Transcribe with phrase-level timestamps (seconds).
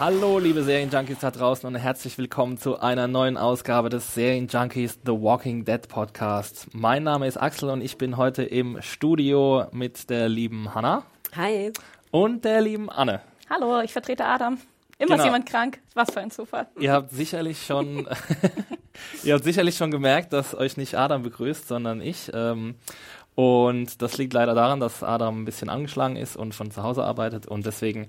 [0.00, 5.10] Hallo, liebe Serienjunkies da draußen und herzlich willkommen zu einer neuen Ausgabe des Serienjunkies The
[5.10, 6.68] Walking Dead Podcast.
[6.72, 11.02] Mein Name ist Axel und ich bin heute im Studio mit der lieben Hanna.
[11.34, 11.72] Hi.
[12.12, 13.22] Und der lieben Anne.
[13.50, 14.58] Hallo, ich vertrete Adam.
[14.98, 15.18] Immer genau.
[15.18, 15.80] ist jemand krank.
[15.94, 16.68] Was für ein Zufall.
[16.78, 18.08] Ihr habt sicherlich schon,
[19.24, 22.30] ihr habt sicherlich schon gemerkt, dass euch nicht Adam begrüßt, sondern ich.
[22.32, 22.76] Ähm,
[23.38, 27.04] und das liegt leider daran, dass Adam ein bisschen angeschlagen ist und von zu Hause
[27.04, 27.46] arbeitet.
[27.46, 28.08] Und deswegen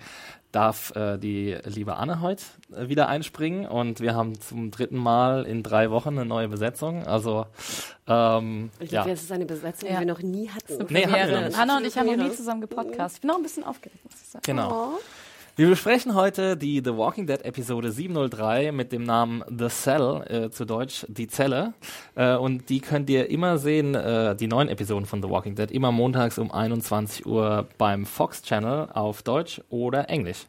[0.51, 2.43] darf äh, die liebe Anne heute
[2.75, 3.67] äh, wieder einspringen.
[3.67, 7.05] Und wir haben zum dritten Mal in drei Wochen eine neue Besetzung.
[7.05, 7.45] Also,
[8.07, 9.13] ähm, ich glaube, ja.
[9.13, 9.95] das ist eine Besetzung, ja.
[9.95, 10.85] die wir noch nie hatten.
[10.89, 13.15] Nee, hatten wir Anna und ich haben noch nie zusammen gepodcast.
[13.15, 14.43] Ich bin auch ein bisschen aufgeregt, muss ich sagen.
[14.45, 14.93] Genau.
[14.95, 14.99] Oh.
[15.59, 20.49] Wir besprechen heute die The Walking Dead Episode 703 mit dem Namen The Cell, äh,
[20.51, 21.73] zu Deutsch die Zelle.
[22.15, 25.69] Äh, und die könnt ihr immer sehen, äh, die neuen Episoden von The Walking Dead,
[25.69, 30.45] immer montags um 21 Uhr beim Fox Channel auf Deutsch oder Englisch.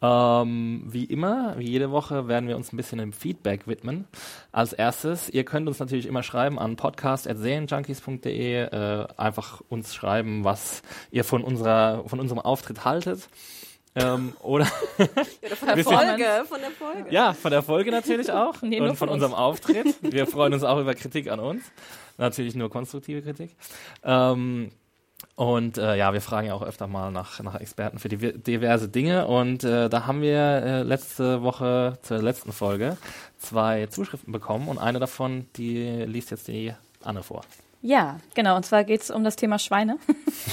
[0.00, 4.06] Ähm, wie immer, wie jede Woche, werden wir uns ein bisschen dem Feedback widmen.
[4.50, 10.80] Als erstes, ihr könnt uns natürlich immer schreiben an podcast.serienjunkies.de, äh, einfach uns schreiben, was
[11.10, 13.28] ihr von, unserer, von unserem Auftritt haltet.
[13.94, 14.64] Ähm, oder
[14.98, 17.06] ja, von der Folge, von der Folge.
[17.10, 18.60] Ja, von der Folge natürlich auch.
[18.62, 19.96] nee, und von, von unserem Auftritt.
[20.02, 21.62] Wir freuen uns auch über Kritik an uns.
[22.16, 23.56] Natürlich nur konstruktive Kritik.
[24.04, 24.70] Ähm,
[25.34, 28.88] und äh, ja, wir fragen ja auch öfter mal nach, nach Experten für die, diverse
[28.88, 29.26] Dinge.
[29.26, 32.96] Und äh, da haben wir äh, letzte Woche zur letzten Folge
[33.38, 34.68] zwei Zuschriften bekommen.
[34.68, 37.42] Und eine davon, die liest jetzt die Anne vor.
[37.80, 38.56] Ja, genau.
[38.56, 39.98] Und zwar geht es um das Thema Schweine.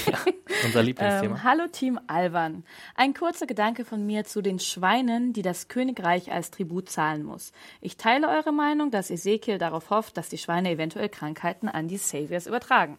[0.06, 0.18] Ja,
[0.64, 1.36] unser Lieblingsthema.
[1.36, 2.64] ähm, hallo Team Alban.
[2.94, 7.52] Ein kurzer Gedanke von mir zu den Schweinen, die das Königreich als Tribut zahlen muss.
[7.80, 11.96] Ich teile eure Meinung, dass Ezekiel darauf hofft, dass die Schweine eventuell Krankheiten an die
[11.96, 12.98] Saviors übertragen.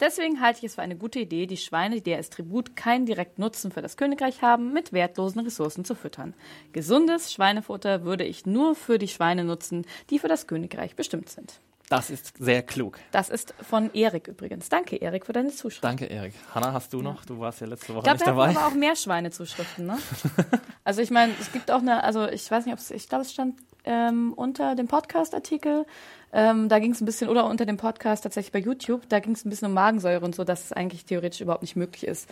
[0.00, 3.42] Deswegen halte ich es für eine gute Idee, die Schweine, die als Tribut keinen direkten
[3.42, 6.34] Nutzen für das Königreich haben, mit wertlosen Ressourcen zu füttern.
[6.72, 11.60] Gesundes Schweinefutter würde ich nur für die Schweine nutzen, die für das Königreich bestimmt sind.
[11.90, 13.00] Das ist sehr klug.
[13.10, 14.68] Das ist von Erik übrigens.
[14.68, 15.82] Danke, Erik, für deine Zuschrift.
[15.82, 16.34] Danke, Erik.
[16.54, 17.24] Hanna, hast du noch?
[17.24, 18.46] Du warst ja letzte Woche ich glaub, nicht dabei.
[18.46, 19.98] Ich glaube, aber auch mehr Schweinezuschriften, ne?
[20.84, 23.22] also ich meine, es gibt auch eine, also ich weiß nicht, ob es, ich glaube,
[23.22, 25.84] es stand ähm, unter dem Podcast-Artikel,
[26.32, 29.32] ähm, da ging es ein bisschen, oder unter dem Podcast tatsächlich bei YouTube, da ging
[29.32, 32.30] es ein bisschen um Magensäure und so, dass es eigentlich theoretisch überhaupt nicht möglich ist,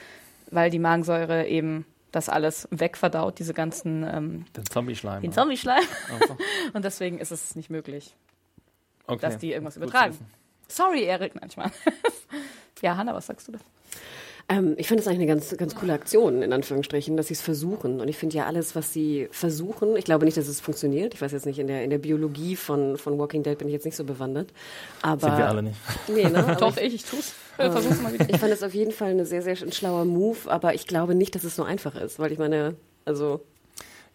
[0.52, 5.20] weil die Magensäure eben das alles wegverdaut, diese ganzen ähm, den Zombie-Schleim.
[5.20, 5.82] Den Zombie-Schleim.
[6.12, 6.36] Also.
[6.74, 8.14] und deswegen ist es nicht möglich
[9.08, 9.20] okay.
[9.20, 10.16] dass die irgendwas übertragen.
[10.68, 11.70] Sorry, Erik, manchmal.
[12.82, 13.58] ja, Hanna, was sagst du da?
[14.50, 17.42] Ähm, ich finde es eigentlich eine ganz, ganz coole Aktion, in Anführungsstrichen, dass sie es
[17.42, 18.00] versuchen.
[18.00, 21.12] Und ich finde ja alles, was sie versuchen, ich glaube nicht, dass es funktioniert.
[21.12, 23.74] Ich weiß jetzt nicht, in der, in der Biologie von, von Walking Dead bin ich
[23.74, 24.52] jetzt nicht so bewandert.
[25.02, 25.78] Aber, Sind wir alle nicht.
[26.08, 26.56] Nee, ne?
[26.58, 27.34] Doch, ich, ich tue es.
[27.56, 28.28] Versuch's mal wieder.
[28.30, 31.34] Ich fand es auf jeden Fall ein sehr, sehr schlauer Move, aber ich glaube nicht,
[31.34, 33.40] dass es so einfach ist, weil ich meine, also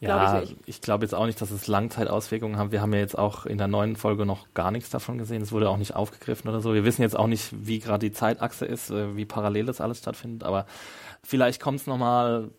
[0.08, 2.72] ja, ich, ich glaube jetzt auch nicht, dass es Langzeitauswirkungen haben.
[2.72, 5.42] Wir haben ja jetzt auch in der neuen Folge noch gar nichts davon gesehen.
[5.42, 6.74] Es wurde auch nicht aufgegriffen oder so.
[6.74, 10.00] Wir wissen jetzt auch nicht, wie gerade die Zeitachse ist, äh, wie parallel das alles
[10.00, 10.44] stattfindet.
[10.44, 10.66] Aber
[11.24, 12.50] vielleicht kommt es nochmal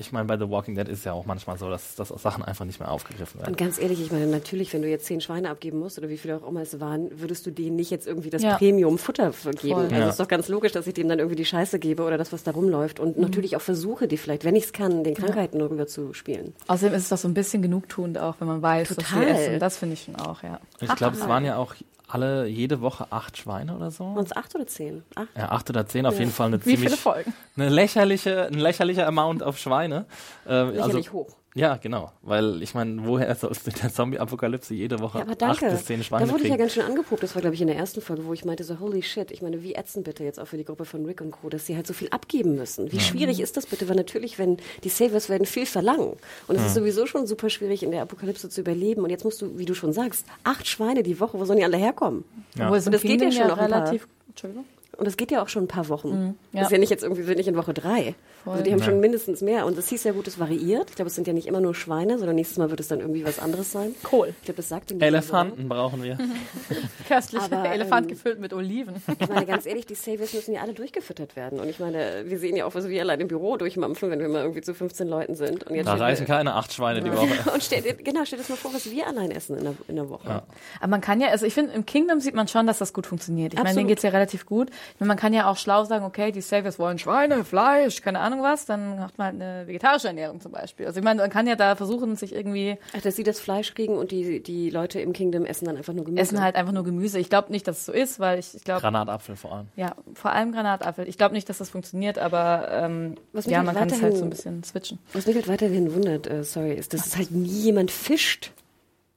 [0.00, 2.64] ich meine, bei The Walking Dead ist ja auch manchmal so, dass, dass Sachen einfach
[2.64, 3.50] nicht mehr aufgegriffen werden.
[3.50, 6.16] Und ganz ehrlich, ich meine, natürlich, wenn du jetzt zehn Schweine abgeben musst oder wie
[6.16, 8.56] viele auch immer es waren, würdest du denen nicht jetzt irgendwie das ja.
[8.56, 9.74] Premium-Futter geben.
[9.74, 9.84] Voll.
[9.84, 10.08] Also ja.
[10.08, 12.42] ist doch ganz logisch, dass ich dem dann irgendwie die Scheiße gebe oder das, was
[12.42, 12.98] da rumläuft.
[12.98, 13.22] Und mhm.
[13.22, 15.66] natürlich auch versuche, die vielleicht, wenn ich es kann, den Krankheiten ja.
[15.66, 16.54] rüber zu spielen.
[16.66, 19.26] Außerdem ist es doch so ein bisschen genugtuend auch, wenn man weiß, Total.
[19.26, 19.58] dass sie essen.
[19.60, 20.60] Das finde ich schon auch, ja.
[20.80, 21.74] Ich glaube, es waren ja auch
[22.14, 24.04] alle jede Woche acht Schweine oder so.
[24.04, 25.02] Uns acht oder zehn?
[25.14, 25.28] Acht.
[25.36, 26.20] Ja, acht oder zehn, auf ja.
[26.20, 27.32] jeden Fall eine Wie ziemlich, viele Folgen?
[27.56, 30.06] Eine lächerliche, ein lächerlicher Amount auf Schweine.
[30.46, 31.36] Äh, Lächerlich also, hoch.
[31.54, 32.12] Ja, genau.
[32.22, 35.66] Weil ich meine, woher sollst du in der Zombie-Apokalypse jede Woche ja, aber danke.
[35.66, 36.54] acht bis zehn Schweine Da wurde kriegen?
[36.54, 37.22] ich ja ganz schön angeprobt.
[37.24, 39.32] Das war, glaube ich, in der ersten Folge, wo ich meinte so, holy shit.
[39.32, 41.66] Ich meine, wie ätzend bitte jetzt auch für die Gruppe von Rick und Co., dass
[41.66, 42.92] sie halt so viel abgeben müssen.
[42.92, 43.02] Wie ja.
[43.02, 43.88] schwierig ist das bitte?
[43.88, 46.12] Weil natürlich, wenn die Savers werden viel verlangen.
[46.46, 46.66] Und es ja.
[46.68, 49.02] ist sowieso schon super schwierig, in der Apokalypse zu überleben.
[49.02, 51.64] Und jetzt musst du, wie du schon sagst, acht Schweine die Woche, wo sollen die
[51.64, 52.24] alle herkommen?
[52.54, 52.68] Ja.
[52.68, 54.06] Und das geht ja schon noch relativ...
[54.28, 54.64] Entschuldigung.
[55.00, 56.08] Und das geht ja auch schon ein paar Wochen.
[56.10, 56.60] Mhm, ja.
[56.60, 58.14] Das ist ja nicht jetzt irgendwie, wir sind nicht in Woche drei.
[58.44, 58.52] Voll.
[58.52, 58.84] Also die haben Ja.
[58.84, 59.64] schon mindestens mehr.
[59.64, 60.90] Und es hieß ja gut, es variiert.
[60.90, 63.00] Ich glaube, es sind ja nicht immer nur Schweine, sondern nächstes Mal wird es dann
[63.00, 63.94] irgendwie was anderes sein.
[64.02, 64.28] Kohl.
[64.40, 66.18] Ich glaube, das sagte mir Elefanten brauchen wir.
[67.08, 67.40] Köstlich.
[67.42, 68.96] Aber, Elefant ähm, gefüllt mit Oliven.
[69.20, 71.60] Ich meine, ganz ehrlich, die Saviors müssen ja alle durchgefüttert werden.
[71.60, 74.28] Und ich meine, wir sehen ja auch, was wir allein im Büro durchmampfen, wenn wir
[74.28, 75.64] mal irgendwie zu 15 Leuten sind.
[75.64, 77.28] Und jetzt Da reißen keine acht Schweine die Woche.
[77.54, 79.96] Und steht, genau, stell dir das mal vor, was wir allein essen in der, in
[79.96, 80.28] der Woche.
[80.28, 80.42] Ja.
[80.80, 83.06] Aber man kann ja, also ich finde, im Kingdom sieht man schon, dass das gut
[83.06, 83.54] funktioniert.
[83.54, 83.88] Ich meine, denen Absolut.
[83.88, 84.70] geht's ja relativ gut.
[84.98, 88.66] Man kann ja auch schlau sagen, okay, die Saviors wollen Schweine, Fleisch, keine Ahnung was,
[88.66, 90.86] dann macht man halt eine vegetarische Ernährung zum Beispiel.
[90.86, 93.74] Also ich meine, man kann ja da versuchen, sich irgendwie, Ach, dass sie das Fleisch
[93.74, 96.22] kriegen und die, die Leute im Kingdom essen dann einfach nur Gemüse.
[96.22, 97.18] essen halt einfach nur Gemüse.
[97.18, 99.68] Ich glaube nicht, dass es so ist, weil ich, ich glaube, Granatapfel vor allem.
[99.76, 101.08] ja, vor allem Granatapfel.
[101.08, 103.94] Ich glaube nicht, dass das funktioniert, aber ähm, Was mich ja, halt man kann es
[103.94, 104.98] halt weiterhin- so ein bisschen switchen.
[105.12, 108.52] Was mich halt weiterhin wundert, äh, sorry, ist, dass es halt nie jemand fischt.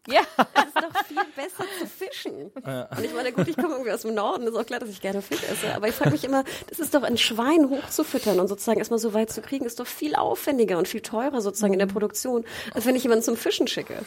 [0.08, 0.22] Ja.
[0.56, 2.52] Es ist doch viel besser zu fischen.
[2.56, 5.02] Und ich meine, gut, ich komme irgendwie aus dem Norden, ist auch klar, dass ich
[5.02, 5.74] gerne Fisch esse.
[5.76, 9.14] Aber ich frage mich immer, das ist doch ein Schwein hochzufüttern und sozusagen erstmal so
[9.14, 12.86] weit zu kriegen, ist doch viel aufwendiger und viel teurer sozusagen in der Produktion, als
[12.86, 14.00] wenn ich jemanden zum Fischen schicke.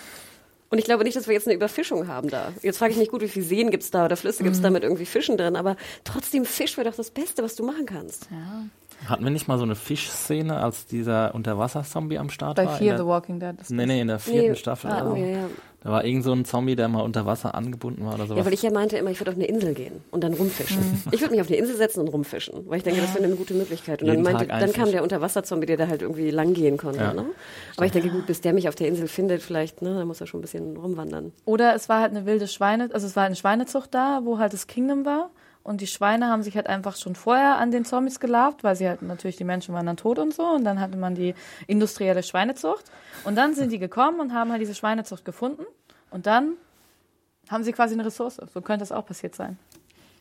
[0.68, 2.52] Und ich glaube nicht, dass wir jetzt eine Überfischung haben da.
[2.62, 4.82] Jetzt frage ich mich gut, wie viele Seen gibt's da oder Flüsse gibt's da mit
[4.82, 8.28] irgendwie Fischen drin, aber trotzdem Fisch wäre doch das Beste, was du machen kannst.
[9.04, 12.72] Hatten wir nicht mal so eine Fischszene, als dieser Unterwasser-Zombie am Start Bei war?
[12.76, 13.60] Fear In the der, Walking Dead.
[13.60, 13.86] ist nee, das.
[13.86, 14.90] nee, in der vierten Nee, Staffel.
[14.90, 15.16] hatten oder so.
[15.16, 15.44] wir, ja.
[15.82, 18.38] Da war irgend so ein Zombie, der mal unter Wasser angebunden war oder sowas.
[18.38, 20.78] Ja, weil ich ja meinte immer, ich würde auf eine Insel gehen und dann rumfischen.
[21.12, 23.36] Ich würde mich auf eine Insel setzen und rumfischen, weil ich denke, das wäre eine
[23.36, 24.00] gute Möglichkeit.
[24.02, 26.54] Und dann, Jeden meinte, Tag ein dann kam der Unterwasserzombie, der da halt irgendwie lang
[26.54, 26.98] gehen konnte.
[26.98, 27.14] Ja.
[27.14, 27.26] Ne?
[27.76, 30.20] Aber ich denke, gut, bis der mich auf der Insel findet, vielleicht, ne, dann muss
[30.20, 31.32] er schon ein bisschen rumwandern.
[31.44, 34.54] Oder es war halt eine wilde Schweine, also es war eine Schweinezucht da, wo halt
[34.54, 35.30] das Kingdom war.
[35.66, 38.88] Und die Schweine haben sich halt einfach schon vorher an den Zombies gelabt, weil sie
[38.88, 40.44] halt natürlich, die Menschen waren dann tot und so.
[40.44, 41.34] Und dann hatte man die
[41.66, 42.84] industrielle Schweinezucht.
[43.24, 45.64] Und dann sind die gekommen und haben halt diese Schweinezucht gefunden.
[46.10, 46.52] Und dann
[47.48, 48.40] haben sie quasi eine Ressource.
[48.54, 49.58] So könnte es auch passiert sein.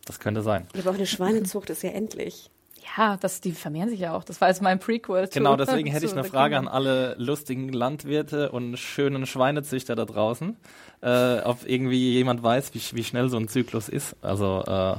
[0.06, 0.65] das könnte sein.
[0.80, 2.50] Aber auch eine Schweinezucht ist ja endlich.
[2.97, 4.23] Ja, das, die vermehren sich ja auch.
[4.23, 5.27] Das war jetzt mein Prequel.
[5.29, 10.05] zu- Genau, deswegen hätte ich eine Frage an alle lustigen Landwirte und schönen Schweinezüchter da
[10.05, 10.55] draußen,
[11.01, 14.15] äh, ob irgendwie jemand weiß, wie, wie schnell so ein Zyklus ist.
[14.21, 14.95] Also, äh,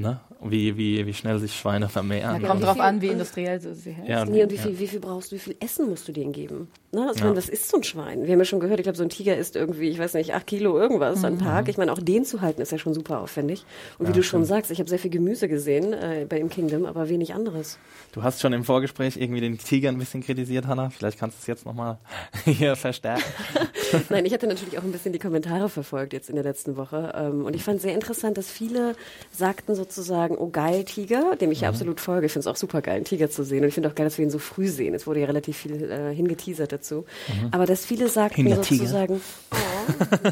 [0.00, 0.20] ne?
[0.42, 2.40] wie, wie, wie schnell sich Schweine vermehren.
[2.42, 4.08] Ja, kommt drauf an, wie industriell sie hält.
[4.08, 4.62] Ja, Nee, und wie ja.
[4.62, 6.68] viel, wie viel brauchst du, wie viel Essen musst du denen geben?
[6.94, 7.06] Ne?
[7.08, 7.24] Also, Ja.
[7.24, 8.24] meine, das ist so ein Schwein.
[8.26, 10.34] Wir haben ja schon gehört, ich glaube, so ein Tiger isst irgendwie, ich weiß nicht,
[10.34, 11.68] acht Kilo irgendwas am Tag.
[11.68, 13.64] Ich meine, auch den zu halten ist ja schon super aufwendig.
[13.98, 16.84] Und wie du schon sagst, ich habe sehr viel Gemüse gesehen äh, bei im Kingdom,
[16.84, 17.78] aber wenig anderes.
[18.12, 20.90] Du hast schon im Vorgespräch irgendwie den Tiger ein bisschen kritisiert, Hanna.
[20.90, 21.96] Vielleicht kannst du es jetzt nochmal
[22.44, 23.22] hier verstärken.
[24.10, 27.12] Nein, ich hatte natürlich auch ein bisschen die Kommentare verfolgt jetzt in der letzten Woche.
[27.16, 28.96] Ähm, und ich fand sehr interessant, dass viele
[29.30, 31.62] sagten sozusagen, oh geil, Tiger, dem ich Mhm.
[31.64, 32.26] ja absolut folge.
[32.26, 33.62] Ich finde es auch super geil, einen Tiger zu sehen.
[33.62, 34.92] Und ich finde auch geil, dass wir ihn so früh sehen.
[34.94, 37.04] Es wurde ja relativ viel äh, hingeteasert dazu.
[37.50, 39.20] Aber dass viele sagten sozusagen,
[39.52, 39.56] oh,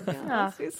[0.28, 0.74] ja, süß.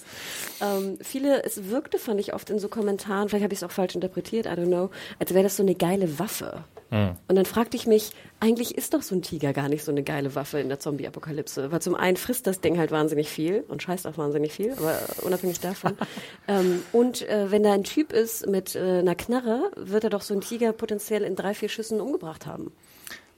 [0.61, 3.71] Ähm, viele, es wirkte, fand ich oft in so Kommentaren, vielleicht habe ich es auch
[3.71, 6.65] falsch interpretiert, I don't know, als wäre das so eine geile Waffe.
[6.93, 10.03] Und dann fragte ich mich, eigentlich ist doch so ein Tiger gar nicht so eine
[10.03, 11.71] geile Waffe in der Zombie-Apokalypse.
[11.71, 14.99] Weil zum einen frisst das Ding halt wahnsinnig viel und scheißt auch wahnsinnig viel, aber
[15.23, 15.97] unabhängig davon.
[16.49, 20.23] ähm, und äh, wenn da ein Typ ist mit äh, einer Knarre, wird er doch
[20.23, 22.73] so ein Tiger potenziell in drei, vier Schüssen umgebracht haben.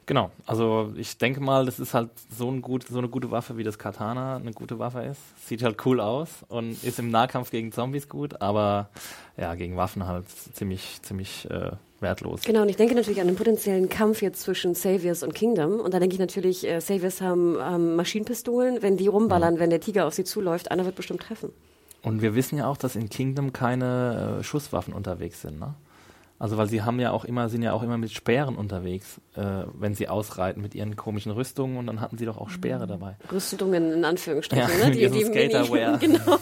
[0.07, 3.57] Genau, also ich denke mal, das ist halt so, ein gut, so eine gute Waffe,
[3.57, 5.21] wie das Katana eine gute Waffe ist.
[5.47, 8.89] Sieht halt cool aus und ist im Nahkampf gegen Zombies gut, aber
[9.37, 11.71] ja, gegen Waffen halt ziemlich, ziemlich äh,
[12.01, 12.43] wertlos.
[12.43, 15.79] Genau, und ich denke natürlich an den potenziellen Kampf jetzt zwischen Saviors und Kingdom.
[15.79, 18.83] Und da denke ich natürlich, äh, Saviors haben ähm, Maschinenpistolen.
[18.83, 21.51] Wenn die rumballern, wenn der Tiger auf sie zuläuft, einer wird bestimmt treffen.
[22.03, 25.75] Und wir wissen ja auch, dass in Kingdom keine äh, Schusswaffen unterwegs sind, ne?
[26.43, 29.63] Also weil sie haben ja auch immer, sind ja auch immer mit Speeren unterwegs, äh,
[29.75, 33.15] wenn sie ausreiten mit ihren komischen Rüstungen und dann hatten sie doch auch Speere dabei.
[33.31, 34.91] Rüstungen in Anführungsstrichen, Ja, ne?
[34.91, 35.99] mit diesem Skaterwear.
[36.01, 36.19] genau.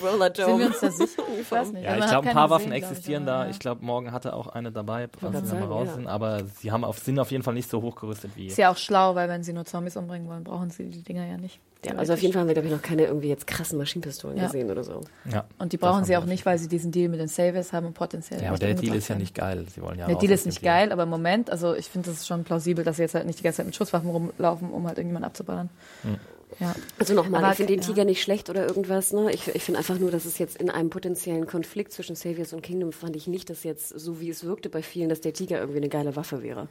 [0.00, 0.66] Roller sind wir Dome.
[0.68, 1.22] uns da sicher?
[1.40, 1.82] Ich weiß nicht.
[1.82, 3.44] Ja, ich glaube, ein paar Waffen glaub existieren ich, da.
[3.46, 3.50] ja.
[3.50, 5.94] Ich glaube, morgen hatte auch eine dabei, was sie nochmal sagen, raus ja.
[5.94, 6.06] sind.
[6.06, 8.46] Aber sie haben auf, sind auf jeden Fall nicht so hochgerüstet wie.
[8.46, 11.26] Ist ja auch schlau, weil wenn sie nur Zombies umbringen wollen, brauchen sie die Dinger
[11.26, 11.58] ja nicht.
[11.86, 14.36] Ja, also auf jeden Fall haben wir, glaube ich, noch keine irgendwie jetzt krassen Maschinenpistolen
[14.36, 14.46] Ja.
[14.46, 15.00] gesehen oder so.
[15.30, 17.86] Ja, Und die brauchen sie auch nicht, weil sie diesen Deal mit den Saviors haben
[17.86, 18.42] und potenziell.
[18.42, 19.66] Ja, aber der Deal ist ja nicht geil.
[19.74, 22.18] Sie wollen ja Der Deal ist nicht geil, aber im Moment, also ich finde es
[22.20, 24.86] ist schon plausibel, dass sie jetzt halt nicht die ganze Zeit mit Schusswaffen rumlaufen, um
[24.86, 25.70] halt irgendjemanden abzuballern.
[26.60, 26.74] Ja.
[26.98, 27.86] Also nochmal, Aber ich finde den ja.
[27.88, 29.12] Tiger nicht schlecht oder irgendwas.
[29.12, 29.32] Ne?
[29.32, 32.62] Ich, ich finde einfach nur, dass es jetzt in einem potenziellen Konflikt zwischen Saviors und
[32.62, 35.58] Kingdom fand ich nicht, dass jetzt, so wie es wirkte bei vielen, dass der Tiger
[35.58, 36.68] irgendwie eine geile Waffe wäre.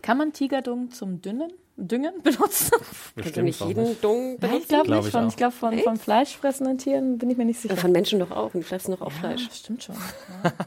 [0.00, 2.70] Kann man Tigerdung zum Dünnen Düngen benutzen?
[3.16, 4.68] Kannst du nicht jeden Dung Ja, ich benutzen?
[4.68, 5.06] glaube Glaub nicht.
[5.08, 5.28] ich Von, auch.
[5.28, 7.74] ich glaube, von, von fleischfressenden Tieren bin ich mir nicht sicher.
[7.74, 8.54] Ja, von Menschen doch auch.
[8.54, 9.42] Und die fressen doch auch Fleisch.
[9.42, 9.94] Ja, stimmt schon.
[10.44, 10.52] Ja.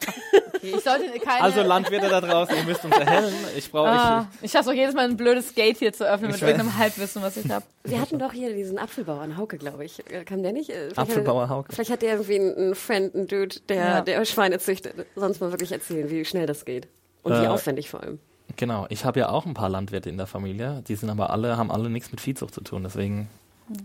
[0.62, 1.42] Okay, ich sollte keine.
[1.42, 3.34] Also Landwirte da draußen, ihr müsst uns erhellen.
[3.56, 6.36] Ich brauche ah, ich schaffe auch jedes Mal ein blödes Gate hier zu öffnen mit
[6.36, 7.63] Ich irgendeinem Halbwissen, was ich habe.
[7.86, 10.00] Wir hatten doch hier diesen Apfelbauer in Hauke, glaube ich.
[10.12, 10.70] Äh, Kam der nicht?
[10.70, 11.72] Äh, vielleicht Apfelbauer hat- Hauke.
[11.74, 14.01] Vielleicht hat der irgendwie einen, Friend, einen Dude, der, Ja.
[14.01, 14.96] der Schweine züchtet.
[15.16, 16.89] Sonst mal wirklich erzählen, wie schnell das geht.
[17.24, 18.20] Und wie Äh, aufwendig vor allem.
[18.60, 20.84] Genau, ich habe ja auch ein paar Landwirte in der Familie.
[20.86, 22.84] Die sind aber alle, haben alle nichts mit Viehzucht zu tun.
[22.84, 23.30] Deswegen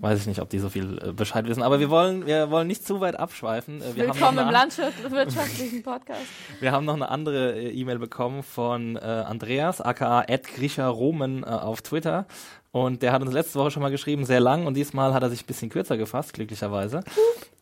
[0.00, 1.62] weiß ich nicht, ob die so viel äh, Bescheid wissen.
[1.62, 3.80] Aber wir wollen, wir wollen nicht zu weit abschweifen.
[3.80, 6.22] Äh, wir, Willkommen im landwirtschaftlichen Podcast.
[6.60, 10.24] wir haben noch eine andere äh, E-Mail bekommen von äh, Andreas, aka
[10.56, 12.26] Grisha Roman äh, auf Twitter.
[12.72, 14.66] Und der hat uns letzte Woche schon mal geschrieben, sehr lang.
[14.66, 17.04] Und diesmal hat er sich ein bisschen kürzer gefasst, glücklicherweise.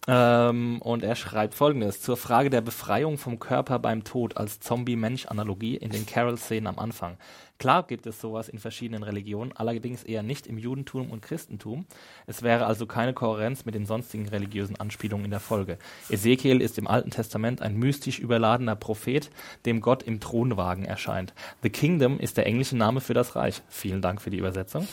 [0.09, 5.76] Ähm, und er schreibt folgendes: Zur Frage der Befreiung vom Körper beim Tod als Zombie-Mensch-Analogie
[5.76, 7.18] in den Carol-Szenen am Anfang.
[7.62, 11.87] Klar gibt es sowas in verschiedenen Religionen, allerdings eher nicht im Judentum und Christentum.
[12.26, 15.78] Es wäre also keine Kohärenz mit den sonstigen religiösen Anspielungen in der Folge.
[16.09, 19.31] Ezekiel ist im Alten Testament ein mystisch überladener Prophet,
[19.64, 21.35] dem Gott im Thronwagen erscheint.
[21.62, 23.62] The Kingdom ist der englische Name für das Reich.
[23.69, 24.88] Vielen Dank für die Übersetzung.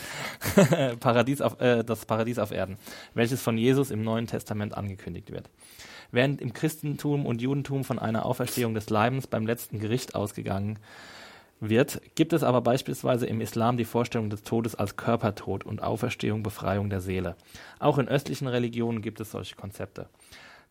[0.99, 2.77] Paradies auf, äh, das Paradies auf Erden,
[3.15, 5.49] welches von Jesus im Neuen Testament angekündigt wird.
[6.11, 10.77] Während im Christentum und Judentum von einer Auferstehung des Leibens beim letzten Gericht ausgegangen
[12.15, 16.89] gibt es aber beispielsweise im Islam die Vorstellung des Todes als Körpertod und Auferstehung, Befreiung
[16.89, 17.35] der Seele.
[17.79, 20.07] Auch in östlichen Religionen gibt es solche Konzepte.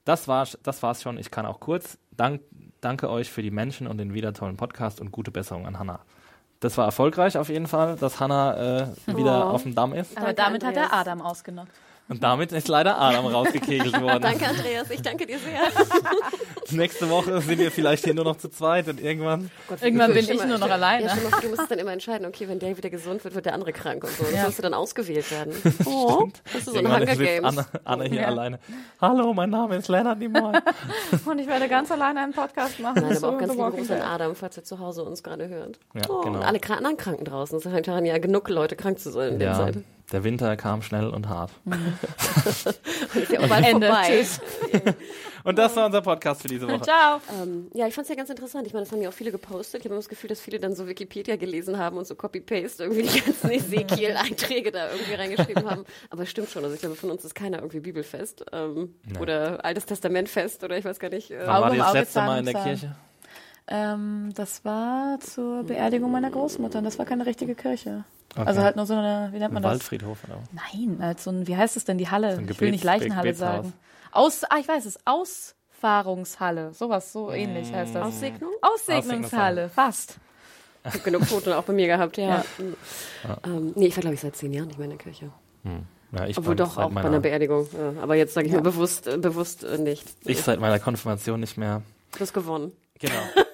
[0.05, 1.19] Das war's, das war's schon.
[1.19, 1.99] Ich kann auch kurz.
[2.13, 2.41] Dank,
[2.81, 6.01] danke euch für die Menschen und den wieder tollen Podcast und gute Besserung an Hannah.
[6.61, 9.51] Das war erfolgreich auf jeden Fall, dass Hannah äh, wieder Oh.
[9.51, 10.17] auf dem Damm ist.
[10.17, 10.93] Aber damit hat er.
[10.93, 11.71] Adam ausgenockt.
[12.11, 14.23] Und damit ist leider Adam rausgekegelt worden.
[14.23, 14.91] Danke, Andreas.
[14.91, 15.61] Ich danke dir sehr.
[16.71, 19.51] Nächste Woche sind wir vielleicht hier nur noch zu zweit und irgendwann.
[19.69, 21.09] Gott, Irgendwann bin ich mal- nur noch Ja, alleine.
[21.11, 23.53] stell mal du musst dann immer entscheiden, okay, wenn der wieder gesund wird, wird der
[23.55, 24.25] andere krank und so.
[24.25, 24.45] Das Ja.
[24.45, 25.53] musst du dann ausgewählt werden.
[25.85, 27.45] Oh, das ist so ein Hunger Games.
[27.45, 28.27] Anne, Anne hier Ja.
[28.29, 28.59] alleine.
[29.01, 30.53] Hallo, mein Name ist Leonard Nimoy.
[31.27, 33.03] Und ich werde ganz alleine einen Podcast machen.
[33.03, 34.03] Nein, aber auch ganz liebe Grüße an.
[34.03, 35.79] Adam, falls er zu Hause uns gerade hört.
[35.95, 36.39] Ja, oh, genau.
[36.39, 37.59] Und alle anderen Kranken draußen.
[37.59, 39.77] Es scheint daran ja genug Leute krank zu sein in der Ja, Zeit.
[40.13, 41.51] Der Winter kam schnell und hart.
[41.65, 44.27] Und ist ja auch vorbei.
[45.45, 46.83] Und das war unser Podcast für diese Woche.
[46.83, 47.21] Ciao.
[47.41, 48.67] Ähm, ja, ich fand es ja ganz interessant.
[48.67, 49.81] Ich meine, das haben ja auch viele gepostet.
[49.81, 52.85] Ich habe immer das Gefühl, dass viele dann so Wikipedia gelesen haben und so Copy-Paste
[52.85, 55.85] irgendwie die ganzen Ezekiel-Einträge da irgendwie reingeschrieben haben.
[56.11, 56.65] Aber es stimmt schon.
[56.65, 59.19] Also ich glaube, von uns ist keiner irgendwie bibelfest ähm, Nee.
[59.21, 61.31] oder Altes Testament fest oder ich weiß gar nicht.
[61.31, 62.55] Äh, Wann war die das Auge, letzte Mal in der.
[62.55, 62.97] Kirche?
[63.69, 66.79] Ähm, das war zur Beerdigung meiner Großmutter.
[66.79, 68.05] Und das war keine richtige Kirche.
[68.37, 68.47] Okay.
[68.47, 69.73] Also halt nur so eine, wie nennt man Ein das?
[69.73, 70.19] Waldfriedhof.
[70.25, 70.39] Oder?
[70.53, 72.35] Nein, halt so ein, wie heißt es denn, die Halle?
[72.37, 73.57] So ein ich will nicht Gebets- Leichenhalle Gebetshaus.
[73.57, 73.73] sagen.
[74.13, 76.73] Aus, ah, ich weiß es, Ausfahrungshalle.
[76.75, 78.07] Sowas, so ähnlich heißt das.
[78.07, 78.51] Aussegnung?
[78.63, 80.17] Aussegnungshalle, fast.
[80.85, 82.45] Ich habe genug Fotos auch bei mir gehabt, ja.
[83.25, 83.37] Ja.
[83.45, 85.31] Ähm, nee, ich war, glaube ich, seit zehn Jahren nicht mehr in der Kirche.
[86.13, 87.67] Ja, ich Obwohl doch auch bei einer Beerdigung.
[87.73, 88.03] Ja.
[88.03, 88.59] Aber jetzt sage ich Ja.
[88.59, 90.07] mir bewusst, äh, bewusst äh, nicht.
[90.25, 91.83] Ich seit meiner Konfirmation nicht mehr.
[92.13, 92.73] Du hast gewonnen.
[92.99, 93.15] Genau.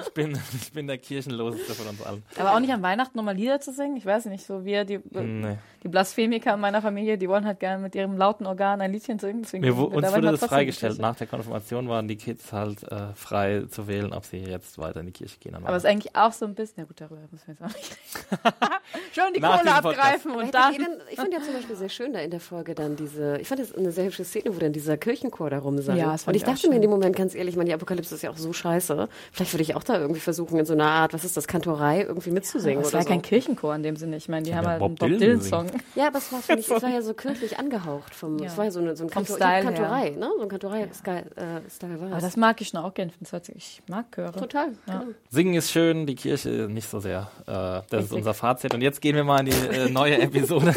[0.00, 2.22] ich, bin, ich bin der Kirchenloseste von uns allen.
[2.38, 3.96] Aber auch nicht an Weihnachten nochmal Lieder zu singen.
[3.96, 5.58] Ich weiß nicht, so wir, die, Nee.
[5.82, 9.18] die Blasphemiker in meiner Familie, die wollen halt gerne mit ihrem lauten Organ ein Liedchen
[9.18, 9.42] singen.
[9.42, 10.98] Deswegen Mir, uns wurde das freigestellt.
[10.98, 15.00] Nach der Konfirmation waren die Kids halt äh, frei zu wählen, ob sie jetzt weiter
[15.00, 15.54] in die Kirche gehen.
[15.54, 17.76] Aber es ist eigentlich auch so ein bisschen, ja gut, darüber müssen wir jetzt auch
[17.76, 18.54] nicht reden.
[19.14, 19.86] Schon die Nach Kohle Podcast.
[19.98, 20.72] abgreifen und dann.
[20.74, 23.48] denn, ich fand ja zum Beispiel sehr schön da in der Folge dann diese, ich
[23.48, 25.96] fand das eine sehr hübsche Szene, wo dann dieser Kirchenchor da rumsang.
[25.96, 26.82] Ja, und ich dachte mir in schön.
[26.82, 29.08] dem Moment ganz ehrlich, ich meine, die Apokalypse ist ja auch so scheiße.
[29.32, 32.02] Vielleicht würde ich auch da irgendwie versuchen, in so einer Art, was ist das, Kantorei
[32.02, 33.08] irgendwie mitzusingen Das oder war so.
[33.08, 34.16] kein Kirchenchor in dem Sinne.
[34.16, 35.66] Ich meine, die haben ja halt Bob einen Bob Dylan Dylan-Song.
[35.94, 38.46] Ja, aber es war, finde ich, es war ja so kirchlich angehaucht vom, Ja.
[38.46, 40.30] es war ja so, eine, so ein Vom Kantor, Style Kantorei, ne?
[40.36, 43.12] So ein Kantorei-Style äh, Style war Aber das mag ich schon auch gerne.
[43.20, 44.32] Ich Ich mag Chöre.
[44.32, 44.98] Total, Ja.
[45.00, 45.12] genau.
[45.30, 47.30] Singen ist schön, die Kirche nicht so sehr.
[47.46, 48.74] Äh, das ist unser Fazit.
[48.74, 50.74] Und jetzt gehen wir mal in die äh, neue Episode.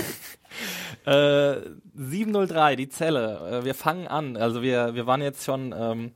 [1.05, 1.55] äh,
[1.95, 3.59] 703, die Zelle.
[3.61, 4.37] Äh, wir fangen an.
[4.37, 6.11] Also wir, wir waren jetzt schon ähm,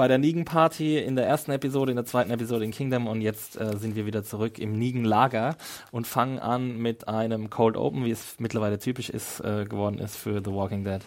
[0.00, 3.60] bei der Negan-Party in der ersten Episode, in der zweiten Episode in Kingdom und jetzt
[3.60, 5.56] äh, sind wir wieder zurück im Negan-Lager
[5.90, 10.16] und fangen an mit einem Cold Open, wie es mittlerweile typisch ist, äh, geworden ist
[10.16, 11.02] für The Walking Dead.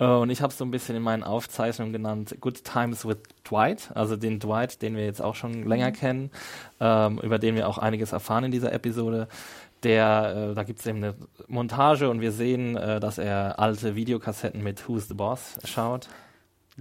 [0.00, 3.18] Äh, und ich habe es so ein bisschen in meinen Aufzeichnungen genannt Good Times with
[3.48, 6.32] Dwight, also den Dwight, den wir jetzt auch schon länger kennen,
[6.80, 9.28] ähm, über den wir auch einiges erfahren in dieser Episode.
[9.84, 11.14] Der, äh, da gibt es eben eine
[11.46, 16.08] Montage und wir sehen, äh, dass er alte Videokassetten mit Who's the Boss schaut.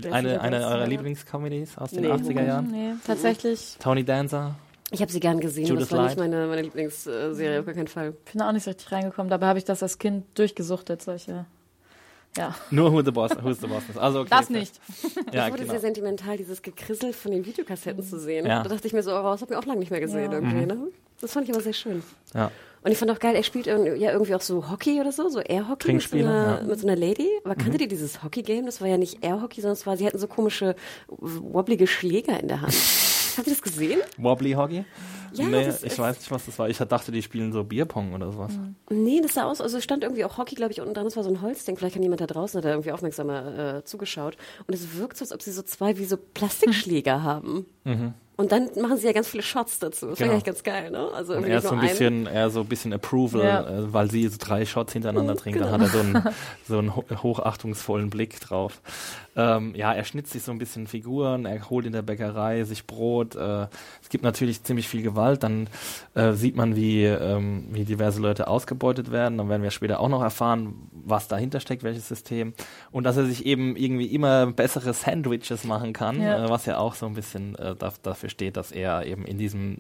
[0.10, 0.88] Eine, eine eurer?
[0.88, 2.12] Lieblingscomedies aus den Nee.
[2.12, 2.68] 80er Jahren?
[2.72, 3.78] Nee, tatsächlich.
[3.80, 4.56] Tony Danza.
[4.92, 6.30] Ich habe sie gern gesehen, Judith das war nicht Light.
[6.32, 8.14] meine, meine Lieblingsserie, auf gar keinen Fall.
[8.26, 9.30] Ich bin da auch nicht so richtig reingekommen.
[9.30, 11.46] Dabei habe ich das als Kind durchgesuchtet, solche.
[12.36, 13.98] Ja, Nur Who the Boss, Who's the Boss ist.
[13.98, 14.80] Also okay, das nicht.
[15.32, 15.72] Ja, das wurde genau.
[15.74, 18.48] sehr sentimental, dieses Gekrissel von den Videokassetten zu sehen.
[18.48, 18.64] Ja.
[18.64, 20.40] Da dachte ich mir so, oh, das habe ich auch lange nicht mehr gesehen Ja.
[20.40, 20.66] irgendwie.
[20.66, 20.78] Ne?
[21.22, 22.02] Das fand ich aber sehr schön.
[22.34, 22.50] Ja.
[22.84, 25.30] Und ich fand auch geil, er spielt irg- ja irgendwie auch so Hockey oder so,
[25.30, 26.68] so Airhockey mit so, einer, ja.
[26.68, 27.30] mit so einer Lady.
[27.46, 28.66] Aber kanntet ihr dieses Hockey-Game?
[28.66, 30.76] Das war ja nicht Airhockey, sondern es war, sie hatten so komische,
[31.08, 32.74] wobblige Schläger in der Hand.
[33.38, 34.00] Habt ihr das gesehen?
[34.18, 34.86] Wobbly Hockey?
[35.34, 36.70] Ja, nee, das ich weiß nicht, was das war.
[36.70, 38.52] Ich dachte, die spielen so Bierpong oder sowas.
[38.92, 41.06] Nee, das sah aus, also es stand irgendwie auch Hockey, glaube ich, unten dran.
[41.06, 41.76] Das war so ein Holzding.
[41.76, 44.38] Vielleicht kann jemand da draußen, hat da irgendwie aufmerksamer äh, zugeschaut.
[44.68, 47.66] Und es wirkt so, als ob sie so zwei wie so Plastikschläger haben.
[48.36, 50.08] Und dann machen sie ja ganz viele Shots dazu.
[50.08, 50.30] Das Genau.
[50.30, 51.08] wäre eigentlich ganz geil, ne?
[51.14, 51.88] Also irgendwie er ist so ein einen.
[51.90, 53.62] bisschen, eher so ein bisschen Approval, Ja.
[53.62, 55.62] äh, weil sie so drei Shots hintereinander trinkt.
[55.62, 56.24] Dann hat er so einen,
[56.68, 58.82] so einen ho hochachtungsvollen Blick drauf.
[59.36, 62.86] Ähm, ja, er schnitzt sich so ein bisschen Figuren, er holt in der Bäckerei sich
[62.86, 63.36] Brot.
[63.36, 63.68] Äh,
[64.02, 65.44] es gibt natürlich ziemlich viel Gewalt.
[65.44, 65.68] Dann
[66.14, 69.38] äh, sieht man, wie, ähm, wie diverse Leute ausgebeutet werden.
[69.38, 72.54] Dann werden wir später auch noch erfahren, was dahinter steckt, welches System.
[72.92, 76.46] Und dass er sich eben irgendwie immer bessere Sandwiches machen kann, Ja.
[76.46, 79.38] äh, was ja auch so ein bisschen äh, da, dafür steht, dass er eben in
[79.38, 79.78] diesem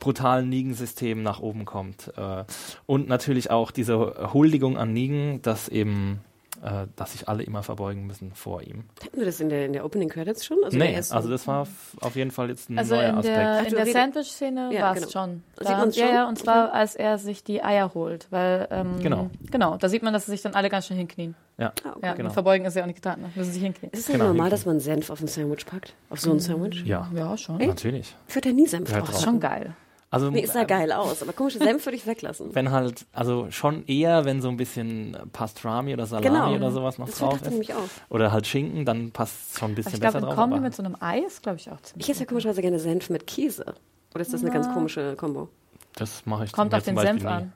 [0.00, 2.12] brutalen Nigen-System nach oben kommt.
[2.16, 2.44] Äh,
[2.86, 6.20] und natürlich auch diese Huldigung an Nigen, dass eben,
[6.62, 8.84] äh, dass sich alle immer verbeugen müssen vor ihm.
[9.02, 10.58] Hatten wir das in der, in der Opening Credits schon?
[10.64, 11.66] Also nee, also das war
[12.00, 13.36] auf jeden Fall jetzt ein Also neuer in Aspekt.
[13.36, 15.10] der, Ach, in der Sandwich-Szene Ja, war es genau.
[15.10, 15.42] schon.
[15.58, 16.14] Sieht man's ja, schon?
[16.14, 19.30] ja, und zwar als er sich die Eier holt, weil ähm, Genau.
[19.50, 21.34] genau, da sieht man, dass sie sich dann alle ganz schön hinknien.
[21.58, 22.06] Ja, Ah, okay.
[22.06, 22.30] Ja, Genau.
[22.30, 23.30] Verbeugen ist ja auch nicht getan, ne?
[23.34, 23.90] müssen sich hinknien.
[23.92, 24.50] Ist es nicht Genau, normal, hinten.
[24.50, 25.94] dass man Senf auf ein Sandwich packt?
[26.08, 26.84] Auf so ein Sandwich?
[26.84, 27.58] ja, Ja, schon.
[27.58, 28.14] natürlich.
[28.28, 29.00] Ich würde da nie Senf drauf.
[29.08, 29.10] drauf.
[29.16, 29.74] Ist schon geil.
[30.12, 32.52] Also Nee, es sah ähm, geil aus, aber komische Senf würde ich weglassen.
[32.52, 36.54] wenn halt, also schon eher, wenn so ein bisschen Pastrami oder Salami Genau.
[36.56, 37.48] oder sowas noch Das drauf ist.
[37.48, 37.78] nämlich auch.
[38.08, 40.34] Oder halt Schinken, dann passt es schon ein bisschen Also ich glaube, besser drauf.
[40.36, 42.60] Kombi aber- mit so einem Ei ist, glaube ich, auch ziemlich Ich esse ja komischerweise
[42.60, 43.74] gerne Senf mit Käse.
[44.12, 45.48] Oder ist das eine ganz komische Kombo?
[45.94, 47.28] das mache ich Kommt zum- auf den Senf nie.
[47.28, 47.52] an.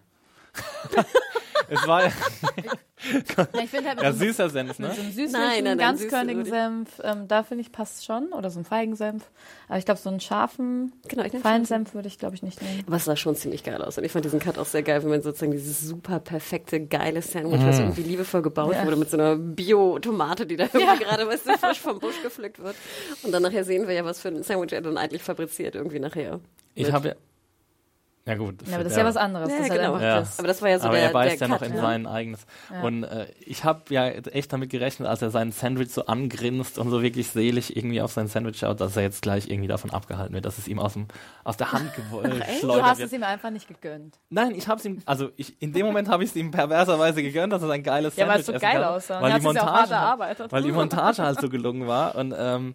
[1.68, 2.10] Es war ja,
[3.36, 4.86] Ja, ich finde halt ja süßer Senf, ne?
[4.88, 8.32] mit so einem süßlichen, Nein, nein, nein, ganzkörnigen Senf, ähm, da finde ich passt schon.
[8.32, 9.24] Oder so ein Feigensenf.
[9.68, 11.94] Aber ich glaube, so einen scharfen, Genau, feinen Senf.
[11.94, 12.82] Würde ich, glaube ich, nicht nehmen.
[12.86, 13.98] Aber es sah schon ziemlich geil aus.
[13.98, 17.20] Und ich fand diesen Cut auch sehr geil, wenn man sozusagen dieses super perfekte, geile
[17.22, 18.84] Sandwich, was irgendwie liebevoll gebaut Ja.
[18.84, 22.58] wurde, mit so einer Bio-Tomate, die da irgendwie gerade, weißt du, frisch vom Busch gepflückt
[22.62, 22.76] wird.
[23.22, 25.98] Und dann nachher sehen wir ja, was für ein Sandwich er dann eigentlich fabriziert, irgendwie
[25.98, 26.40] nachher.
[26.74, 27.16] Ich habe
[28.26, 28.32] ja.
[28.32, 28.66] Ja, gut.
[28.66, 29.50] Ja, aber das ist ja was anderes.
[29.50, 29.92] Ja, das ist halt genau.
[29.94, 30.20] einfach Ja.
[30.20, 30.38] das.
[30.38, 31.80] Aber das war ja so aber der, er beißt der ja noch Cut, in ne?
[31.82, 32.46] sein eigenes.
[32.82, 36.88] Und äh, ich habe ja echt damit gerechnet, als er sein Sandwich so angrinst und
[36.90, 40.34] so wirklich selig irgendwie auf sein Sandwich schaut, dass er jetzt gleich irgendwie davon abgehalten
[40.34, 41.06] wird, dass es ihm aus, dem,
[41.44, 43.08] aus der Hand Du geschleudert hast wird.
[43.08, 44.18] es ihm einfach nicht gegönnt.
[44.30, 47.22] Nein, ich habe es ihm, also ich, in dem Moment habe ich es ihm perverserweise
[47.22, 49.20] gegönnt, dass er sein geiles Ja, weil es Sandwich so geil aussah.
[49.20, 52.74] Weil die ja Montage, halt- weil die Montage halt so gelungen war und ähm,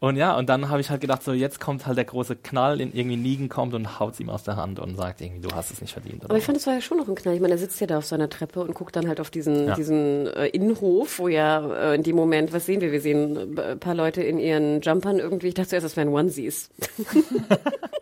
[0.00, 2.80] und ja, und dann habe ich halt gedacht, so jetzt kommt halt der große Knall,
[2.80, 5.70] in irgendwie Nigen kommt und haut ihm aus der Hand und sagt irgendwie, du hast
[5.70, 6.24] es nicht verdient.
[6.24, 7.34] Aber ich fand, es war ja schon noch ein Knall.
[7.34, 9.66] Ich meine, er sitzt ja da auf seiner Treppe und guckt dann halt auf diesen,
[9.66, 9.74] Ja.
[9.74, 12.92] diesen äh, Innenhof, wo ja äh, in dem Moment, was sehen wir?
[12.92, 15.48] Wir sehen äh, ein paar Leute in ihren Jumpern irgendwie.
[15.48, 16.70] Ich dachte zuerst, das wären Onesies.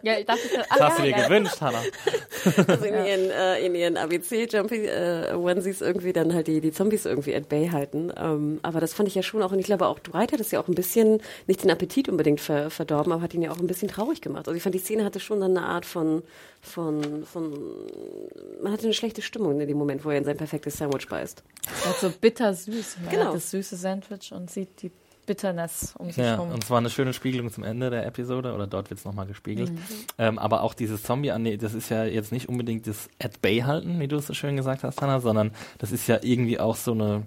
[0.02, 1.26] Ja, ich dachte, das hast du dir ja.
[1.26, 1.82] gewünscht, Hannah.
[2.68, 7.48] Also in ihren, äh, in ihren ABC-Jumpy-Onesies irgendwie dann halt die, die Zombies irgendwie at
[7.48, 8.12] bay halten.
[8.16, 10.52] Ähm, aber das fand ich ja schon auch, und ich glaube auch Dwight hat es
[10.52, 13.58] ja auch ein bisschen, nicht den Appetit unbedingt ver, verdorben, aber hat ihn ja auch
[13.58, 14.46] ein bisschen traurig gemacht.
[14.48, 16.22] Also ich fand, die Szene hatte schon dann eine Art von,
[16.60, 17.52] von, von,
[18.62, 21.42] man hatte eine schlechte Stimmung in dem Moment, wo er in sein perfektes Sandwich beißt.
[21.84, 22.96] Das ist so bittersüß.
[23.04, 23.24] Man Genau.
[23.26, 24.90] hat das süße Sandwich und sieht die
[25.26, 26.52] Bitterness um sich Ja, herum.
[26.52, 29.72] und zwar eine schöne Spiegelung zum Ende der Episode, oder dort wird es nochmal gespiegelt.
[29.72, 29.78] Mhm.
[30.18, 33.42] Ähm, aber auch dieses Zombie, ah, nee, das ist ja jetzt nicht unbedingt das at
[33.42, 36.60] bay halten, wie du es so schön gesagt hast, Hannah, sondern das ist ja irgendwie
[36.60, 37.22] auch so eine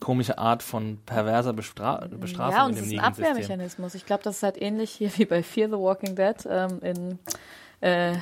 [0.00, 3.04] komische Art von perverser Bestra Bestrafung ja, und in es dem ist ein.
[3.04, 3.94] Abwehrmechanismus.
[3.94, 7.18] Ich glaube, das ist halt ähnlich hier wie bei Fear the Walking Dead ähm, in
[7.80, 8.16] äh,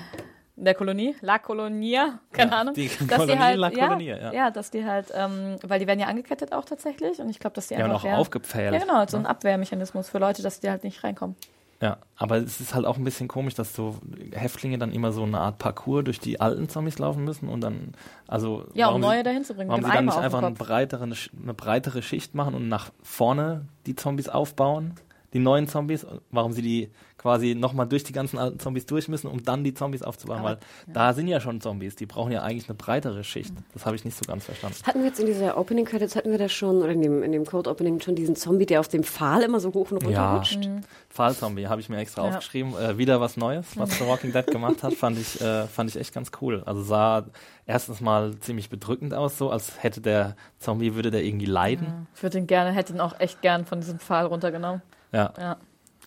[0.56, 2.74] der Kolonie, La Colonia, keine Ja, Ahnung.
[2.74, 4.32] die dass Kolonie die halt, La ja, Colonia, ja.
[4.32, 4.50] ja.
[4.50, 7.68] dass die halt, ähm, weil die werden ja angekettet auch tatsächlich und ich glaube, dass
[7.68, 8.74] die Ja, einfach auch ja, aufgepfählt.
[8.74, 9.28] Ja, genau, so ein ne?
[9.28, 11.36] Abwehrmechanismus für Leute, dass die halt nicht reinkommen.
[11.80, 13.96] Ja, aber es ist halt auch ein bisschen komisch, dass so
[14.32, 17.92] Häftlinge dann immer so eine Art Parcours durch die alten Zombies laufen müssen und dann,
[18.26, 19.70] also Ja, um neue sie, dahin zu bringen.
[19.70, 23.94] warum sie dann nicht einfach eine breitere, eine breitere Schicht machen und nach vorne die
[23.94, 24.94] Zombies aufbauen,
[25.34, 29.26] die neuen Zombies, warum sie die quasi nochmal durch die ganzen alten Zombies durch müssen,
[29.26, 32.42] um dann die Zombies aufzubauen, Aber- weil da sind ja schon Zombies, die brauchen ja
[32.42, 33.52] eigentlich eine breitere Schicht.
[33.74, 34.76] Das habe ich nicht so ganz verstanden.
[34.86, 37.32] Hatten wir jetzt in dieser Opening Credits, hatten wir da schon, oder in dem, in
[37.32, 40.10] dem Code Opening schon diesen Zombie, der auf dem Pfahl immer so hoch und runter
[40.10, 40.60] Ja, rutscht?
[41.10, 42.28] Pfahlzombie habe ich mir extra Ja.
[42.30, 42.74] aufgeschrieben.
[42.76, 45.96] Äh, wieder was Neues, was The Walking Dead gemacht hat, fand ich, äh, fand ich
[45.98, 46.62] echt ganz cool.
[46.66, 47.24] Also sah
[47.66, 52.06] erstens mal ziemlich bedrückend aus, so als hätte der Zombie, würde der irgendwie leiden.
[52.14, 54.82] Ich würde ihn gerne, hätte ihn auch echt gern von diesem Pfahl runtergenommen.
[55.12, 55.56] Ja, Ja.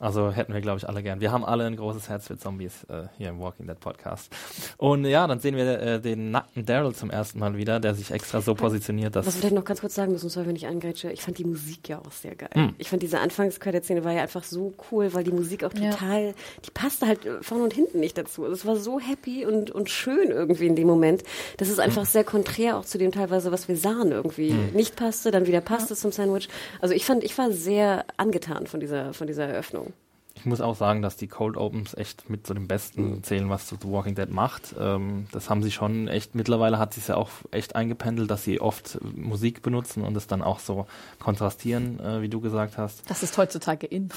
[0.01, 1.21] Also hätten wir, glaube ich, alle gern.
[1.21, 4.31] Wir haben alle ein großes Herz für Zombies äh, hier im Walking Dead Podcast.
[4.77, 8.09] Und ja, dann sehen wir äh, den nackten Daryl zum ersten Mal wieder, der sich
[8.09, 9.27] extra so positioniert, dass.
[9.27, 11.45] Was wir vielleicht noch ganz kurz sagen müssen, sorry, wenn ich eingrätsche, ich fand die
[11.45, 12.49] Musik ja auch sehr geil.
[12.53, 12.73] Hm.
[12.79, 15.91] Ich fand diese Anfangscredit-Szene war ja einfach so cool, weil die Musik auch Ja.
[15.91, 16.33] total,
[16.65, 18.43] die passte halt äh, vorne und hinten nicht dazu.
[18.43, 21.23] Also es war so happy und, und schön irgendwie in dem Moment.
[21.57, 24.51] Das ist einfach sehr konträr auch zu dem teilweise, was wir sahen irgendwie.
[24.73, 26.49] Nicht passte, dann wieder passte zum Sandwich.
[26.79, 29.90] Also ich fand, ich war sehr angetan von dieser, von dieser Eröffnung.
[30.41, 33.69] Ich muss auch sagen, dass die Cold Opens echt mit zu den besten zählen, was
[33.69, 34.73] The Walking Dead macht.
[34.79, 38.43] Ähm, das haben sie schon echt, mittlerweile hat sie es ja auch echt eingependelt, dass
[38.43, 40.87] sie oft Musik benutzen und es dann auch so
[41.19, 43.07] kontrastieren, äh, wie du gesagt hast.
[43.07, 44.09] Das ist heutzutage in.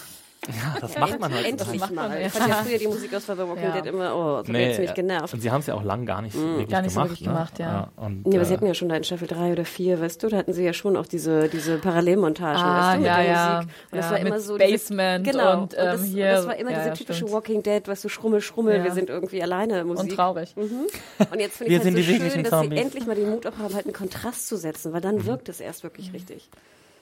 [0.48, 1.46] Ja, das macht man halt.
[1.46, 2.20] Endlich macht man mal.
[2.20, 2.26] ja.
[2.26, 3.70] Ich fand ja früher die Musik aus The Walking Ja.
[3.80, 5.34] Dead immer, oh, das hat mich genervt.
[5.34, 7.10] Und sie haben es ja auch lang gar nicht wirklich Gar nicht so gemacht.
[7.10, 7.32] wirklich ne?
[7.32, 7.90] gemacht, ja.
[7.96, 10.22] und, Ja, aber sie äh, hatten ja schon da in Staffel 3 oder 4, weißt
[10.22, 13.16] du, da hatten sie ja schon auch diese, diese Parallelmontagen, Ah, weißt du, mit ja,
[13.16, 13.54] der ja.
[13.56, 13.70] Musik.
[13.90, 16.56] Und das Ja, war immer so Basement diese, genau, und, ähm, das, hier- das war
[16.56, 17.32] immer ja, diese ja, typische stimmt.
[17.32, 18.84] Walking Dead, weißt du, Schrummel, Schrummel, Ja.
[18.84, 20.10] wir sind irgendwie alleine Musik.
[20.10, 20.54] Und traurig.
[20.56, 23.56] Und jetzt finde ich sind halt so schön, dass sie endlich mal den Mut auch
[23.58, 25.04] haben, halt einen Kontrast zu setzen, weil Mhm.
[25.04, 26.48] dann wirkt es erst wirklich richtig.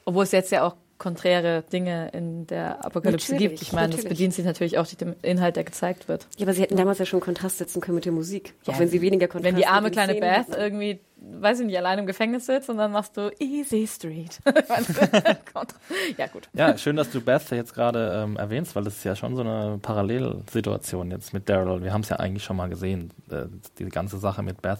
[0.04, 3.62] Obwohl es jetzt ja auch konträre Dinge in der Apokalypse Natürlich, gibt.
[3.62, 4.18] Ich meine, das natürlich.
[4.18, 6.28] bedient sich natürlich auch dem Inhalt, der gezeigt wird.
[6.36, 8.78] Ja, aber sie hätten damals ja schon Kontrast setzen können mit der Musik, auch Ja,
[8.78, 10.60] wenn sie weniger Kontrast Wenn die arme kleine Szenen Beth hatten.
[10.60, 14.38] irgendwie, weiß ich nicht, allein im Gefängnis sitzt und dann machst du Easy Street.
[16.18, 16.48] ja, gut.
[16.52, 19.42] Ja, schön, dass du Beth jetzt gerade ähm, erwähnst, weil das ist ja schon so
[19.42, 21.82] eine Parallelsituation jetzt mit Daryl.
[21.82, 23.46] Wir haben es ja eigentlich schon mal gesehen, äh,
[23.80, 24.78] die ganze Sache mit Beth.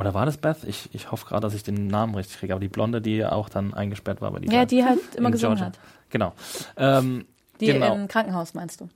[0.00, 0.64] Oder war das Beth?
[0.66, 2.54] Ich, ich hoffe gerade, dass ich den Namen richtig kriege.
[2.54, 5.58] Aber die Blonde, die auch dann eingesperrt war bei dieser Ja, die halt immer gesungen
[5.58, 5.78] Georgia.
[5.78, 5.78] hat.
[6.08, 6.32] Genau.
[6.76, 7.26] Ähm,
[7.60, 7.94] Die genau.
[7.94, 8.88] im Krankenhaus, meinst du?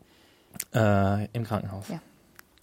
[0.74, 1.86] äh, Im Krankenhaus.
[1.88, 2.00] Ja.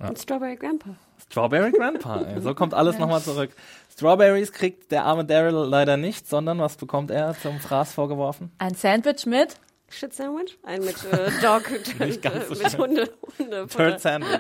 [0.08, 0.96] Und Strawberry Grandpa.
[1.30, 2.22] Strawberry Grandpa.
[2.24, 2.42] ey.
[2.42, 3.52] So kommt alles nochmal zurück.
[3.94, 8.52] Strawberries kriegt der arme Daryl leider nicht, sondern was bekommt er zum Fraß vorgeworfen?
[8.58, 9.56] Ein Sandwich mit
[9.90, 10.58] Shit Sandwich?
[10.64, 12.78] Ein mit äh, Dog, Nicht ganz so mit.
[12.78, 14.40] Hunde, Hunde Turd Sandwich.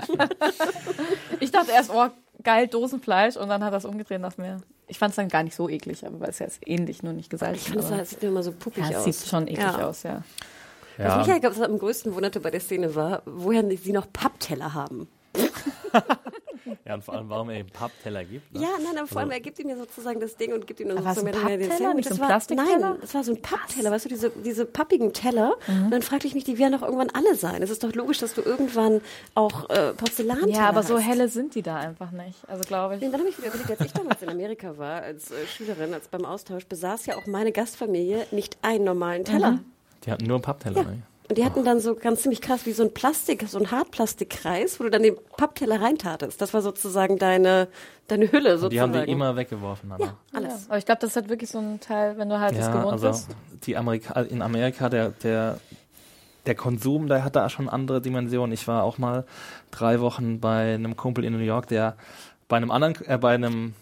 [1.39, 2.07] Ich dachte erst, oh,
[2.43, 5.29] geil, Dosenfleisch und dann hat er es umgedreht und dachte mir, ich fand es dann
[5.29, 7.71] gar nicht so eklig, aber weil es ja ist ähnlich, nur nicht Ich gesalzen.
[7.73, 9.03] finde, aber- es sieht immer so puppig ja, es aus.
[9.05, 9.87] sieht schon eklig Ja.
[9.87, 10.23] aus, ja.
[10.97, 14.73] Was mich ja was am größten wunderte bei der Szene war, woher sie noch Pappteller
[14.73, 15.07] haben.
[16.85, 18.53] ja, und vor allem, warum er ihm Pappteller gibt.
[18.53, 18.61] Ne?
[18.61, 20.89] Ja, nein, aber vor allem, er gibt ihm ja sozusagen das Ding und gibt ihm
[20.89, 22.79] dann Aber sozusagen ein Pappteller, nicht Das so ein Plastikteller?
[22.79, 25.55] Nein, das war so ein Pappteller, weißt du, diese, diese pappigen Teller.
[25.67, 25.85] Mhm.
[25.85, 27.61] Und dann fragte ich mich, die werden doch irgendwann alle sein.
[27.61, 29.01] Es ist doch logisch, dass du irgendwann
[29.35, 31.07] auch äh, Porzellanteller Ja, aber so hast.
[31.07, 32.37] helle sind die da einfach nicht.
[32.47, 33.01] Also glaube ich.
[33.01, 35.93] Nee, dann habe ich wieder überlegt, als ich damals in Amerika war, als äh, Schülerin,
[35.93, 39.51] als beim Austausch, besaß ja auch meine Gastfamilie nicht einen normalen Teller.
[39.51, 39.65] Mhm.
[40.05, 40.81] Die hatten nur Pappteller.
[40.81, 40.93] Ja.
[41.31, 44.81] Und die hatten dann so ganz ziemlich krass wie so ein Plastik, so ein Hartplastikkreis,
[44.81, 46.41] wo du dann den Pappteller reintatest.
[46.41, 47.69] Das war sozusagen deine,
[48.09, 48.91] deine Hülle sozusagen.
[48.91, 49.93] Die haben die immer weggeworfen.
[49.93, 50.07] Anna.
[50.07, 50.51] Ja, alles.
[50.51, 52.65] Ja, aber ich glaube, das ist halt wirklich so ein Teil, wenn du halt das
[52.65, 53.29] Ja, gewohnt also bist.
[53.65, 55.61] die Amerika in Amerika, der, der,
[56.47, 58.51] der Konsum, der hat da schon andere Dimensionen.
[58.51, 59.23] Ich war auch mal
[59.71, 61.95] drei Wochen bei einem Kumpel in New York, der
[62.49, 63.73] bei einem anderen, äh, bei einem,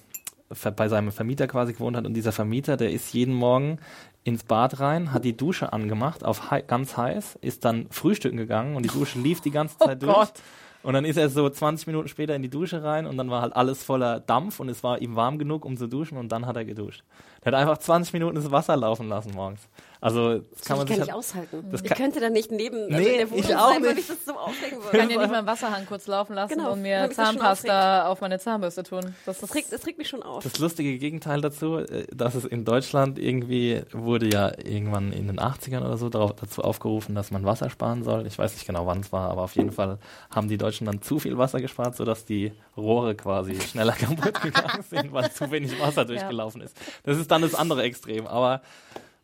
[0.76, 3.80] bei seinem Vermieter quasi gewohnt hat und dieser Vermieter, der ist jeden Morgen
[4.24, 8.76] ins Bad rein, hat die Dusche angemacht auf hei ganz heiß, ist dann frühstücken gegangen
[8.76, 10.14] und die Dusche lief die ganze Oh Zeit durch.
[10.14, 10.34] Gott.
[10.82, 13.42] Und dann ist er so 20 Minuten später in die Dusche rein und dann war
[13.42, 16.46] halt alles voller Dampf und es war ihm warm genug, um zu duschen und dann
[16.46, 17.04] hat er geduscht.
[17.42, 19.68] Er hat einfach 20 Minuten das Wasser laufen lassen morgens.
[20.02, 21.68] Also das kann man kann ich sich gar halt, nicht aushalten.
[21.72, 23.84] das ich kann- könnte da nicht neben also Nee, in der Wohnung ich auch sein,
[23.84, 24.00] weil nicht.
[24.10, 24.98] ich das so aufregen Ich würde.
[24.98, 28.22] kann ja nicht mal einen Wasserhahn kurz laufen lassen Genau, und mir ich Zahnpasta auf
[28.22, 29.14] meine Zahnbürste tun.
[29.26, 30.42] Das Das regt, das regt mich schon auf.
[30.44, 35.38] das lustige Gegenteil dazu, äh, dass es in Deutschland irgendwie wurde ja irgendwann in den
[35.40, 38.26] 80ern oder so darauf, dazu aufgerufen, dass man Wasser sparen soll.
[38.26, 39.98] Ich weiß nicht genau, wann es war, aber auf jeden Fall
[40.34, 44.82] haben die Deutschen dann zu viel Wasser gespart, sodass die Rohre quasi schneller kaputt gegangen
[44.90, 46.78] sind, weil zu wenig Wasser durchgelaufen ist.
[47.04, 48.62] Das ist dann das andere Extrem, aber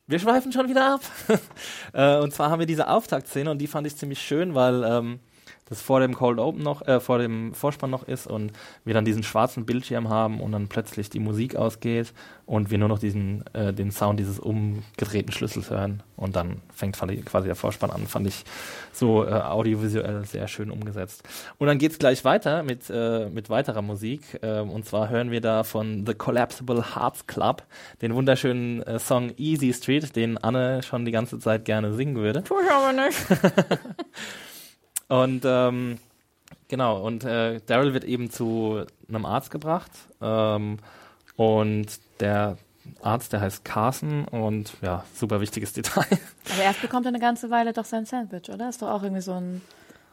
[0.08, 1.02] wir schweifen schon wieder ab.
[1.94, 5.20] äh, und zwar haben wir diese Auftaktszene und die fand ich ziemlich schön, weil ähm,
[5.68, 8.52] das vor dem Cold Open noch, äh, vor dem Vorspann noch ist und
[8.84, 12.14] wir dann diesen schwarzen Bildschirm haben und dann plötzlich die Musik ausgeht
[12.46, 16.96] und wir nur noch diesen, äh, den Sound dieses umgedrehten Schlüssels hören und dann fängt
[16.98, 18.06] quasi der Vorspann an.
[18.06, 18.46] Fand ich
[18.94, 21.24] so äh, audiovisuell sehr schön umgesetzt.
[21.58, 25.42] Und dann geht's gleich weiter mit, äh, mit weiterer Musik äh, und zwar hören wir
[25.42, 27.64] da von The Collapsible Hearts Club
[28.04, 32.44] den wunderschönen äh, Song Easy Street, den Anne schon die ganze Zeit gerne singen würde.
[32.44, 33.18] Tue ich aber nicht.
[35.08, 36.00] Und ähm,
[36.68, 39.92] genau, und äh, Daryl wird eben zu einem Arzt gebracht.
[40.22, 40.78] Ähm,
[41.36, 41.88] und
[42.20, 42.58] der
[43.02, 46.20] Arzt, der heißt Carson und ja, super wichtiges Detail.
[46.54, 48.70] Aber erst bekommt er eine ganze Weile doch sein Sandwich, oder?
[48.70, 49.62] Ist doch auch irgendwie so ein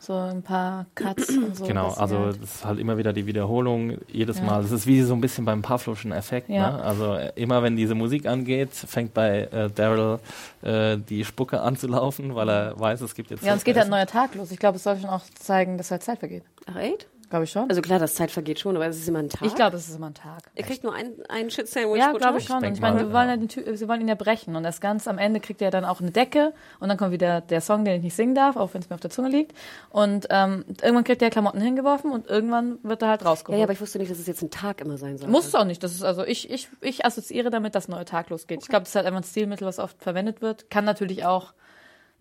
[0.05, 1.65] So ein paar Cuts und so.
[1.65, 4.45] Genau, also halt- das ist halt immer wieder die Wiederholung, jedes Ja.
[4.45, 4.63] Mal.
[4.63, 6.49] Das ist wie so ein bisschen beim Pavlovschen Effekt.
[6.49, 6.73] Ja.
[6.73, 6.83] Ne?
[6.83, 10.19] Also äh, immer wenn diese Musik angeht, fängt bei äh, Daryl
[10.63, 13.45] äh, die Spucke an zu laufen, weil er weiß, es gibt jetzt.
[13.45, 14.51] ja, und es geht halt halt ein neuer Tag los.
[14.51, 16.43] Ich glaube, es soll schon auch zeigen, dass halt Zeit vergeht.
[16.67, 17.07] Ach, echt?
[17.33, 17.67] Glaube ich schon.
[17.71, 19.41] Also klar, das Zeit vergeht schon, aber es ist immer ein Tag.
[19.49, 20.43] ich glaube, es ist immer ein Tag.
[20.55, 22.43] Er kriegt nur ein, ein Shit-Sandwich Ja, pro glaube Tag.
[22.43, 22.57] ich schon.
[22.59, 23.31] Und ich meine, wir wollen, ja.
[23.31, 24.55] ja den Ty- sie wollen ihn ja brechen.
[24.55, 26.53] Und erst ganz am Ende kriegt er dann auch eine Decke.
[26.79, 28.95] Und dann kommt wieder der Song, den ich nicht singen darf, auch wenn es mir
[28.97, 29.57] auf der Zunge liegt.
[29.89, 33.59] Und ähm, irgendwann kriegt er Klamotten hingeworfen und irgendwann wird er halt Ja, rausgeholt.
[33.59, 35.31] ja, aber ich wusste nicht, dass es jetzt ein Tag immer sein soll.
[35.31, 35.83] Muss es auch nicht.
[35.83, 38.61] Das ist also ich, ich, ich assoziiere damit, dass ein neuer Tag losgeht.
[38.61, 40.69] Ich glaube, das ist halt einfach ein Stilmittel, was oft verwendet wird.
[40.71, 41.55] Kann natürlich auch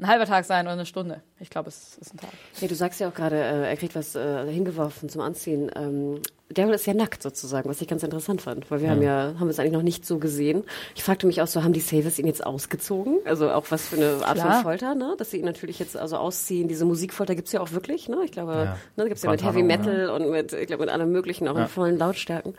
[0.02, 1.22] ein halber Tag sein oder eine Stunde.
[1.40, 2.32] Ich glaube, es ist ein Tag.
[2.60, 5.72] Ja, du sagst ja auch gerade, äh, er kriegt was äh, hingeworfen zum Anziehen.
[5.76, 6.22] Ähm,
[6.54, 9.50] Daryl ist ja nackt sozusagen, was ich ganz interessant fand, weil wir haben ja, haben
[9.50, 10.64] es eigentlich noch nicht so gesehen.
[10.96, 13.20] Ich fragte mich auch so, haben die Savers ihn jetzt ausgezogen?
[13.26, 14.54] Also auch was für eine Art Klar.
[14.56, 15.16] von Folter, ne?
[15.18, 16.68] Dass sie ihn natürlich jetzt also ausziehen.
[16.68, 18.18] Diese Musikfolter gibt's ja auch wirklich, ne?
[18.26, 18.78] Ich glaube, Ja.
[18.98, 21.56] ne, gibt's ja mit Heavy Guantanamo, Metal und mit, ich glaube, mit allem möglichen, auch
[21.56, 21.64] Ja.
[21.64, 22.54] in vollen Lautstärken.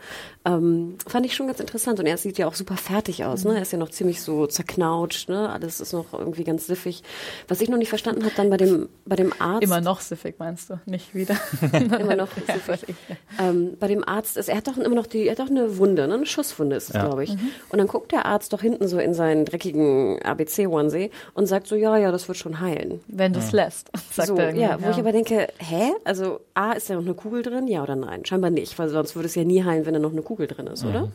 [0.45, 1.99] Ähm, fand ich schon ganz interessant.
[1.99, 3.55] Und er sieht ja auch super fertig aus, ne?
[3.55, 5.49] Er ist ja noch ziemlich so zerknautscht, ne?
[5.49, 7.03] Alles ist noch irgendwie ganz siffig.
[7.47, 9.63] Was ich noch nicht verstanden habe, dann bei dem, bei dem Arzt.
[9.63, 10.79] Immer noch siffig, meinst du?
[10.85, 11.35] Nicht wieder.
[11.73, 12.95] Immer noch Ja, siffig.
[13.39, 15.77] Ähm, bei dem Arzt ist, er hat doch immer noch die, er hat doch eine
[15.77, 16.13] Wunde, ne?
[16.13, 17.03] eine Schusswunde ist es, Ja.
[17.05, 17.31] glaube ich.
[17.67, 21.75] Und dann guckt der Arzt doch hinten so in seinen dreckigen ABC-Onesie und sagt so,
[21.75, 23.01] ja, ja, das wird schon heilen.
[23.07, 24.45] Wenn du es lässt, sagt so, er.
[24.45, 25.91] irgendwie, ja, wo ich aber denke, hä?
[26.05, 27.67] Also A, ist da noch eine Kugel drin?
[27.67, 28.23] Ja oder nein?
[28.23, 30.67] Scheinbar nicht, weil sonst würde es ja nie heilen, wenn da noch eine Kugel drin
[30.67, 31.09] ist, oder?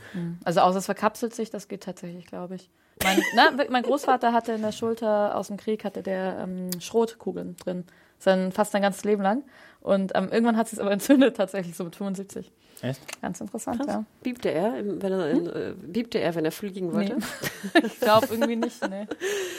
[0.44, 2.68] Also außer es verkapselt sich, das geht tatsächlich, glaube ich.
[3.02, 7.57] Mein, na, mein Großvater hatte in der Schulter aus dem Krieg hatte der ähm, Schrotkugeln
[7.57, 7.85] drin.
[8.18, 9.42] Sein, fast sein ganzes Leben lang.
[9.80, 12.50] Und ähm, irgendwann hat es aber entzündet, tatsächlich so mit 75.
[12.82, 13.00] Echt?
[13.22, 13.86] Ganz interessant, Krass.
[13.88, 14.04] ja.
[14.22, 17.16] Biebte er, wenn er, in, äh, biebte er, wenn er fliegen wollte?
[17.16, 17.24] Nee.
[17.86, 19.08] Ich glaube irgendwie nicht, ne.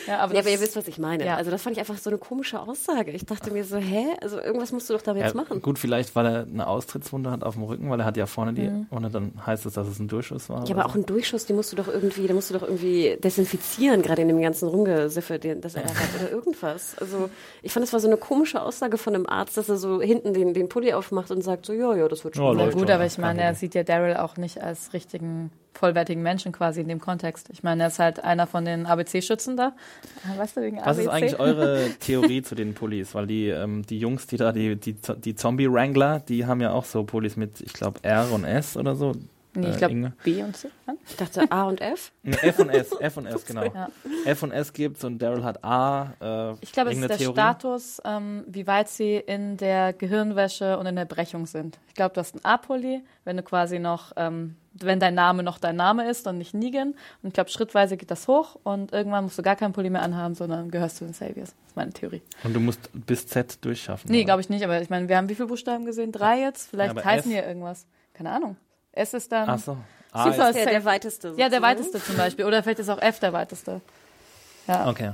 [0.08, 1.25] Ja, aber, Ja, das, aber ihr wisst, was ich meine.
[1.25, 1.36] Ja.
[1.36, 3.12] Also das fand ich einfach so eine komische Aussage.
[3.12, 4.05] Ich dachte mir so, hä?
[4.21, 5.62] Also irgendwas musst du doch damit Ja, jetzt machen.
[5.62, 8.53] gut, vielleicht, weil er eine Austrittswunde hat auf dem Rücken, weil er hat ja vorne
[8.53, 10.65] die Wunde, dann heißt es, dass es ein Durchschuss war.
[10.65, 10.89] Ja, aber so.
[10.89, 14.21] auch ein Durchschuss, den musst du doch irgendwie, den musst du doch irgendwie desinfizieren, gerade
[14.21, 16.95] in dem ganzen Rumgesiffe, den, das er hat oder irgendwas.
[16.99, 17.29] Also
[17.62, 20.34] ich fand, es war so eine komische Aussage von einem Arzt, dass er so hinten
[20.34, 22.58] den, den Pulli aufmacht und sagt so, ja, ja, das wird schon.
[22.58, 26.52] Ja, gut, aber ich meine, er sieht ja Daryl auch nicht als richtigen, vollwertigen Menschen
[26.52, 27.50] quasi in dem Kontext.
[27.52, 29.74] Ich meine, er ist halt einer von den ABC-Schützen da.
[30.24, 31.02] Ah, Weißt du, wegen Was ABC?
[31.02, 33.15] ist eigentlich eure Theorie zu den Pullis?
[33.15, 36.86] Weil die, ähm, die Jungs, die da, die, die, die Zombie-Wrangler, die haben ja auch
[36.86, 39.13] so Pullis mit, ich glaube, R und S oder so.
[39.60, 40.13] Nee, Äh, ich glaube?
[40.24, 40.69] B und C.
[40.88, 40.93] Ja?
[41.08, 42.12] Ich dachte A und F.
[42.24, 43.63] Nee, F und S, F und S, genau.
[43.65, 43.89] Ja.
[44.26, 46.13] F und S gibt's und Daryl hat A.
[46.22, 47.34] Äh, Ich glaube, es ist der Theorie?
[47.34, 51.80] Status, ähm, wie weit sie in der Gehirnwäsche und in der Brechung sind.
[51.88, 55.58] Ich glaube, du hast einen A-Pulli, wenn du quasi noch, ähm, wenn dein Name noch
[55.58, 56.89] dein Name ist und nicht Negan.
[57.22, 60.02] Und ich glaube, schrittweise geht das hoch und irgendwann musst du gar keinen Pulli mehr
[60.04, 61.50] anhaben, sondern gehörst zu den Saviors.
[61.50, 62.22] Das ist meine Theorie.
[62.43, 64.10] Und du musst bis Z durchschaffen.
[64.10, 66.12] Nee, glaube ich nicht, aber ich meine, wir haben wie viele Buchstaben gesehen?
[66.12, 66.69] Drei jetzt?
[66.69, 67.86] Vielleicht aber heißen die ja irgendwas.
[68.13, 68.56] Keine Ahnung.
[68.99, 69.49] S ist dann.
[69.49, 69.77] Ach so.
[70.12, 70.49] A Super.
[70.49, 70.69] ist, ist safe.
[70.71, 71.27] der weiteste.
[71.29, 71.63] Ja, der sozusagen.
[71.63, 72.45] weiteste zum Beispiel.
[72.45, 73.81] Oder vielleicht ist auch F der weiteste.
[74.67, 74.88] Ja.
[74.89, 75.12] okay.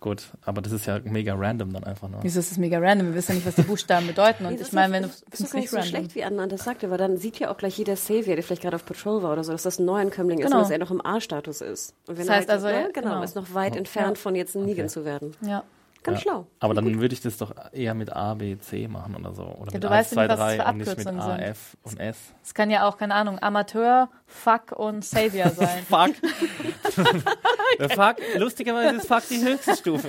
[0.00, 2.24] Gut, aber das ist ja mega random dann einfach nur.
[2.24, 3.06] Wieso ist das mega random?
[3.10, 4.44] Wir wissen ja nicht, was die Buchstaben bedeuten.
[4.44, 6.48] Und Nee, das ich meine, ist wenn du das ist nicht so schlecht, wie Anna
[6.48, 9.22] das sagte, weil dann sieht ja auch gleich jeder Savior, der vielleicht gerade auf Patrol
[9.22, 10.56] war oder so, dass das ein Neuankömmling ist Genau.
[10.56, 11.94] und dass er noch im A-Status ist.
[12.08, 13.22] Und wenn Das heißt er also, ne, ja, genau, genau.
[13.22, 15.36] ist noch weit entfernt von jetzt ein Negan zu werden.
[15.40, 15.62] Ja.
[16.02, 16.22] Ganz Ja.
[16.22, 16.46] schlau.
[16.60, 19.42] Aber dann würde ich das doch eher mit A, B, C machen oder so.
[19.44, 20.96] Oder Ja, mit du 1, weißt ja 2, nicht, was es 3 für und nicht
[21.14, 21.38] mit A.
[21.38, 22.34] F und S.
[22.42, 25.84] Es kann ja auch, keine Ahnung, Amateur, Fuck und Savior sein.
[25.88, 26.14] Fuck.
[27.94, 30.08] Fuck, lustigerweise ist Fuck die höchste Stufe.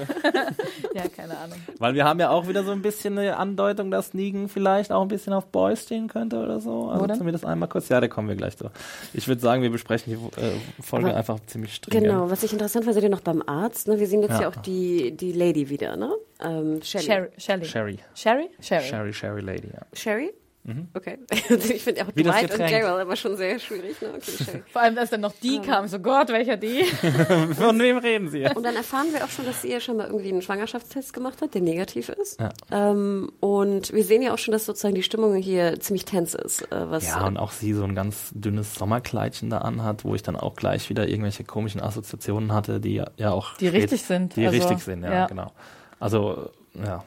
[0.94, 1.58] ja, keine Ahnung.
[1.80, 5.02] Weil wir haben ja auch wieder so ein bisschen eine Andeutung, dass Negan vielleicht auch
[5.02, 6.90] ein bisschen auf Boys stehen könnte oder so.
[6.90, 7.90] Also Wo zumindest einmal kurz.
[7.90, 8.70] Ja, da kommen wir gleich zu.
[9.14, 12.06] Ich würde sagen, wir besprechen die äh, Folge Aber- einfach ziemlich stringent.
[12.06, 13.88] Genau, was ich interessant war, seid ihr noch beim Arzt.
[13.88, 14.00] Ne?
[14.00, 14.42] Wir sehen jetzt Ja.
[14.42, 16.12] ja, auch die, die Lady wieder, ne?
[16.42, 17.04] Ähm, Shelly.
[17.06, 17.30] Sherry.
[17.38, 17.66] Shelly.
[17.66, 18.00] Sherry.
[18.14, 18.50] Sherry?
[18.60, 18.84] Sherry.
[18.88, 19.82] Sherry, Sherry Lady, ja.
[19.94, 20.34] Sherry?
[20.66, 20.88] Mhm.
[20.94, 21.18] Okay.
[21.50, 22.60] ich finde auch Wie das Dwight und.
[22.60, 24.02] Daryl aber schon sehr schwierig.
[24.02, 24.10] Ne?
[24.16, 24.64] Okay.
[24.72, 26.84] Vor allem, als dann noch die kam, so Gott, welcher die?
[27.56, 28.46] Von wem reden Sie?
[28.46, 31.42] Und dann erfahren wir auch schon, dass sie ja schon mal irgendwie einen Schwangerschaftstest gemacht
[31.42, 32.40] hat, der negativ ist.
[32.40, 32.50] Ja.
[32.72, 36.62] Ähm, und wir sehen ja auch schon, dass sozusagen die Stimmung hier ziemlich tense ist.
[36.72, 40.24] Äh, was, Ja, und auch sie so ein ganz dünnes Sommerkleidchen da anhat, wo ich
[40.24, 44.04] dann auch gleich wieder irgendwelche komischen Assoziationen hatte, die ja- ja auch Die spät- richtig
[44.04, 45.28] sind, Die also, richtig sind, ja, ja.
[45.28, 45.52] genau.
[46.00, 47.04] Also, ja,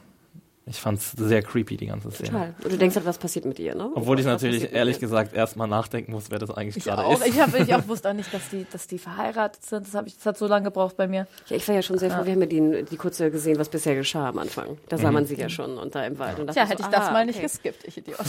[0.69, 2.29] ich fand's sehr creepy, die ganze Szene.
[2.29, 2.53] Total.
[2.63, 3.89] Und du denkst halt, was passiert mit ihr, ne?
[3.95, 6.83] Obwohl ich Was natürlich passiert mit ehrlich gesagt erstmal nachdenken muss, wer das eigentlich Ich
[6.83, 7.25] gerade ist.
[7.25, 9.87] Ich, hab, ich auch wusste auch nicht, dass die, dass die verheiratet sind.
[9.87, 11.25] Das, hab ich, das hat so lange gebraucht bei mir.
[11.47, 13.69] Ja, ich war ja schon sehr froh, wir haben ja die, die kurze gesehen, was
[13.69, 14.77] bisher geschah am Anfang.
[14.89, 15.01] Da Mhm.
[15.01, 16.39] sah man sie ja schon und da im Wald.
[16.39, 17.45] Und dachte Tja, so, hätte ich aha, das mal nicht okay.
[17.45, 18.19] geskippt, ich Idiot.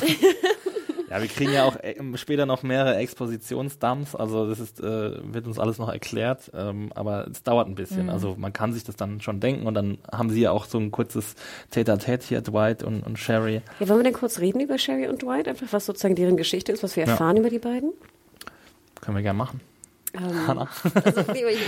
[1.08, 5.32] Ja, Ja, wir kriegen ja auch äh, später noch mehrere Expositionsdumps, also das ist, äh,
[5.32, 8.04] wird uns alles noch erklärt, ähm, aber es dauert ein bisschen.
[8.04, 8.10] Mhm.
[8.10, 10.78] Also man kann sich das dann schon denken und dann haben sie ja auch so
[10.78, 11.34] ein kurzes
[11.70, 13.62] Tete-a-Tete hier, Dwight und, und Sherry.
[13.80, 15.48] Ja, wollen wir denn kurz reden über Sherry und Dwight?
[15.48, 17.10] Einfach, was sozusagen deren Geschichte ist, was wir Ja.
[17.12, 17.92] erfahren über die beiden?
[19.00, 19.60] Können wir gerne machen.
[20.14, 20.68] Ähm, Hanna.
[21.04, 21.58] Also, ich, ich,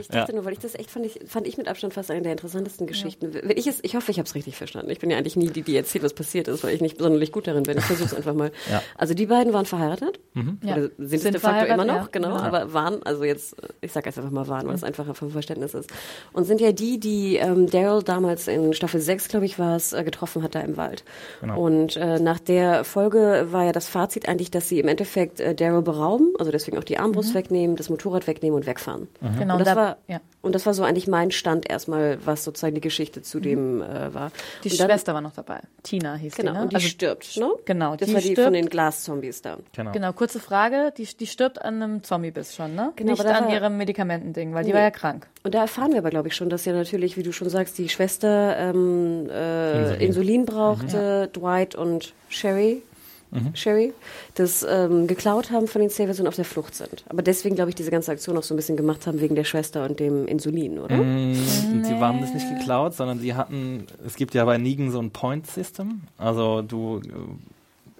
[0.00, 0.36] ich dachte Ja.
[0.36, 2.86] nur, weil ich das echt fand, ich, fand ich mit Abstand fast eine der interessantesten
[2.86, 3.34] Geschichten.
[3.34, 4.90] Wenn ich es, ich hoffe, ich habe es richtig verstanden.
[4.90, 7.32] Ich bin ja eigentlich nie die, die erzählt, was passiert ist, weil ich nicht sonderlich
[7.32, 7.78] gut darin bin.
[7.78, 8.50] Ich versuche es einfach mal.
[8.70, 8.82] Ja.
[8.96, 10.20] Also die beiden waren verheiratet.
[10.62, 10.72] Ja.
[10.76, 12.08] Oder sind, es Sind de facto immer noch, ja.
[12.12, 12.42] genau, Ja.
[12.42, 15.74] aber waren, also jetzt, ich sage jetzt einfach mal waren, weil es einfacher vom Verständnis
[15.74, 15.90] ist.
[16.32, 19.92] Und sind ja die, die ähm, Daryl damals in Staffel 6, glaube ich, war es,
[19.92, 21.04] äh, getroffen hat da im Wald.
[21.40, 21.60] Genau.
[21.60, 25.54] Und äh, nach der Folge war ja das Fazit eigentlich, dass sie im Endeffekt äh,
[25.54, 29.08] Daryl berauben, also deswegen auch die Armbrust wegnehmen, das Motorrad wegnehmen und wegfahren.
[29.38, 30.20] Genau, Und das, da- war, ja.
[30.42, 34.14] und das war so eigentlich mein Stand erstmal, was sozusagen die Geschichte zu dem äh,
[34.14, 34.32] war.
[34.64, 35.60] Die und dann, Schwester war noch dabei.
[35.82, 36.62] Tina hieß Genau, die, ne?
[36.64, 37.50] und die stirbt, ne?
[37.64, 38.44] Genau, Das die war die stirbt.
[38.44, 39.56] von den Glaszombies da.
[39.74, 39.92] Genau.
[39.92, 40.92] Genau, kurze Frage.
[40.96, 42.92] Die, die stirbt an einem Zombie-Biss schon, ne?
[42.96, 44.74] Genau, Nicht an war- ihrem Medikamenten-Ding, weil die Nee.
[44.76, 45.26] war ja krank.
[45.42, 47.76] Und da erfahren wir aber, glaube ich, schon, dass ja natürlich, wie du schon sagst,
[47.78, 50.00] die Schwester ähm, äh, Insulin.
[50.00, 50.44] Insulin.
[50.46, 52.82] brauchte, Dwight und Sherry,
[53.30, 53.54] Mhm.
[53.54, 53.92] Sherry,
[54.34, 57.04] das ähm, geklaut haben von den Saviors und auf der Flucht sind.
[57.08, 59.44] Aber deswegen, glaube ich, diese ganze Aktion auch so ein bisschen gemacht haben wegen der
[59.44, 60.96] Schwester und dem Insulin, oder?
[60.96, 61.34] Mm,
[61.84, 65.10] Sie haben das nicht geklaut, sondern sie hatten, es gibt ja bei Negan so ein
[65.10, 66.02] Point-System.
[66.18, 67.10] Also du äh,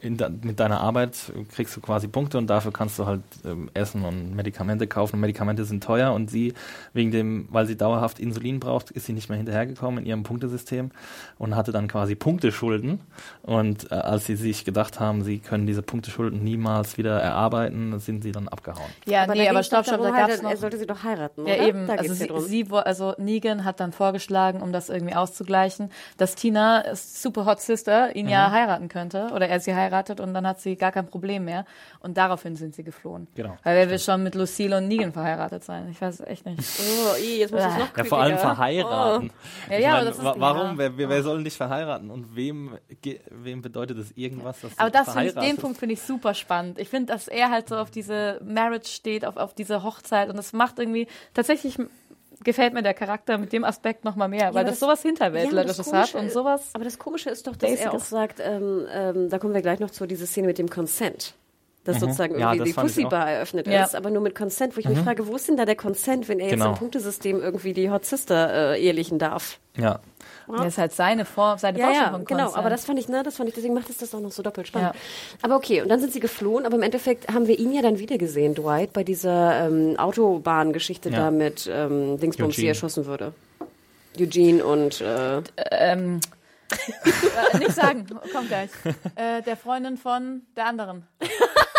[0.02, 4.04] de, mit deiner Arbeit kriegst du quasi Punkte und dafür kannst du halt ähm, Essen
[4.04, 5.16] und Medikamente kaufen.
[5.16, 6.54] Und Medikamente sind teuer und sie,
[6.92, 10.90] wegen dem, weil sie dauerhaft Insulin braucht, ist sie nicht mehr hinterhergekommen in ihrem Punktesystem
[11.38, 13.00] und hatte dann quasi Punkteschulden.
[13.42, 18.22] Und äh, als sie sich gedacht haben, sie können diese Punkteschulden niemals wieder erarbeiten, sind
[18.22, 18.90] sie dann abgehauen.
[19.06, 20.50] Ja, da nee, aber stopp, stopp, da gab's noch...
[20.50, 21.66] Er sollte sie doch heiraten, Ja, oder?
[21.68, 21.86] eben.
[21.86, 26.34] Da Also, ja sie, sie, also Negan hat dann vorgeschlagen, um das irgendwie auszugleichen, dass
[26.34, 28.32] Tina, ist Super Hot Sister, ihn Mhm.
[28.32, 29.28] ja heiraten könnte.
[29.34, 31.64] Oder er sie heiratet und dann hat sie gar kein Problem mehr.
[32.00, 33.26] Und daraufhin sind sie geflohen.
[33.34, 33.56] Genau.
[33.64, 35.88] Weil wer will schon mit Lucille und Negan verheiratet sein?
[35.90, 36.58] Ich weiß echt nicht.
[36.80, 39.30] Oh, ih, jetzt muss ich noch Ja, vor allem verheiraten.
[39.68, 40.66] Ja, Ich ja, meine, das ist- wa warum?
[40.72, 40.78] ja.
[40.78, 42.10] Wer, wer, wer soll dich verheiraten?
[42.10, 45.56] Und wem, ge- wem bedeutet das irgendwas, dass du Aber das finde ich, den?
[45.56, 46.78] Punkt finde ich super spannend.
[46.78, 50.36] Ich finde, dass er halt so auf diese Marriage steht, auf, auf diese Hochzeit und
[50.36, 51.78] das macht irgendwie, tatsächlich
[52.44, 55.08] gefällt mir der Charakter mit dem Aspekt nochmal mehr, weil aber das, das- sowas Ja,
[55.08, 56.70] Hinterwäldlerisches das hat und sowas.
[56.72, 59.80] Aber das Komische ist doch, dass er auch sagt, ähm, ähm, da kommen wir gleich
[59.80, 61.34] noch zu, diese Szene mit dem Consent.
[61.84, 63.84] Dass sozusagen Ja, irgendwie das die fand ich Pussy Bar eröffnet Ja.
[63.84, 66.28] ist, aber nur mit Consent, wo ich mich frage, wo ist denn da der Consent,
[66.28, 66.70] wenn er jetzt Genau.
[66.72, 69.58] im Punktesystem irgendwie die Hot Sister äh, ehelichen darf?
[69.78, 69.98] Ja.
[70.48, 72.54] Das ist halt seine Form, seine Ja, Vorstellung ja, von genau.
[72.54, 74.42] Aber das fand ich, ne, das fand ich, deswegen macht es das auch noch so
[74.42, 74.94] doppelt spannend.
[74.94, 75.00] Ja.
[75.42, 77.98] Aber okay, und dann sind sie geflohen, aber im Endeffekt haben wir ihn ja dann
[77.98, 81.16] wieder gesehen, Dwight, bei dieser ähm, Autobahngeschichte Ja.
[81.18, 82.68] da mit ähm, Dingsbums, die Eugene.
[82.68, 83.32] erschossen wurde.
[84.18, 86.20] Eugene und äh, ähm,
[87.54, 88.70] äh, nicht sagen, kommt gleich.
[89.14, 91.06] Äh, der Freundin von der anderen.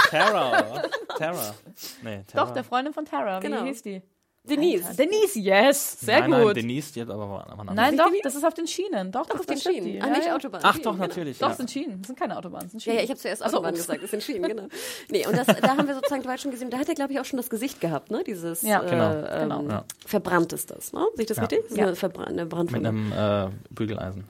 [0.10, 0.82] Tara.
[1.18, 1.56] Tara.
[2.02, 2.46] Nee, Tara.
[2.46, 3.42] Doch, der Freundin von Tara.
[3.42, 3.64] Wie Genau.
[3.64, 4.02] hieß die?
[4.44, 4.96] Denise.
[4.98, 6.00] Denise, yes.
[6.00, 6.46] Sehr nein, gut.
[6.46, 8.22] Nein, Denise, die hat aber Nein, doch, Denise?
[8.24, 9.12] das ist auf den Schienen.
[9.12, 9.86] Doch, Doch, das auf den Schienen.
[9.86, 10.02] die.
[10.02, 10.36] Ah, Ja, nicht ja.
[10.36, 10.62] Autobahn.
[10.64, 11.04] Ach Schienen, doch, genau.
[11.08, 11.38] natürlich.
[11.38, 11.52] Doch, ja.
[11.52, 12.00] es sind Schienen.
[12.02, 12.98] Das sind keine Autobahnen, das sind Ja, Schienen.
[12.98, 13.82] ja, ich habe zuerst Autobahn ups.
[13.82, 14.68] gesagt, das sind Schienen, genau.
[15.10, 17.20] Nee, und das, da haben wir sozusagen Dwight schon gesehen, da hat er, glaube ich,
[17.20, 18.24] auch schon das Gesicht gehabt, ne?
[18.26, 19.60] Dieses Ja, genau, äh, genau.
[19.62, 19.86] ähm, Ja.
[20.08, 21.06] verbrannt ist das, ne?
[21.16, 21.44] Sehe ich das Ja.
[21.44, 21.60] richtig?
[21.62, 21.86] Das ist Ja.
[21.88, 24.24] eine, verbra eine Mit einem äh, Bügeleisen.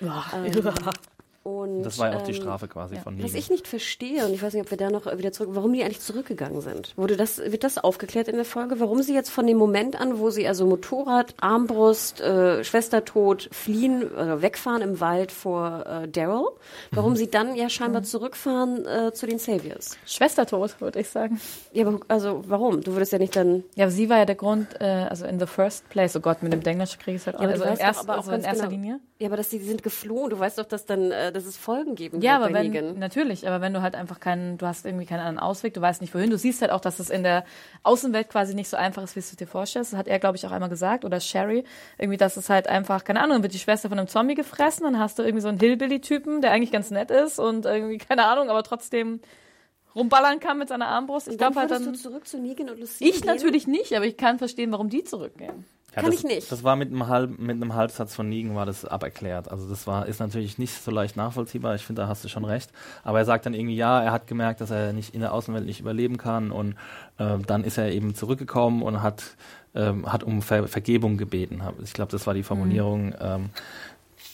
[1.48, 3.36] Und, Das war ja auch die ähm, Strafe quasi von Was Negan.
[3.38, 5.82] ich nicht verstehe, und ich weiß nicht, ob wir da noch wieder zurück, warum die
[5.82, 6.92] eigentlich zurückgegangen sind.
[6.96, 8.80] Wurde das, wird das aufgeklärt in der Folge?
[8.80, 14.02] Warum sie jetzt von dem Moment an, wo sie also Motorrad, Armbrust, äh, Schwestertod fliehen,
[14.12, 16.44] oder wegfahren im Wald vor äh, Daryl,
[16.90, 19.96] warum sie dann ja scheinbar zurückfahren äh, zu den Saviors?
[20.04, 21.40] Schwestertod, würde ich sagen.
[21.72, 22.82] Ja, aber also warum?
[22.82, 23.64] Du würdest ja nicht dann.
[23.74, 26.42] Ja, aber sie war ja der Grund, äh, also in the first place, oh Gott,
[26.42, 28.18] mit dem Denglisch kriege ich es halt auch, Ja, aber also, erst, doch aber auch
[28.26, 29.00] also in erster genau- Linie.
[29.20, 30.30] Ja, aber dass die, die sind geflohen.
[30.30, 32.70] Du weißt doch, dass dann, äh, dass es Folgen geben Ja, wird aber bei wenn,
[32.70, 32.98] Negan.
[33.00, 36.00] natürlich, aber wenn du halt einfach keinen, du hast irgendwie keinen anderen Ausweg, du weißt
[36.00, 37.44] nicht wohin, du siehst halt auch, dass es in der
[37.82, 39.92] Außenwelt quasi nicht so einfach ist, wie du es dir vorstellst.
[39.92, 41.64] Das hat er, glaube ich, auch einmal gesagt, oder Sherry,
[41.98, 44.84] irgendwie, dass es halt einfach, keine Ahnung, dann wird die Schwester von einem Zombie gefressen,
[44.84, 48.24] dann hast du irgendwie so einen Hillbilly-Typen, der eigentlich ganz nett ist und irgendwie, keine
[48.24, 49.20] Ahnung, aber trotzdem
[49.94, 51.28] rumballern kann mit seiner Armbrust.
[51.28, 53.26] Ich glaube halt dann, du zurück zu Negan und Lucille ich gehen?
[53.26, 55.64] natürlich nicht, aber ich kann verstehen, warum die zurückgehen.
[55.94, 56.52] Ja, Kann das, ich nicht.
[56.52, 59.50] Das war mit einem, halb, mit einem Halbsatz von Negan war das aberklärt.
[59.50, 61.74] Also das war ist natürlich nicht so leicht nachvollziehbar.
[61.76, 62.70] Ich finde, da hast du schon recht.
[63.04, 65.64] Aber er sagt dann irgendwie, ja, er hat gemerkt, dass er nicht in der Außenwelt
[65.64, 66.76] nicht überleben kann und
[67.16, 69.36] äh, dann ist er eben zurückgekommen und hat
[69.74, 71.62] ähm, hat um Ver Vergebung gebeten.
[71.82, 73.14] Ich glaube, das war die Formulierung.
[73.20, 73.50] Ähm,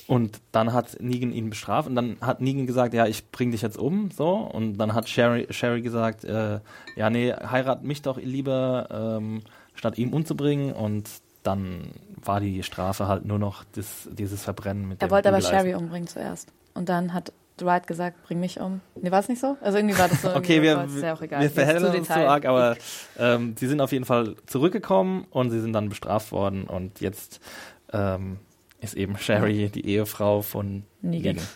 [0.06, 3.62] und dann hat Negan ihn bestraft und dann hat Negan gesagt, ja, ich bring dich
[3.62, 4.32] jetzt um, so.
[4.34, 6.60] Und dann hat Sherry, Sherry gesagt, äh,
[6.96, 9.42] ja, nee, heirat mich doch lieber, ähm,
[9.74, 10.72] statt ihm umzubringen.
[10.74, 11.08] Und
[11.42, 15.40] dann war die Strafe halt nur noch das, dieses Verbrennen mit Er wollte aber.
[15.40, 16.52] Sherry umbringen zuerst.
[16.74, 18.80] Und dann hat Dwight gesagt, bring mich um.
[19.00, 19.56] Nee, war es nicht so?
[19.62, 20.28] Also irgendwie war das so.
[20.34, 21.40] Okay, wir, ist ja auch egal.
[21.40, 22.28] wir zu verhellen uns Detail.
[22.28, 22.76] arg, aber
[23.18, 27.40] ähm, sie sind auf jeden Fall zurückgekommen und sie sind dann bestraft worden und jetzt
[27.92, 28.38] ähm,
[28.84, 31.34] ist eben Sherry die Ehefrau von Negan.
[31.36, 31.46] Negan.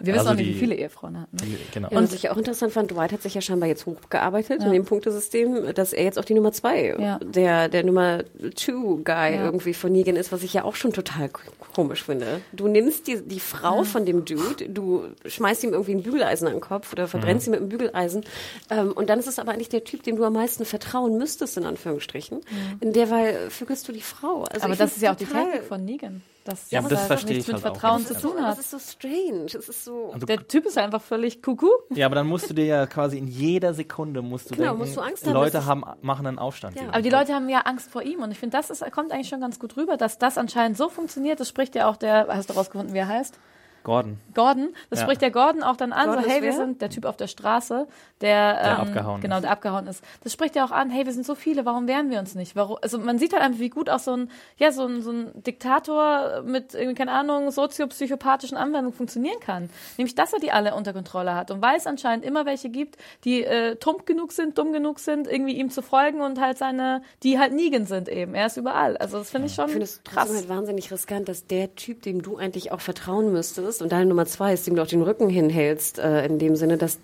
[0.00, 1.32] Wir wissen Also auch nicht, die- wie viele Ehefrauen er hat.
[1.32, 1.40] Ne?
[1.72, 1.88] Genau.
[1.90, 4.66] Ja, was ich auch interessant fand, Dwight hat sich ja scheinbar jetzt hochgearbeitet Ja.
[4.66, 7.18] in dem Punktesystem, dass er jetzt auch die Nummer zwei, Ja.
[7.24, 9.44] der, der Nummer two Guy Ja.
[9.44, 11.30] irgendwie von Negan ist, was ich ja auch schon total
[11.74, 12.40] komisch finde.
[12.52, 16.54] Du nimmst die, die Frau von dem Dude, du schmeißt ihm irgendwie ein Bügeleisen an
[16.54, 18.24] den Kopf oder verbrennst ihn mit einem Bügeleisen
[18.70, 21.56] ähm, und dann ist es aber eigentlich der Typ, dem du am meisten vertrauen müsstest,
[21.56, 22.40] in Anführungsstrichen.
[22.80, 24.44] In der Weil vögelst du die Frau.
[24.44, 26.22] Also Aber ich das ist ja auch die Technik von Negan.
[26.44, 28.08] Dass Ja, aber das halt verstehe nichts ich mit halt auch Vertrauen nicht.
[28.08, 28.58] zu Das tun das hat.
[28.58, 29.44] ist so strange.
[29.46, 30.10] Es ist so.
[30.12, 31.84] Also Der Typ ist einfach völlig kuckuck.
[31.90, 34.78] ja, aber dann musst du dir ja quasi in jeder Sekunde musst du Genau, denken,
[34.80, 36.76] musst du Angst haben, Leute haben, machen einen Aufstand.
[36.76, 36.88] Ja.
[36.88, 37.10] Aber die.
[37.10, 39.58] Leute haben ja Angst vor ihm und ich finde, das ist, kommt eigentlich schon ganz
[39.58, 41.40] gut rüber, dass das anscheinend so funktioniert.
[41.40, 43.38] Das spricht ja auch der, hast du rausgefunden, wie er heißt?
[43.84, 44.18] Gordon.
[44.34, 44.68] Gordon.
[44.90, 45.04] Das Ja.
[45.06, 47.16] spricht der Gordon auch dann an, Gordon so hey, ist wir sind der Typ auf
[47.16, 47.86] der Straße,
[48.20, 49.42] der, Der ähm, abgehauen genau, ist.
[49.44, 50.02] der abgehauen ist.
[50.24, 52.56] Das spricht ja auch an, hey, wir sind so viele, warum wehren wir uns nicht?
[52.56, 55.10] Warum, also man sieht halt einfach, wie gut auch so ein, ja, so ein, so
[55.12, 59.70] ein Diktator mit, irgendwie, keine Ahnung, soziopsychopathischen Anwendungen funktionieren kann.
[59.96, 62.96] Nämlich, dass er die alle unter Kontrolle hat und weil es anscheinend immer welche gibt,
[63.24, 67.02] die äh, tump genug sind, dumm genug sind, irgendwie ihm zu folgen und halt seine,
[67.22, 68.34] die halt Negan sind eben.
[68.34, 68.96] Er ist überall.
[68.96, 70.14] Also das finde ich schon Ich finde es krass.
[70.26, 74.06] trotzdem halt wahnsinnig riskant, dass der Typ, dem du eigentlich auch vertrauen müsstest und deine
[74.06, 76.98] Nummer zwei ist, dem du auch den Rücken hinhältst, äh, in dem Sinne, dass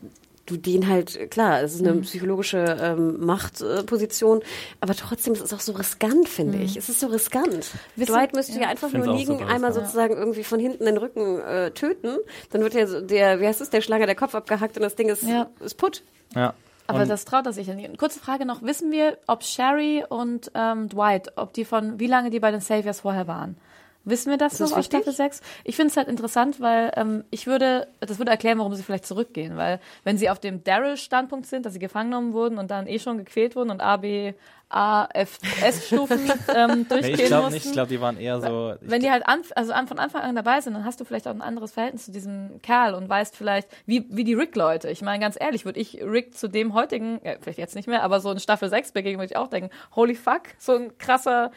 [0.47, 1.89] du den halt, klar, es ist Mhm.
[1.89, 4.43] eine psychologische ähm, Machtposition, äh, Position,
[4.81, 6.65] aber trotzdem ist es auch so riskant, finde Mhm.
[6.65, 6.77] ich.
[6.77, 7.71] Es ist so riskant.
[7.97, 8.69] Wissen- Dwight müsste ja, ja.
[8.69, 12.19] einfach nur liegen, super einmal sozusagen irgendwie von hinten den Rücken äh, töten,
[12.51, 14.97] dann wird ja so der, wie heißt es, der Schlange der Kopf abgehackt und das
[14.97, 15.49] Ding ist, Ja.
[15.61, 16.03] ist putt.
[16.35, 16.53] Ja.
[16.87, 17.97] Aber Und das traut er sich ja nicht.
[17.97, 18.61] Kurze Frage noch.
[18.62, 22.61] Wissen wir, ob Sherry und ähm, Dwight, ob die von, wie lange die bei den
[22.61, 23.57] Saviors vorher waren?
[24.05, 24.87] Wissen wir das das noch aus?
[24.87, 25.41] Staffel 6?
[25.65, 29.07] Ich finde es halt interessant, weil ähm, ich würde, das würde erklären, warum sie vielleicht
[29.07, 29.57] zurückgehen.
[29.57, 32.99] Weil wenn sie auf dem Daryl-Standpunkt sind, dass sie gefangen genommen wurden und dann eh
[32.99, 34.35] schon gequält wurden und A, B,
[34.69, 36.19] A, F, S-Stufen
[36.55, 37.55] ähm, nee, durchgehen ich glaube mussten.
[37.55, 38.75] nicht, ich glaube, die waren eher so.
[38.81, 41.29] Wenn die halt anf also an, von Anfang an dabei sind, dann hast du vielleicht
[41.29, 44.91] auch ein anderes Verhältnis zu diesem Kerl und weißt vielleicht, wie, wie die Rick-Leute.
[44.91, 48.03] Ich meine, ganz ehrlich, würde ich Rick zu dem heutigen, ja, vielleicht jetzt nicht mehr,
[48.03, 51.53] aber so in Staffel 6 begegnen, würde ich auch denken, holy fuck, so ein krasser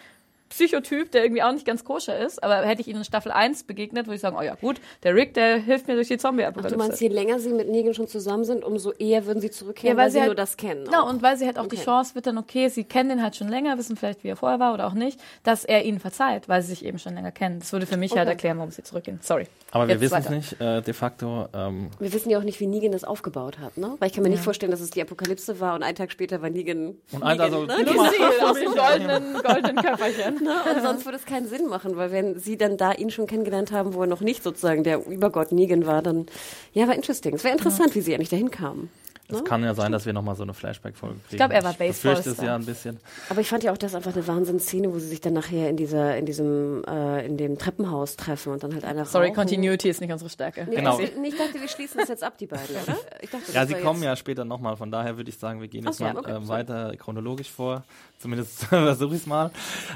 [0.50, 2.44] Psychotyp, der irgendwie auch nicht ganz koscher ist.
[2.44, 5.16] Aber hätte ich ihm in Staffel 1 begegnet, würde ich sagen, oh ja, gut, der
[5.16, 7.04] Rick, der hilft mir durch die Ach, du meinst, Zombie-Apokalypse.
[7.04, 10.06] je länger sie mit Negan schon zusammen sind, umso eher würden sie zurückkehren, Ja, weil
[10.06, 10.86] weil, sie halt- nur das kennen.
[10.86, 11.10] Genau, auch.
[11.10, 11.86] und weil sie halt auch die Okay.
[11.86, 14.60] Chance wird dann, okay, sie kennen den halt schon länger, wissen vielleicht, wie er vorher
[14.60, 17.60] war oder auch nicht, dass er ihnen verzeiht, weil sie sich eben schon länger kennen.
[17.60, 18.30] Das würde für mich halt Okay.
[18.32, 19.20] erklären, warum sie zurückgehen.
[19.22, 19.48] Sorry.
[19.72, 21.48] aber wir wissen es nicht, äh, de facto.
[21.54, 23.96] Ähm, Wir wissen ja auch nicht, wie Negan das aufgebaut hat, ne?
[24.00, 24.36] Weil ich kann mir Ja.
[24.36, 26.96] nicht vorstellen, dass es die Apokalypse war und einen Tag später war Negan.
[27.12, 27.76] Und einer Negan, so, ne?
[27.86, 28.06] guck mal.
[28.06, 30.37] Lucille aus dem goldenen, goldenen Köfferchen.
[30.42, 30.54] Ne?
[30.76, 33.72] Und sonst würde es keinen Sinn machen, weil wenn sie dann da ihn schon kennengelernt
[33.72, 36.26] haben, wo er noch nicht sozusagen der Übergott Negan war, dann
[36.74, 37.36] ja, war interesting.
[37.36, 38.90] Es wäre interessant, wie sie eigentlich dahin kamen.
[39.30, 39.44] Es Ne?
[39.44, 41.36] kann ja sein, dass wir nochmal so eine Flashback-Folge kriegen.
[41.36, 42.98] glaub, er war Ich befürchte es ja ein bisschen.
[43.30, 45.76] Aber ich fand ja auch das einfach eine Wahnsinnsszene, wo sie sich dann nachher in
[45.76, 49.36] dieser, in diesem, äh, in dem Treppenhaus treffen und dann halt einer Sorry, rauchen.
[49.36, 50.66] Continuity ist nicht unsere Stärke.
[50.70, 50.98] Nee, Genau.
[50.98, 52.96] nee, ich dachte, wir schließen das jetzt ab, die beiden, oder?
[53.20, 55.68] Ich dachte, Ja, sie kommen jetzt- ja später nochmal, von daher würde ich sagen, wir
[55.68, 57.84] gehen jetzt so, mal okay, äh, weiter chronologisch vor.
[58.20, 59.52] Zumindest versuche ich es mal.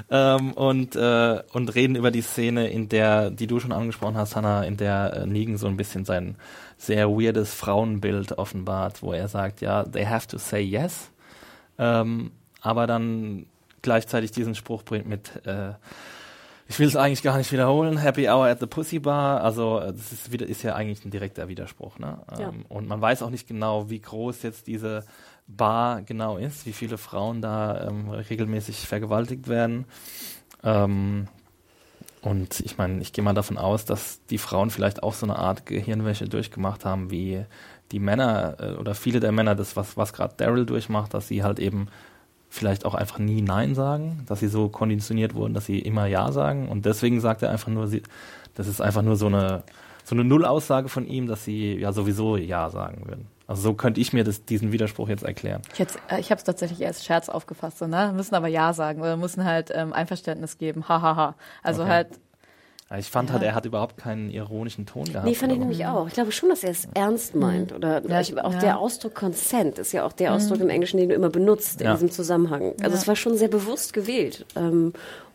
[0.10, 4.36] Ähm, und, äh, und reden über die Szene, in der, die du schon angesprochen hast,
[4.36, 6.36] Hannah, in der äh, Negan so ein bisschen sein
[6.78, 11.12] sehr weirdes Frauenbild offenbart, wo er sagt, ja, they have to say yes.
[11.78, 13.46] Ähm, aber dann
[13.82, 15.74] gleichzeitig diesen Spruch bringt mit, äh,
[16.68, 17.98] ich will es eigentlich gar nicht wiederholen.
[17.98, 19.42] Happy Hour at the Pussy Bar.
[19.42, 22.00] Also äh, das ist, wieder, ist ja eigentlich ein direkter Widerspruch.
[22.00, 22.20] Ne?
[22.38, 22.50] Ja.
[22.50, 25.04] Ähm, und man weiß auch nicht genau, wie groß jetzt diese
[25.48, 29.86] Bar genau ist, wie viele Frauen da ähm, regelmäßig vergewaltigt werden.
[30.64, 31.28] Ähm,
[32.22, 35.38] und ich meine, ich gehe mal davon aus, dass die Frauen vielleicht auch so eine
[35.38, 37.44] Art Gehirnwäsche durchgemacht haben, wie
[37.92, 41.44] die Männer äh, oder viele der Männer, das was, was gerade Daryl durchmacht, dass sie
[41.44, 41.88] halt eben
[42.50, 46.32] vielleicht auch einfach nie Nein sagen, dass sie so konditioniert wurden, dass sie immer Ja
[46.32, 46.70] sagen.
[46.70, 48.04] Und deswegen sagt er einfach nur, sie,
[48.56, 49.64] das ist einfach nur so eine,
[50.04, 53.28] so eine Nullaussage von ihm, dass sie ja sowieso Ja sagen würden.
[53.52, 55.62] Also so könnte ich mir das, diesen Widerspruch jetzt erklären.
[55.74, 55.86] Ich, äh,
[56.20, 58.14] ich habe es tatsächlich erst Scherz aufgefasst, so, ne?
[58.16, 60.88] müssen aber Ja sagen oder müssen halt ähm, Einverständnis geben.
[60.88, 61.36] Hahaha.
[61.64, 61.92] Also Okay.
[61.92, 62.08] halt,
[62.98, 63.36] Ich fand Ja.
[63.36, 65.26] halt, er hat überhaupt keinen ironischen Ton gehabt.
[65.26, 66.08] Nee, fand ich nämlich auch.
[66.08, 67.72] Ich glaube schon, dass er es ernst meint.
[67.72, 68.10] Oder Mhm.
[68.10, 68.60] Ja, ich, auch ja.
[68.60, 71.90] der Ausdruck Consent ist ja auch der Ausdruck im Englischen, den du immer benutzt in
[71.92, 72.74] diesem Zusammenhang.
[72.82, 73.02] Also Ja.
[73.02, 74.46] es war schon sehr bewusst gewählt.
[74.58, 74.92] Ähm,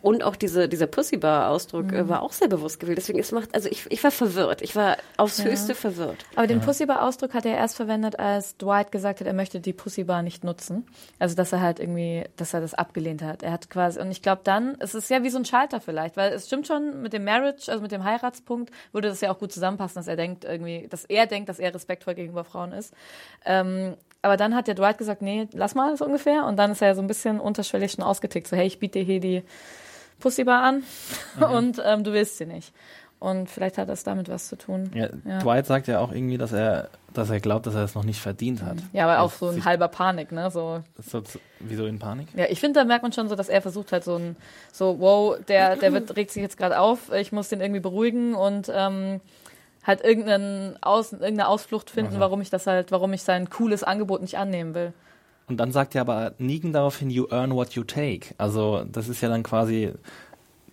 [0.07, 2.97] Und auch diese, dieser Pussy-Bar-Ausdruck äh, war auch sehr bewusst gewählt.
[2.97, 4.63] Deswegen, es macht, also ich, ich war verwirrt.
[4.63, 6.25] Ich war aufs Höchste verwirrt.
[6.37, 10.23] Aber den Pussy-Bar-Ausdruck hat er erst verwendet, als Dwight gesagt hat, er möchte die Pussy-Bar
[10.23, 10.87] nicht nutzen.
[11.19, 13.43] Also, dass er halt irgendwie, dass er das abgelehnt hat.
[13.43, 16.17] Er hat quasi, und ich glaube dann, es ist ja wie so ein Schalter vielleicht,
[16.17, 19.41] weil es stimmt schon mit dem Marriage, also mit dem Heiratspunkt, würde das ja auch
[19.41, 22.95] gut zusammenpassen, dass er denkt irgendwie, dass er denkt, dass er respektvoll gegenüber Frauen ist.
[23.45, 26.47] Ähm, aber dann hat der Dwight gesagt, nee, lass mal so ungefähr.
[26.47, 28.47] Und dann ist er so ein bisschen unterschwellig schon ausgetickt.
[28.47, 29.43] So, hey, ich biete dir hier die
[30.21, 30.83] Pussybar an
[31.53, 32.73] und ähm, du willst sie nicht.
[33.19, 34.91] Und vielleicht hat das damit was zu tun.
[34.95, 35.39] Ja, Ja.
[35.39, 38.21] Dwight sagt ja auch irgendwie, dass er, dass er glaubt, dass er es noch nicht
[38.21, 38.77] verdient hat.
[38.93, 40.51] Ja, aber auch so in sich- halber Panik, ne?
[40.51, 42.29] So, So, so, wieso in Panik?
[42.37, 44.37] ja, ich finde, da merkt man schon so, dass er versucht halt so ein,
[44.71, 48.35] so, wow, der, der wird, regt sich jetzt gerade auf, ich muss den irgendwie beruhigen
[48.35, 49.23] und ähm,
[49.83, 54.21] halt irgendeinen Aus, irgendeine Ausflucht finden, warum ich das halt, warum ich sein cooles Angebot
[54.21, 54.93] nicht annehmen will.
[55.49, 58.35] Und dann sagt ja aber Negan daraufhin, you earn what you take.
[58.39, 59.93] Also das ist ja dann quasi,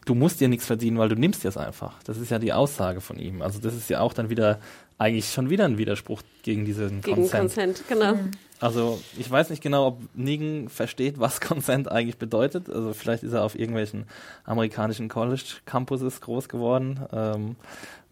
[0.05, 2.01] du musst dir nichts verdienen, weil du nimmst es einfach.
[2.03, 3.41] Das ist ja die Aussage von ihm.
[3.41, 4.59] Also das ist ja auch dann wieder,
[4.97, 7.41] eigentlich schon wieder ein Widerspruch gegen diesen Gegen Consent.
[7.41, 8.15] Consent, genau.
[8.59, 12.69] Also ich weiß nicht genau, ob Negan versteht, was Consent eigentlich bedeutet.
[12.69, 14.05] Also vielleicht ist er auf irgendwelchen
[14.45, 17.55] amerikanischen College-Campuses groß geworden, ähm,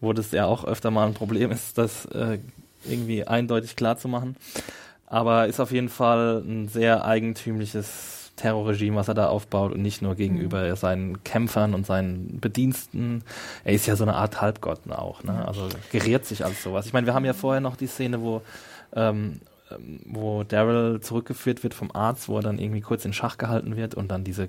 [0.00, 2.38] wo das ja auch öfter mal ein Problem ist, das äh,
[2.84, 4.36] irgendwie eindeutig klar zu machen.
[5.12, 10.00] Aber ist auf jeden Fall ein sehr eigentümliches Terrorregime, was er da aufbaut und nicht
[10.00, 13.22] nur gegenüber seinen Kämpfern und seinen Bediensten.
[13.62, 15.46] Er ist ja so eine Art Halbgott auch, ne?
[15.46, 16.86] Also geriert sich als sowas.
[16.86, 18.40] Ich meine, wir haben ja vorher noch die Szene, wo
[18.96, 19.40] ähm,
[19.70, 23.76] ähm, wo Daryl zurückgeführt wird vom Arzt, wo er dann irgendwie kurz in Schach gehalten
[23.76, 24.48] wird und dann diese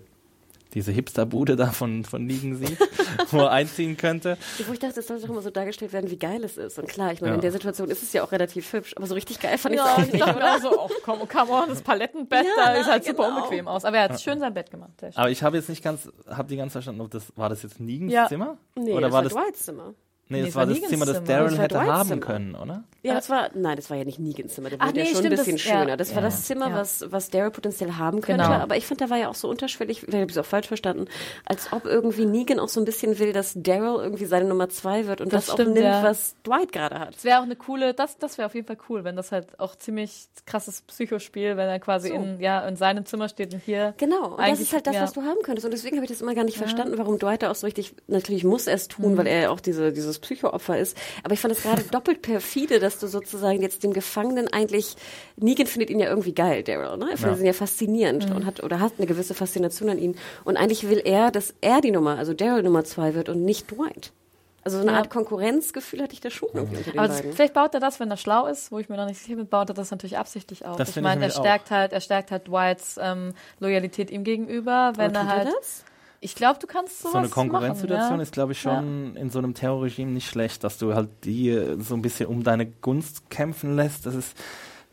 [0.74, 2.78] diese Hipsterbude da von, von sieht,
[3.32, 4.38] wo er einziehen könnte.
[4.68, 6.80] Wo ich dachte, es soll doch immer so dargestellt werden, wie geil es ist.
[6.80, 7.36] Und klar, ich meine, Ja.
[7.36, 9.82] in der Situation ist es ja auch relativ hübsch, aber so richtig geil fand ich
[9.82, 10.56] es Ja, auch nicht, oder?
[10.56, 13.38] auch so, oh, come, come on, das Palettenbett Ja, da ist halt super genau.
[13.44, 13.86] unbequem aus.
[13.86, 14.92] Aber er hat schön sein Bett gemacht.
[15.16, 17.80] Aber ich habe jetzt nicht ganz, habe die ganz verstanden, ob das, war das jetzt
[17.80, 18.28] Negans Ja.
[18.28, 18.58] Zimmer?
[18.76, 19.94] Nee, Oder das war war das, Dwights Zimmer.
[20.30, 21.28] Nee, Nee, das war war das Negans Zimmer, das Zimmer.
[21.28, 22.22] Daryl Das war hätte Dwights haben Zimmer.
[22.22, 22.84] können, oder?
[23.04, 24.70] Ja, das war, nein, das war ja nicht Negans Zimmer.
[24.70, 25.80] Der Ach wurde ja nee, schon stimmt, ein bisschen das- ja.
[25.82, 25.98] schöner.
[25.98, 26.28] Das war Ja.
[26.30, 26.76] das Zimmer, Ja.
[26.76, 28.44] was, was Daryl potenziell haben könnte.
[28.44, 28.56] Genau.
[28.56, 30.68] Aber ich fand, da war ja auch so unterschwellig, vielleicht habe ich es auch falsch
[30.68, 31.08] verstanden,
[31.46, 35.06] als ob irgendwie Negan auch so ein bisschen will, dass Daryl irgendwie seine Nummer zwei
[35.08, 36.02] wird und Das das, auch stimmt, nimmt, ja.
[36.04, 37.16] was Dwight gerade hat.
[37.16, 39.60] Das wäre auch eine coole, das, das wäre auf jeden Fall cool, wenn das halt
[39.60, 42.14] auch ziemlich krasses Psychospiel, wenn er quasi So.
[42.16, 43.94] in, ja, in seinem Zimmer steht und hier.
[43.98, 45.02] Genau, und das ist halt das, ja.
[45.04, 45.66] was du haben könntest.
[45.66, 47.94] Und deswegen habe ich das immer gar nicht verstanden, warum Dwight da auch so richtig,
[48.08, 49.18] natürlich muss er es tun, Mhm.
[49.18, 50.98] weil er ja auch diese, dieses Psychoopfer ist.
[51.24, 54.96] Aber ich fand es gerade doppelt perfide, dass du sozusagen jetzt dem Gefangenen eigentlich,
[55.38, 57.10] Negan findet ihn ja irgendwie geil, Daryl, ne?
[57.12, 58.36] Er findet ihn ja faszinierend Mhm.
[58.38, 60.16] und hat, oder hat eine gewisse Faszination an ihn.
[60.44, 63.70] Und eigentlich will er, dass er die Nummer, also Daryl Nummer zwei wird und nicht
[63.72, 64.12] Dwight.
[64.66, 64.98] Also so eine Ja.
[65.00, 68.16] Art Konkurrenzgefühl hatte ich da schon den Aber das, vielleicht baut er das, wenn er
[68.16, 70.78] schlau ist, wo ich mir noch nicht sicher bin, baut er das natürlich absichtlich auf.
[70.78, 71.42] Das ich meine, er nämlich auch.
[71.42, 75.58] stärkt halt, er stärkt halt Dwights ähm, Loyalität ihm gegenüber, wenn Aber er tut halt.
[75.60, 75.84] das?
[76.24, 78.24] Ich glaube, du kannst sowas So eine Konkurrenzsituation machen, ja.
[78.24, 81.78] ist, glaube ich, schon in so einem Terrorregime nicht schlecht, dass du halt die äh,
[81.82, 84.06] so ein bisschen um deine Gunst kämpfen lässt.
[84.06, 84.38] Das ist,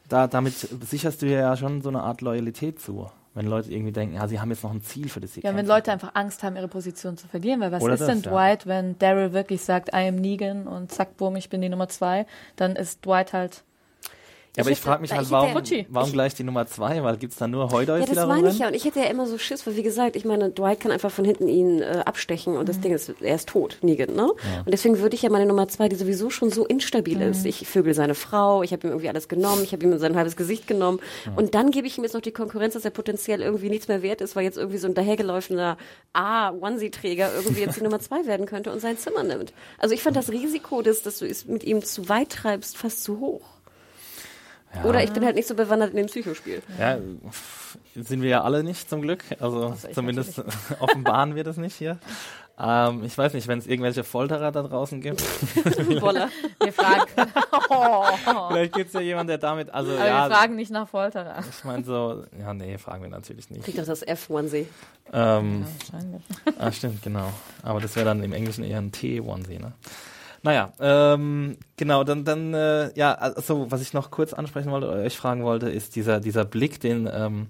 [0.08, 3.08] da, damit sicherst du ja schon so eine Art Loyalität zu.
[3.32, 5.54] Wenn Leute irgendwie denken, ja, sie haben jetzt noch ein Ziel, für das sie Ja,
[5.54, 5.64] wenn.
[5.64, 8.30] Leute einfach Angst haben, ihre Position zu verlieren, weil was Oder ist das, denn ja.
[8.32, 11.88] Dwight, wenn Daryl wirklich sagt, I am Negan und zack, bumm, ich bin die Nummer
[11.88, 12.26] zwei,
[12.56, 13.62] dann ist Dwight halt
[14.56, 15.86] Ja, aber Ich ich frage mich ich halt, warum, Futschi.
[15.90, 17.02] warum gleich die Nummer zwei?
[17.04, 18.66] Weil gibt's da nur Heudeus, Ja, das da meine ich ja.
[18.66, 21.12] Und ich hätte ja immer so Schiss, weil wie gesagt, ich meine, Dwight kann einfach
[21.12, 24.26] von hinten ihn äh, abstechen und das Ding ist, er ist tot, Negan, ne?
[24.30, 27.46] Und deswegen würde ich ja meine Nummer zwei, die sowieso schon so instabil ist.
[27.46, 30.36] Ich vögel seine Frau, ich habe ihm irgendwie alles genommen, ich habe ihm sein halbes
[30.36, 30.98] Gesicht genommen
[31.36, 34.02] und dann gebe ich ihm jetzt noch die Konkurrenz, dass er potenziell irgendwie nichts mehr
[34.02, 35.76] wert ist, weil jetzt irgendwie so ein dahergelaufener
[36.12, 39.52] A-Onesie-Träger irgendwie jetzt die Nummer zwei werden könnte und sein Zimmer nimmt.
[39.78, 43.04] Also ich fand das Risiko, dass, dass du es mit ihm zu weit treibst, fast
[43.04, 43.42] zu hoch.
[44.74, 44.84] Ja.
[44.84, 46.62] Oder ich bin halt nicht so bewandert in dem Psychospiel.
[46.78, 46.98] Ja,
[47.96, 49.24] sind wir ja alle nicht zum Glück.
[49.40, 50.42] Also ich zumindest
[50.80, 51.98] offenbaren wir das nicht hier.
[52.62, 55.22] Ähm, ich weiß nicht, wenn es irgendwelche Folterer da draußen gibt.
[55.64, 57.10] Wir fragen,
[57.70, 58.04] oh,
[58.48, 61.42] Vielleicht gibt es ja jemanden, der damit, also aber ja, wir fragen nicht nach Folterer.
[61.48, 63.64] ich meine so, ja, nee, fragen wir natürlich nicht.
[63.64, 64.68] Kriegt doch das F-Onesie.
[65.10, 66.22] Ähm, Wahrscheinlich.
[66.58, 67.32] ah, stimmt, genau.
[67.62, 69.72] Aber das wäre dann im Englischen eher ein T-Onesie, ne?
[70.42, 75.00] Naja, ähm, genau, dann, dann, äh, ja, also was ich noch kurz ansprechen wollte, oder
[75.00, 77.48] euch fragen wollte, ist dieser, dieser Blick, den, ähm,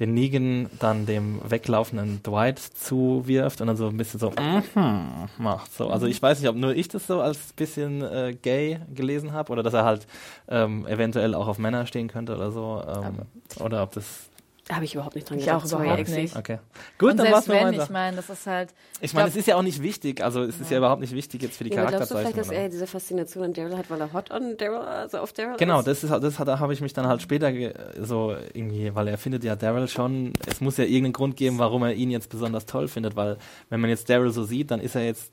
[0.00, 5.74] den Negan dann dem weglaufenden Dwight zuwirft und dann so ein bisschen so mhm, macht.
[5.74, 9.32] So, also ich weiß nicht, ob nur ich das so als bisschen äh, gay gelesen
[9.32, 10.06] habe oder dass er halt
[10.48, 12.82] ähm, eventuell auch auf Männer stehen könnte oder so.
[12.88, 14.29] Ähm, oder ob das
[14.70, 15.62] Habe ich überhaupt nicht dran Ich gedacht.
[15.64, 16.20] auch Sorry, überhaupt Exi.
[16.22, 16.36] nicht.
[16.36, 16.58] Okay.
[16.98, 18.72] Gut, Und dann war's wenn, mein ich meine, das ist halt.
[19.00, 20.22] Ich meine, es ist ja auch nicht wichtig.
[20.22, 22.34] Also es ist ja überhaupt nicht wichtig jetzt für die Ja, aber glaubst du vielleicht,
[22.34, 22.56] Charakterzeichnung.
[22.56, 25.56] dass er diese Faszination an Daryl hat, weil er hot on Daryl, also auf Daryl
[25.58, 25.86] Genau, ist?
[25.88, 27.50] das ist das hat, da habe ich mich dann halt später
[28.00, 31.82] so irgendwie, weil er findet ja Daryl schon, es muss ja irgendeinen Grund geben, warum
[31.82, 33.38] er ihn jetzt besonders toll findet, weil
[33.70, 35.32] wenn man jetzt Daryl so sieht, dann ist er jetzt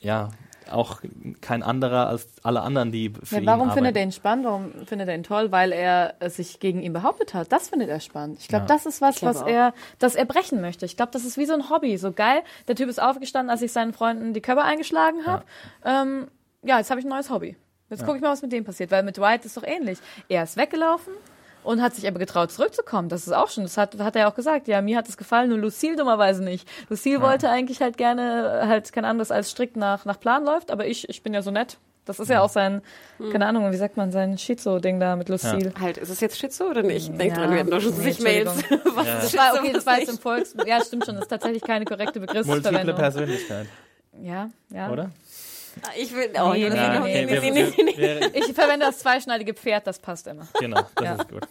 [0.00, 0.28] ja
[0.70, 1.00] auch
[1.40, 3.74] kein anderer als alle anderen, die für Ja, ihn warum arbeiten.
[3.78, 4.44] findet er ihn spannend?
[4.46, 5.50] Warum findet er ihn toll?
[5.50, 7.50] Weil er äh, sich gegen ihn behauptet hat.
[7.50, 8.38] Das findet er spannend.
[8.38, 8.74] Ich glaube, Ja.
[8.74, 9.48] das ist was, was auch.
[9.48, 10.86] er, das er brechen möchte.
[10.86, 11.96] Ich glaube, das ist wie so ein Hobby.
[11.96, 12.42] So geil.
[12.68, 15.42] Der Typ ist aufgestanden, als ich seinen Freunden die Körper eingeschlagen habe.
[15.84, 16.02] Ja.
[16.02, 16.28] Ähm,
[16.62, 17.56] ja, jetzt habe ich ein neues Hobby.
[17.88, 18.92] Jetzt gucke ich mal, was mit dem passiert.
[18.92, 19.98] Weil mit White ist doch ähnlich.
[20.28, 21.12] Er ist weggelaufen
[21.62, 23.08] und hat sich aber getraut, zurückzukommen.
[23.08, 24.68] Das ist auch schon, das hat, hat er auch gesagt.
[24.68, 26.68] Ja, mir hat es gefallen, nur Lucille dummerweise nicht.
[26.88, 30.86] Lucille wollte eigentlich halt gerne, halt kein anderes als strikt nach, nach Plan läuft, aber
[30.86, 31.78] ich, ich bin ja so nett.
[32.06, 32.80] Das ist ja auch sein,
[33.30, 35.72] keine Ahnung, wie sagt man, sein Schizo-Ding da mit Lucille.
[35.78, 37.08] Halt, ist es jetzt Schizo oder nicht?
[37.20, 37.38] Denk Ja.
[37.38, 38.50] dran, wir hatten doch schon Nee, zig Mails.
[38.94, 40.56] Was Das ist war okay, das war jetzt im Volks...
[40.66, 42.96] Ja, stimmt schon, das ist tatsächlich keine korrekte Multiple Begriffsverwendung.
[42.96, 43.66] Persönlichkeit,
[44.20, 44.90] Ja, ja.
[44.90, 45.10] oder?
[45.98, 49.98] Ich will, oh, Nee, nee, nee, nee, nee, nee, Ich verwende das zweischneidige Pferd, das
[49.98, 50.46] passt immer.
[50.58, 51.14] Genau, das Ja.
[51.14, 51.42] ist gut.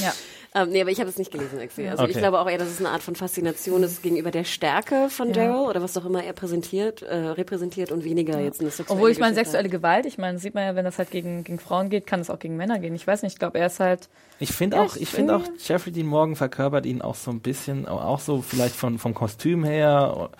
[0.00, 0.12] Ja.
[0.52, 1.86] Ähm, nee, aber ich habe es nicht gelesen, Exi.
[1.86, 2.18] Also ich Okay.
[2.18, 5.34] glaube auch eher, dass es eine Art von Faszination ist gegenüber der Stärke von Ja.
[5.46, 9.10] Daryl oder was auch immer er präsentiert, äh, repräsentiert und weniger jetzt eine sexuelle Obwohl
[9.12, 11.88] ich meine, sexuelle Gewalt, ich meine, sieht man ja, wenn das halt gegen, gegen Frauen
[11.88, 12.96] geht, kann es auch gegen Männer gehen.
[12.96, 14.08] Ich weiß nicht, ich glaube, er ist halt.
[14.40, 17.30] Ich finde Ja, auch, ich ich finde auch, Jeffrey Dean Morgan verkörpert ihn auch so
[17.30, 20.30] ein bisschen, auch so vielleicht von, vom Kostüm her,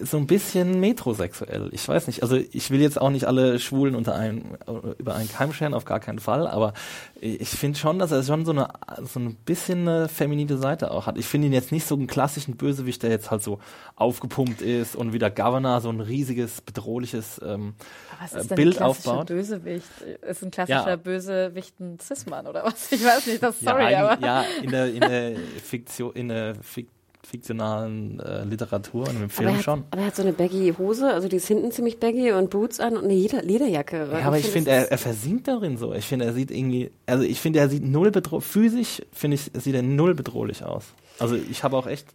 [0.00, 1.68] so ein bisschen metrosexuell.
[1.72, 4.56] Ich weiß nicht, also ich will jetzt auch nicht alle Schwulen unter einen,
[4.98, 6.72] über einen Keim scheren, auf gar keinen Fall, aber
[7.20, 8.68] ich finde schon, dass er schon so eine,
[9.04, 11.16] so ein bisschen eine feminine Seite auch hat.
[11.16, 13.60] Ich finde ihn jetzt nicht so einen klassischen Bösewicht, der jetzt halt so
[13.94, 17.74] aufgepumpt ist und wie der Governor so ein riesiges, bedrohliches ähm,
[18.20, 19.26] Was äh, ist denn Bild ein klassischer aufbaut.
[19.28, 19.86] Bösewicht?
[20.28, 20.96] Ist ein klassischer Ja.
[20.96, 22.90] Bösewicht ein Cis-Mann oder was?
[22.90, 24.26] Ich weiß nicht, das sorry, ja, aber.
[24.26, 26.88] ja, in der, in der Fiktion, in der Fik
[27.32, 29.84] fiktionalen äh, Literatur und im Aber Film er, hat, schon.
[29.90, 32.78] aber er hat so eine baggy Hose, also die ist hinten ziemlich baggy und Boots
[32.78, 34.08] an und eine Leder Lederjacke.
[34.12, 35.94] Ja, aber ich finde, das er, er versinkt darin so.
[35.94, 39.50] Ich finde, er sieht irgendwie, also ich finde, er sieht null bedrohlich, physisch finde ich,
[39.54, 40.84] sieht er null bedrohlich aus.
[41.18, 42.06] Also ich habe auch echt,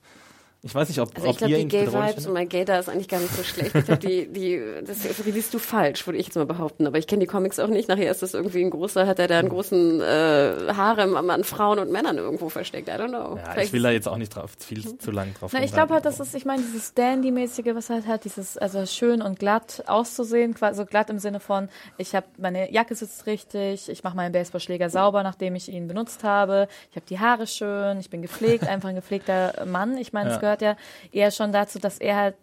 [0.68, 2.28] ich weiß nicht, ob, Also ich ob glaube, ihr die Gay-Vibes findet.
[2.28, 3.74] und mein Gay da ist eigentlich gar nicht so schlecht.
[3.76, 6.86] Ich glaube, die, die, das liest du falsch, würde ich jetzt mal behaupten.
[6.88, 7.88] Aber ich kenne die Comics auch nicht.
[7.90, 11.80] Nachher ist das irgendwie ein großer, hat er da einen großen äh, Harem an- Frauen
[11.80, 12.88] und Männern irgendwo versteckt.
[12.90, 13.38] I don't know.
[13.38, 15.72] Ja, Vielleicht ich will da jetzt auch nicht drauf, viel zu lang drauf Na, ich
[15.74, 19.40] glaube halt, das ist, ich meine, dieses Dandy-mäßige, was halt hat, dieses, also schön und
[19.40, 24.04] glatt auszusehen, quasi so glatt im Sinne von, ich habe meine Jacke sitzt richtig, ich
[24.04, 28.10] mache meinen Baseballschläger sauber, nachdem ich ihn benutzt habe, ich habe die Haare schön, ich
[28.10, 29.98] bin gepflegt, einfach ein gepflegter Mann.
[29.98, 30.42] Ich meine, es Ja.
[30.42, 30.76] gehört ja
[31.12, 32.36] eher schon dazu, dass er halt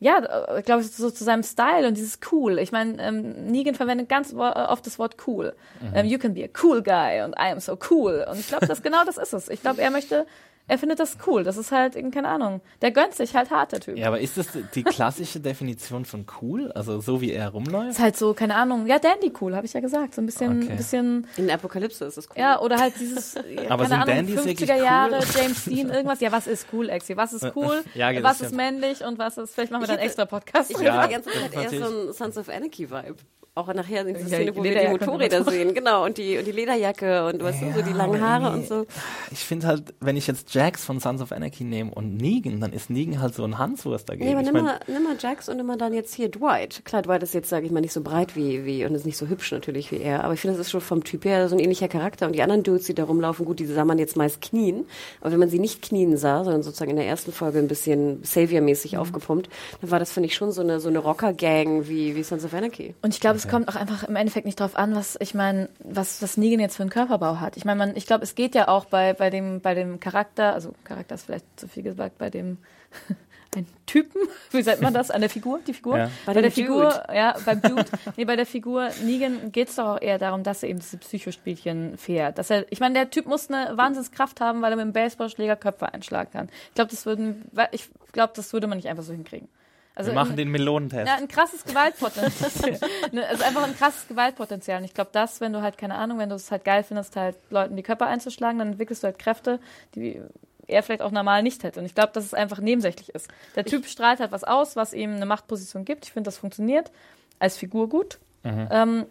[0.00, 0.20] ja,
[0.64, 2.60] glaube ich, so zu seinem Style und dieses cool.
[2.60, 5.56] Ich meine, ähm, Negan verwendet ganz wo- oft das Wort cool.
[5.92, 8.24] Ähm, you can be a cool guy und I am so cool.
[8.30, 9.48] Und ich glaube, das genau das ist es.
[9.48, 10.24] Ich glaube, er möchte,
[10.68, 11.42] er findet das cool.
[11.44, 12.60] Das ist halt, keine Ahnung.
[12.82, 13.96] Der gönnt sich halt hart, der Typ.
[13.96, 16.70] Ja, aber ist das die klassische Definition von cool?
[16.72, 17.90] Also so wie er rumläuft?
[17.92, 18.86] Ist halt so, keine Ahnung.
[18.86, 20.14] Ja, Dandy cool, habe ich ja gesagt.
[20.14, 20.74] So ein bisschen, Okay.
[20.76, 22.36] bisschen, in Apokalypse ist es cool.
[22.38, 23.40] ja, oder halt dieses, ja,
[23.70, 25.40] Aber keine sind Ahnung, Dandys wirklich 50er Jahre, cool?
[25.42, 26.20] James Dean, irgendwas.
[26.20, 27.16] Ja, was ist cool, Exi?
[27.16, 27.82] Was ist cool?
[27.94, 30.70] Ja, das was ist männlich und was ist, vielleicht machen wir dann extra Podcast.
[30.70, 30.92] Ich drüber.
[30.92, 33.16] habe Ja, die ganze das Zeit ist eher so einen Sons of Anarchy-Vibe.
[33.54, 35.74] Auch nachher in dieser Ja, Szene, wo wir die Motorräder sehen.
[35.74, 38.86] Genau, und die, und die Lederjacke und weißt du, so die langen Haare und so.
[39.32, 42.72] Ich finde halt, wenn ich jetzt Jax von Sons of Anarchy nehme und Negan, dann
[42.72, 44.26] ist Negan halt so ein Hanswurst dagegen.
[44.26, 46.28] Nee, aber ich nimm mein, mal, nimm mal Jax und nimm mal dann jetzt hier
[46.30, 46.82] Dwight.
[46.84, 49.16] Klar, Dwight ist jetzt, sage ich mal, nicht so breit wie, wie und ist nicht
[49.16, 50.22] so hübsch natürlich wie er.
[50.22, 52.26] Aber ich finde, das ist schon vom Typ her so ein ähnlicher Charakter.
[52.26, 54.84] Und die anderen Dudes, die da rumlaufen, gut, die sah man jetzt meist knien.
[55.20, 58.22] Aber wenn man sie nicht knien sah, sondern sozusagen in der ersten Folge ein bisschen
[58.22, 58.98] Savior-mäßig Mhm.
[59.00, 59.48] aufgepumpt,
[59.80, 62.54] dann war das, finde ich, schon so eine, so eine Rocker-Gang wie, wie Sons of
[62.54, 62.94] Anarchy.
[63.02, 65.68] Und ich glaube, es kommt auch einfach im Endeffekt nicht drauf an, was ich meine,
[65.80, 67.56] was was Negan jetzt für einen Körperbau hat.
[67.56, 70.54] Ich meine, man, ich glaube, es geht ja auch bei bei dem bei dem Charakter,
[70.54, 72.58] also Charakter ist vielleicht zu viel gesagt, bei dem
[73.56, 74.20] ein Typen,
[74.50, 75.96] wie sagt man das, an der Figur, die Figur?
[75.98, 76.10] Ja.
[76.26, 77.16] Bei, Bei der dem Figur, Dude.
[77.16, 77.86] ja, beim Dude,
[78.16, 80.98] nee, bei der Figur Negan geht es doch auch eher darum, dass er eben diese
[80.98, 82.38] Psychospielchen fährt.
[82.38, 85.56] Dass er, ich meine, der Typ muss eine Wahnsinnskraft haben, weil er mit dem Baseballschläger
[85.56, 86.48] Köpfe einschlagen kann.
[86.68, 89.48] Ich glaube, das würden, ich glaube, das würde man nicht einfach so hinkriegen.
[89.98, 91.06] Also wir machen in- den Melonentest.
[91.06, 92.78] ja, ein krasses Gewaltpotenzial.
[93.28, 94.78] Also einfach ein krasses Gewaltpotenzial.
[94.78, 97.16] Und ich glaube, das, wenn du halt, keine Ahnung, wenn du es halt geil findest,
[97.16, 99.58] halt Leuten die Köpfe einzuschlagen, dann entwickelst du halt Kräfte,
[99.94, 100.20] die
[100.66, 101.80] er vielleicht auch normal nicht hätte.
[101.80, 103.28] Und ich glaube, dass es einfach nebensächlich ist.
[103.56, 106.04] Der Typ strahlt halt was aus, was ihm eine Machtposition gibt.
[106.06, 106.90] Ich finde, das funktioniert
[107.38, 108.18] als Figur gut.
[108.44, 109.06] Ähm,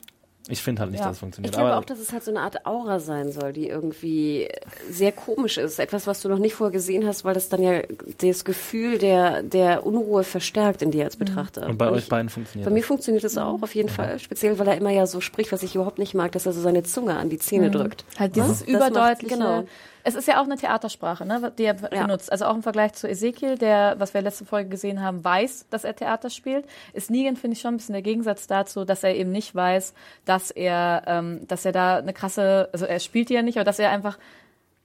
[0.50, 1.08] Ich finde halt nicht, Ja.
[1.08, 1.52] dass es funktioniert.
[1.54, 4.48] Ich glaube aber auch, dass es halt so eine Art Aura sein soll, die irgendwie
[4.90, 5.78] sehr komisch ist.
[5.80, 7.82] Etwas, was du noch nicht vorher gesehen hast, weil das dann ja
[8.22, 11.68] das Gefühl der, der Unruhe verstärkt in dir als Betrachter.
[11.68, 12.88] und bei euch ich, beiden funktioniert bei mir das.
[12.88, 14.20] funktioniert es auch, auf jeden Fall.
[14.20, 16.62] Speziell, weil er immer ja so spricht, was ich überhaupt nicht mag, dass er so
[16.62, 18.06] seine Zunge an die Zähne drückt.
[18.18, 19.34] Halt dieses Das macht- überdeutliche.
[19.36, 19.64] genau.
[20.08, 22.04] Es ist ja auch eine Theatersprache, ne, die er Ja.
[22.06, 22.32] benutzt.
[22.32, 25.84] Also auch im Vergleich zu Ezekiel, der, was wir letzte Folge gesehen haben, weiß, dass
[25.84, 29.16] er Theater spielt, ist Negan, finde ich, schon ein bisschen der Gegensatz dazu, dass er
[29.16, 29.94] eben nicht weiß,
[30.24, 33.66] dass er, ähm, dass er da eine krasse, also er spielt die ja nicht, aber
[33.66, 34.18] dass er einfach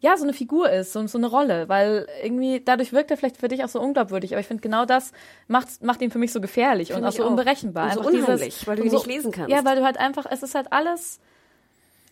[0.00, 3.36] ja, so eine Figur ist, so, so eine Rolle, weil irgendwie dadurch wirkt er vielleicht
[3.36, 5.12] für dich auch so unglaubwürdig, aber ich finde genau das
[5.46, 7.30] macht, macht ihn für mich so gefährlich und Finde auch so auch.
[7.30, 7.96] unberechenbar.
[7.96, 9.50] Und so unheimlich, weil du und ihn so, nicht lesen kannst.
[9.50, 11.20] Ja, weil du halt einfach, es ist halt alles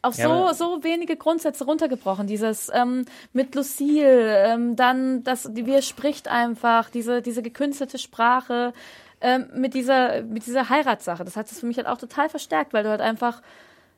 [0.02, 2.26] auf Ja, so, so wenige Grundsätze runtergebrochen.
[2.26, 8.72] Dieses ähm, mit Lucille, ähm, dann das, er spricht einfach, diese, diese gekünstelte Sprache,
[9.20, 11.24] ähm, mit dieser, mit dieser Heiratssache.
[11.24, 13.42] Das hat es für mich halt auch total verstärkt, weil du halt einfach,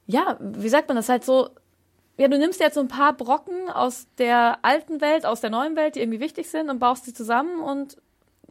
[0.07, 1.50] ja, wie sagt man das halt so,
[2.18, 5.76] ja, du nimmst jetzt so ein paar Brocken aus der alten Welt, aus der neuen
[5.76, 7.96] Welt, die irgendwie wichtig sind und baust sie zusammen und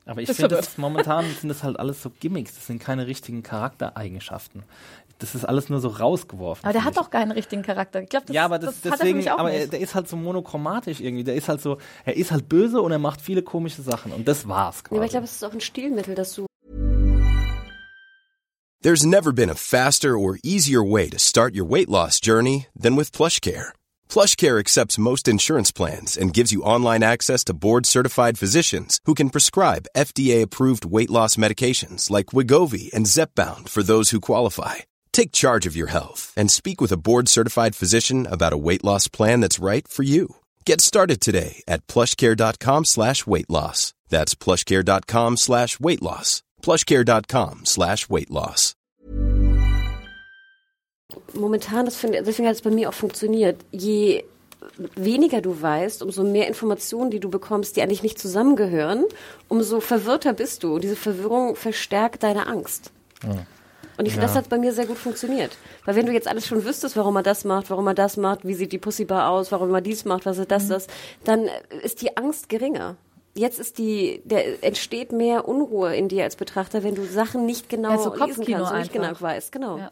[0.06, 2.56] Aber ich finde, momentan sind das halt alles so Gimmicks.
[2.56, 4.64] Das sind keine richtigen Charaktereigenschaften.
[5.22, 6.63] Das ist alles nur so rausgeworfen.
[6.65, 8.01] aber der hat doch keinen richtigen Charakter.
[8.01, 9.67] Ich glaube, das, ja, aber das, das hat er für deswegen, mich auch aber er,
[9.67, 11.24] der ist halt so monochromatisch irgendwie.
[11.24, 14.28] Der ist halt so, er ist halt böse und er macht viele komische Sachen und
[14.28, 14.95] das war's quasi.
[14.95, 16.47] Ja, aber ich glaube, es ist auch ein Stilmittel, dass du
[18.82, 22.95] There's never been a faster or easier way to start your weight loss journey than
[22.95, 23.74] with PlushCare.
[24.09, 29.30] PlushCare accepts most insurance plans and gives you online access to board-certified physicians who can
[29.30, 34.78] prescribe FDA-approved weight loss medications like Wigovi and Zepbound for those who qualify.
[35.14, 39.07] Take charge of your health and speak with a board-certified physician about a weight loss
[39.07, 40.36] plan that's right for you.
[40.66, 43.93] Get started today at plushcare.com slash weight loss.
[44.09, 46.43] That's plushcare.com slash weight loss.
[46.62, 48.76] plushcare.com slash weight loss.
[51.34, 53.57] momentan, das finde, deswegen hat es bei mir auch funktioniert.
[53.72, 54.24] Je
[54.95, 59.05] weniger du weißt, umso mehr Informationen, die du bekommst, die eigentlich nicht zusammengehören,
[59.47, 60.76] umso verwirrter bist du.
[60.76, 62.91] Und diese Verwirrung verstärkt deine Angst.
[63.98, 64.42] Und ich finde, das Ja.
[64.42, 65.52] hat bei mir sehr gut funktioniert.
[65.86, 68.46] Weil wenn du jetzt alles schon wüsstest, warum er das macht, warum er das macht,
[68.46, 70.88] wie sieht die Pussybar aus, warum er dies macht, was er das, das,
[71.24, 71.50] dann
[71.84, 72.96] ist die Angst geringer.
[73.34, 77.70] Jetzt ist die, der entsteht mehr Unruhe in dir als Betrachter, wenn du Sachen nicht
[77.70, 79.52] genau Ja, so lesen kannst und nicht genau weißt.
[79.52, 79.78] Genau.
[79.78, 79.92] Ja.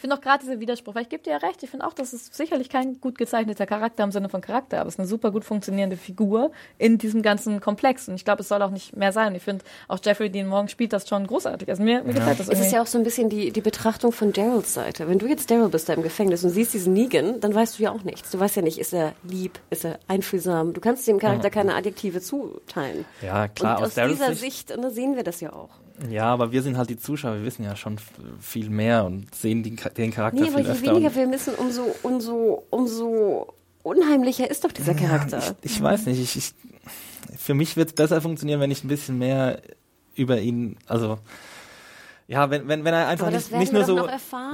[0.00, 1.92] Ich finde auch gerade dieser Widerspruch, weil ich gebe dir ja recht, ich finde auch,
[1.92, 5.06] das ist sicherlich kein gut gezeichneter Charakter im Sinne von Charakter, aber es ist eine
[5.06, 8.08] super gut funktionierende Figur in diesem ganzen Komplex.
[8.08, 9.28] Und ich glaube, es soll auch nicht mehr sein.
[9.28, 11.68] Und ich finde auch Jeffrey Dean Morgan spielt das schon großartig.
[11.68, 12.66] Also mir, mir gefällt das Es irgendwie.
[12.68, 15.06] ist ja auch so ein bisschen die, die Betrachtung von Daryls Seite.
[15.06, 17.82] Wenn du jetzt Daryl bist da im Gefängnis und siehst diesen Negan, dann weißt du
[17.82, 18.30] ja auch nichts.
[18.30, 20.72] Du weißt ja nicht, ist er lieb, ist er einfühlsam.
[20.72, 23.04] Du kannst dem Charakter keine Adjektive zuteilen.
[23.20, 25.68] Ja, klar, und aus aus, dieser Sicht- Sicht, ne, sehen wir das ja auch.
[26.08, 27.96] Ja, aber wir sind halt die Zuschauer, wir wissen ja schon
[28.40, 30.90] viel mehr und sehen den, den Charakter Nee, aber viel je öfter.
[30.92, 35.42] weniger und- wir wissen, umso, umso, umso unheimlicher ist doch dieser Charakter.
[35.62, 36.54] Ich, ich weiß nicht, ich, ich,
[37.38, 39.60] für mich wird es besser funktionieren, wenn ich ein bisschen mehr
[40.14, 41.18] über ihn, also
[42.30, 44.06] ja, wenn, wenn, wenn er einfach nicht, nicht nur so, wenn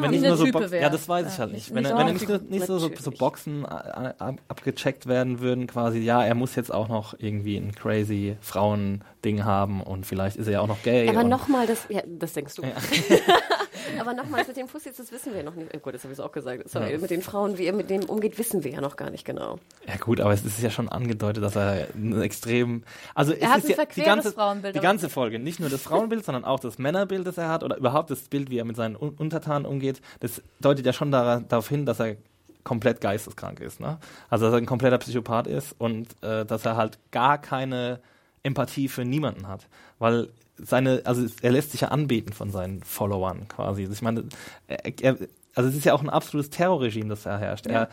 [0.05, 1.74] Wie nicht nur so Box, ja, das weiß Ja, ich halt nicht-.
[1.74, 3.11] Wenn, nicht er, wenn er nicht, nur- nicht so, so, so.
[3.11, 7.72] Boxen äh, ab, abgecheckt werden würden, quasi, ja, er muss jetzt auch noch irgendwie ein
[7.74, 11.07] crazy Frauen-Ding haben und vielleicht ist er ja auch noch gay.
[11.11, 12.62] Aber nochmal, das, ja, das denkst du.
[14.01, 15.70] aber nochmal, mit den Pussys, das wissen wir noch nicht.
[15.74, 16.68] Oh Gott, das habe ich auch gesagt.
[16.68, 16.99] Sorry, Ja.
[16.99, 19.59] mit den Frauen, wie er mit denen umgeht, wissen wir ja noch gar nicht genau.
[19.87, 22.83] Ja gut, aber es ist ja schon angedeutet, dass er ein extrem,
[23.14, 25.83] also es hat ist ein ja die ganze, Frauenbild, die ganze Folge, nicht nur das
[25.83, 28.77] Frauenbild, sondern auch das Männerbild, das er hat oder überhaupt das Bild, wie er mit
[28.77, 32.16] seinen Un Untertanen umgeht, das deutet ja schon dara- darauf hin, dass er
[32.64, 33.99] komplett geisteskrank ist, ne?
[34.29, 38.01] Also dass er ein kompletter Psychopath ist und äh, dass er halt gar keine
[38.43, 39.66] Empathie für niemanden hat,
[39.99, 40.29] weil
[40.59, 43.83] seine, also er lässt sich ja anbeten von seinen Followern quasi.
[43.83, 44.25] Also ich meine,
[44.67, 45.19] er, er,
[45.55, 47.67] also es ist ja auch ein absolutes Terrorregime, das da herrscht.
[47.67, 47.89] Er,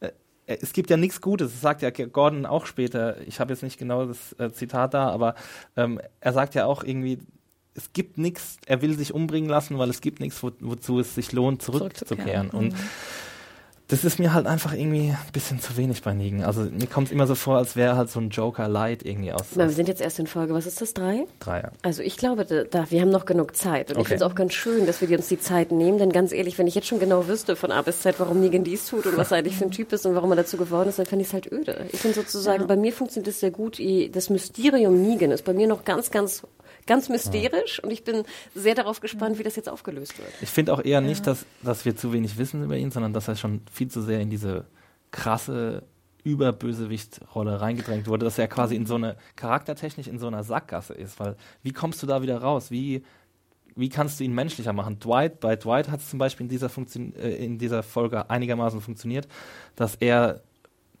[0.00, 0.10] äh,
[0.46, 3.78] es gibt ja nichts Gutes, das sagt ja Gordon auch später, ich habe jetzt nicht
[3.78, 5.34] genau das äh, Zitat da, aber
[5.76, 7.18] ähm, er sagt ja auch irgendwie,
[7.74, 11.14] es gibt nichts, er will sich umbringen lassen, weil es gibt nichts, wo, wozu es
[11.14, 12.50] sich lohnt, zurückzukehren.
[12.50, 12.50] Zurückzukehren.
[12.50, 12.74] Und
[13.92, 16.42] das ist mir halt einfach irgendwie ein bisschen zu wenig bei Negan.
[16.42, 19.32] Also mir kommt es immer so vor, als wäre halt so ein Joker Light irgendwie
[19.32, 21.26] aus, Na, wir sind jetzt erst in Folge, was ist das, drei?
[21.40, 21.72] Dreier.
[21.82, 23.90] Also ich glaube, da, wir haben noch genug Zeit.
[23.90, 24.08] Und ich Okay.
[24.14, 25.98] finde es auch ganz schön, dass wir uns die Zeit nehmen.
[25.98, 28.64] Denn ganz ehrlich, wenn ich jetzt schon genau wüsste von A bis Z, warum Negan
[28.64, 30.88] dies tut und was er eigentlich für ein Typ ist und warum er dazu geworden
[30.88, 31.84] ist, dann fände ich es halt öde.
[31.92, 33.78] Ich finde sozusagen, bei mir funktioniert es sehr gut.
[34.12, 36.42] Das Mysterium Negan ist bei mir noch ganz, ganz,
[36.86, 37.82] ganz mysterisch.
[37.82, 38.24] Und ich bin
[38.54, 40.30] sehr darauf gespannt, wie das jetzt aufgelöst wird.
[40.40, 43.28] Ich finde auch eher nicht, dass, dass wir zu wenig wissen über ihn, sondern dass
[43.28, 44.66] er schon viel zu sehr in diese
[45.10, 45.84] krasse
[46.24, 51.18] Überbösewicht-Rolle reingedrängt wurde, dass er quasi in so eine, charaktertechnisch in so einer Sackgasse ist,
[51.18, 52.70] weil wie kommst du da wieder raus?
[52.70, 53.02] Wie,
[53.74, 54.98] wie kannst du ihn menschlicher machen?
[55.00, 58.80] Dwight, bei Dwight hat es zum Beispiel in dieser, Funktion, äh, in dieser Folge einigermaßen
[58.80, 59.26] funktioniert,
[59.74, 60.42] dass er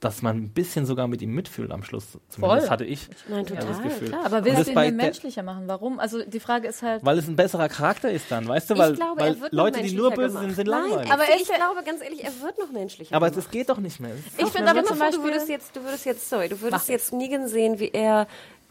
[0.02, 2.18] dass man ein bisschen sogar mit ihm mitfühlt am Schluss.
[2.28, 2.70] Zumindest Voll.
[2.70, 3.08] hatte ich.
[3.28, 4.08] Nein, total, das Gefühl.
[4.08, 4.26] klar.
[4.26, 5.68] Aber willst du ihn denn menschlicher machen?
[5.68, 6.00] Warum?
[6.00, 7.04] Also die Frage ist halt.
[7.04, 8.74] Weil es ein besserer Charakter ist dann, weißt du?
[8.74, 10.56] Ich Weil, glaube, weil er Leute, die nur böse sind, gemacht.
[10.56, 11.12] sind Nein, langweilig.
[11.12, 13.78] aber aber er ich glaube, ganz ehrlich, er wird noch menschlicher aber es geht doch
[13.78, 14.10] nicht mehr.
[14.36, 17.12] Ich finde aber zum Beispiel- du würdest jetzt, du würdest jetzt, sorry, du würdest jetzt
[17.12, 18.26] Negan sehen, wie er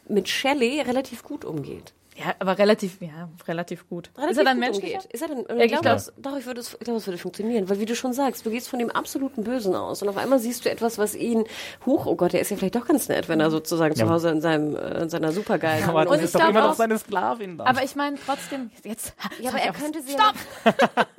[0.09, 1.93] mit Shelley relativ gut umgeht.
[2.23, 4.11] Ja, aber relativ, ja, relativ gut.
[4.15, 4.95] Relativ ist er dann gut menschlicher?
[4.97, 5.13] umgeht.
[5.13, 7.07] Ist er dann, Ja, ich glaube, glaub- das, doch, ich würde es, ich glaube, es
[7.07, 10.09] würde funktionieren, weil wie du schon sagst, du gehst von dem absoluten Bösen aus und
[10.09, 11.45] auf einmal siehst du etwas, was ihn
[11.85, 14.29] hoch, oh Gott, der ist ja vielleicht doch ganz nett, wenn er sozusagen zu Hause
[14.29, 16.97] in seinem, äh, in seiner supergeilen Aber Handlung das ich ist doch immer noch seine
[16.99, 17.67] Sklavin dann.
[17.67, 19.13] Aber ich meine trotzdem, jetzt.
[19.39, 20.35] Ja, aber er könnte sie Stopp!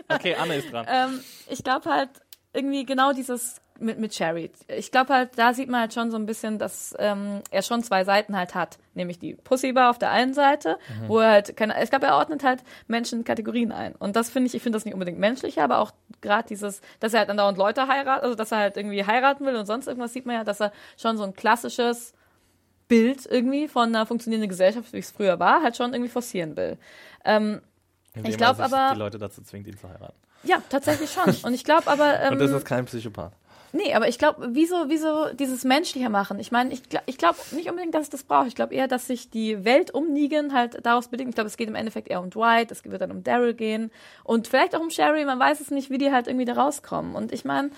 [0.08, 0.86] okay, Anne ist dran.
[0.92, 2.10] Ähm, ich glaube halt
[2.52, 4.50] irgendwie genau dieses mit, mit Sherry.
[4.68, 7.82] Ich glaube halt, da sieht man halt schon so ein bisschen, dass ähm, er schon
[7.82, 8.78] zwei Seiten halt hat.
[8.94, 10.78] Nämlich die Pussybar auf der einen Seite,
[11.08, 13.94] wo er halt, keine, ich glaube, er ordnet halt Menschen in Kategorien ein.
[13.96, 17.12] Und das finde ich, ich finde das nicht unbedingt menschlicher, aber auch gerade dieses, dass
[17.14, 20.12] er halt andauernd Leute heiratet, also dass er halt irgendwie heiraten will und sonst irgendwas
[20.12, 22.12] sieht man ja, dass er schon so ein klassisches
[22.88, 26.76] Bild irgendwie von einer funktionierenden Gesellschaft, wie es früher war, halt schon irgendwie forcieren will.
[27.24, 27.62] Ähm,
[28.22, 30.18] ich glaub sich aber- die Leute dazu zwingt, ihn zu heiraten.
[30.42, 31.34] ja, tatsächlich schon.
[31.44, 33.32] Und ich glaube aber, ähm, Und das ist kein Psychopath.
[33.74, 36.38] Nee, aber ich glaube, wieso, wieso dieses menschlicher machen?
[36.38, 38.46] Ich meine, ich, ich glaube nicht unbedingt, dass es das braucht.
[38.48, 41.30] Ich glaube eher, dass sich die Welt um Negan halt daraus bedingt.
[41.30, 43.90] Ich glaube, es geht im Endeffekt eher um Dwight, es wird dann um Daryl gehen
[44.24, 45.24] und vielleicht auch um Sherry.
[45.24, 47.14] Man weiß es nicht, wie die halt irgendwie da rauskommen.
[47.14, 47.70] Und ich meine,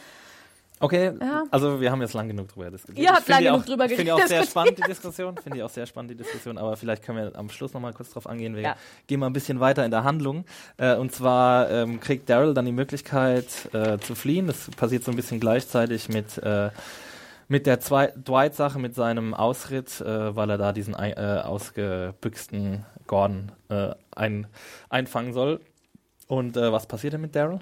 [0.80, 1.44] Okay, Ja.
[1.50, 2.98] also wir haben jetzt lang genug drüber diskutiert.
[2.98, 4.82] Ihr habt Ich finde lang die genug drüber Ich finde die auch sehr spannend, die
[4.82, 5.36] Diskussion.
[5.38, 6.58] Finde ich auch sehr spannend, die Diskussion.
[6.58, 8.54] Aber vielleicht können wir am Schluss noch mal kurz drauf angehen.
[8.56, 8.76] Wir Ja.
[9.06, 10.44] gehen mal ein bisschen weiter in der Handlung.
[10.76, 14.46] Äh, und zwar ähm, kriegt Daryl dann die Möglichkeit äh, zu fliehen.
[14.48, 16.70] Das passiert so ein bisschen gleichzeitig mit äh,
[17.46, 22.84] mit der Zwei- Dwight-Sache, mit seinem Ausritt, äh, weil er da diesen ei- äh, ausgebüxten
[23.06, 24.46] Gordon äh, ein,
[24.88, 25.60] einfangen soll.
[26.26, 27.60] Und äh, was passiert denn mit Daryl?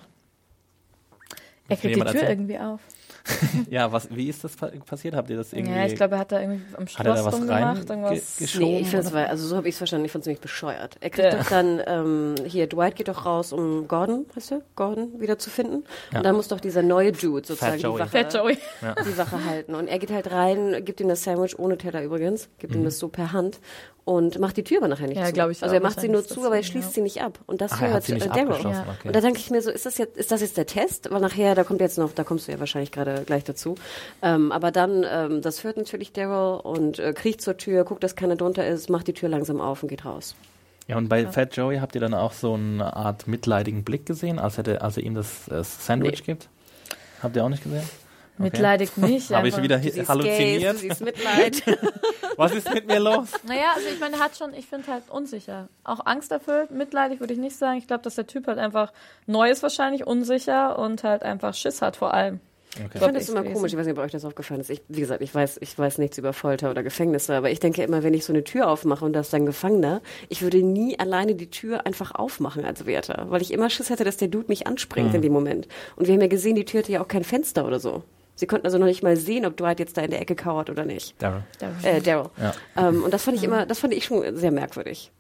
[1.68, 2.28] er kriegt die Tür erzählen?
[2.28, 2.80] irgendwie auf.
[3.70, 5.14] Ja, was, wie ist das pa passiert?
[5.14, 5.74] Habt ihr das irgendwie?
[5.74, 7.62] Ja, ich glaube, er hat da irgendwie am Hat er da Schloss was rumgemacht.
[7.62, 8.36] rein Irgendwas.
[8.38, 8.66] ge- geschoben?
[8.66, 9.14] Nee, ich finde oder?
[9.16, 10.96] war, also so habe ich es verstanden, ich fand es ziemlich bescheuert.
[11.00, 11.38] Er kriegt Ja.
[11.38, 15.50] doch dann, ähm, hier, Dwight geht doch raus, um Gordon, weißt du, Gordon wieder zu
[15.50, 15.84] finden.
[16.10, 16.18] Ja.
[16.18, 18.00] Und dann muss doch dieser neue Dude sozusagen die Joey.
[18.00, 18.58] Wache, Fat Joey.
[19.06, 19.74] die Wache halten.
[19.74, 22.80] Und er geht halt rein, gibt ihm das Sandwich ohne Teller übrigens, gibt Mhm.
[22.80, 23.60] ihm das so per Hand
[24.04, 25.32] und macht die Tür aber nachher nicht Ja, zu.
[25.32, 26.94] glaub ich also er macht sie nur zu, aber er schließt ja.
[26.94, 27.38] sie nicht ab.
[27.46, 28.42] Und das Ach, hat hört äh, Daryl.
[28.48, 28.94] abgeschlossen, Ja.
[28.98, 29.08] okay.
[29.08, 31.08] Und da denke ich mir so, ist das jetzt, ist das jetzt der Test?
[31.12, 33.74] Weil nachher, da kommt jetzt noch, da kommst du ja wahrscheinlich gerade gleich dazu.
[34.22, 38.16] Ähm, aber dann, ähm, das hört natürlich Daryl und äh, kriecht zur Tür, guckt, dass
[38.16, 40.34] keiner drunter ist, macht die Tür langsam auf und geht raus.
[40.88, 44.38] Ja, und bei Fat Joey habt ihr dann auch so eine Art mitleidigen Blick gesehen,
[44.38, 46.32] als, hätte, als er ihm das äh, Sandwich Nee.
[46.34, 46.48] gibt?
[47.22, 47.88] Habt ihr auch nicht gesehen?
[48.34, 48.44] Okay.
[48.44, 49.30] Mitleidig nicht.
[49.30, 50.80] Habe ich wieder Du halluziniert?
[50.80, 51.62] Gays, du Mitleid.
[52.36, 53.28] Was ist mit mir los?
[53.46, 55.68] Naja, also ich meine, er hat schon, ich finde halt unsicher.
[55.84, 57.76] Auch angsterfüllt, mitleidig würde ich nicht sagen.
[57.78, 58.92] Ich glaube, dass der Typ halt einfach
[59.26, 62.40] neu ist wahrscheinlich, unsicher und halt einfach Schiss hat vor allem.
[62.74, 62.98] Ich Okay.
[63.00, 64.70] finde das ich immer komisch, ich weiß nicht, ob euch das aufgefallen ist.
[64.70, 67.82] Ich, wie gesagt, ich weiß, ich weiß nichts über Folter oder Gefängnisse, aber ich denke
[67.82, 70.00] immer, wenn ich so eine Tür aufmache und da ist ein Gefangener,
[70.30, 74.04] ich würde nie alleine die Tür einfach aufmachen als Wärter, weil ich immer Schiss hätte,
[74.04, 75.68] dass der Dude mich anspringt in dem Moment.
[75.96, 78.04] Und wir haben ja gesehen, die Tür hatte ja auch kein Fenster oder so.
[78.36, 80.70] Sie konnten also noch nicht mal sehen, ob Dwight jetzt da in der Ecke kauert
[80.70, 81.14] oder nicht.
[81.20, 81.42] Daryl.
[81.82, 82.30] Äh, Daryl.
[82.40, 82.54] Ja.
[82.88, 85.12] Ähm, und das fand ich immer, das fand ich schon sehr merkwürdig.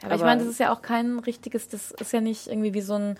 [0.00, 2.72] Aber, ich Aber- meine, das ist ja auch kein richtiges, das ist ja nicht irgendwie
[2.72, 3.18] wie so ein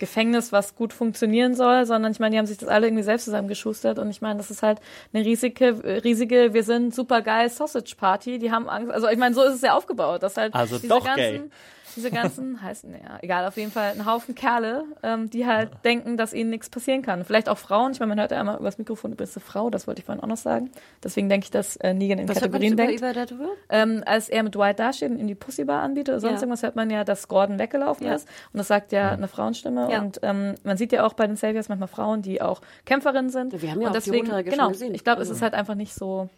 [0.00, 3.26] Gefängnis, was gut funktionieren soll, sondern ich meine, die haben sich das alle irgendwie selbst
[3.26, 4.80] zusammengeschustert und ich meine, das ist halt
[5.12, 9.34] eine riesige, riesige, wir sind super geil Sausage Party, die haben Angst, also ich meine,
[9.34, 11.50] so ist es ja aufgebaut, dass halt Also diese ganzen, gay.
[11.96, 16.16] Diese ganzen, heißt, naja, egal, auf jeden Fall ein Haufen Kerle, ähm, die halt denken,
[16.16, 17.24] dass ihnen nichts passieren kann.
[17.24, 19.70] Vielleicht auch Frauen, ich meine, man hört ja immer übers Mikrofon, du bist eine Frau,
[19.70, 20.70] das wollte ich vorhin auch noch sagen.
[21.02, 23.48] Deswegen denke ich, dass äh, Negan in Was Kategorien über, denkt über darüber?
[23.68, 26.40] ähm, als er mit Dwight dasteht und ihm die Pussybar anbietet oder sonst Ja.
[26.40, 28.14] irgendwas, hört man ja, dass Gordon weggelaufen Ja.
[28.14, 28.28] ist.
[28.52, 29.90] Und das sagt ja eine Frauenstimme.
[29.90, 30.00] Ja.
[30.00, 33.60] Und ähm, man sieht ja auch bei den Saviors manchmal Frauen, die auch Kämpferinnen sind.
[33.60, 34.94] Wir haben ja und auch die deswegen, schon genau, gesehen.
[34.94, 35.32] ich glaube, Also.
[35.32, 36.28] es ist halt einfach nicht so.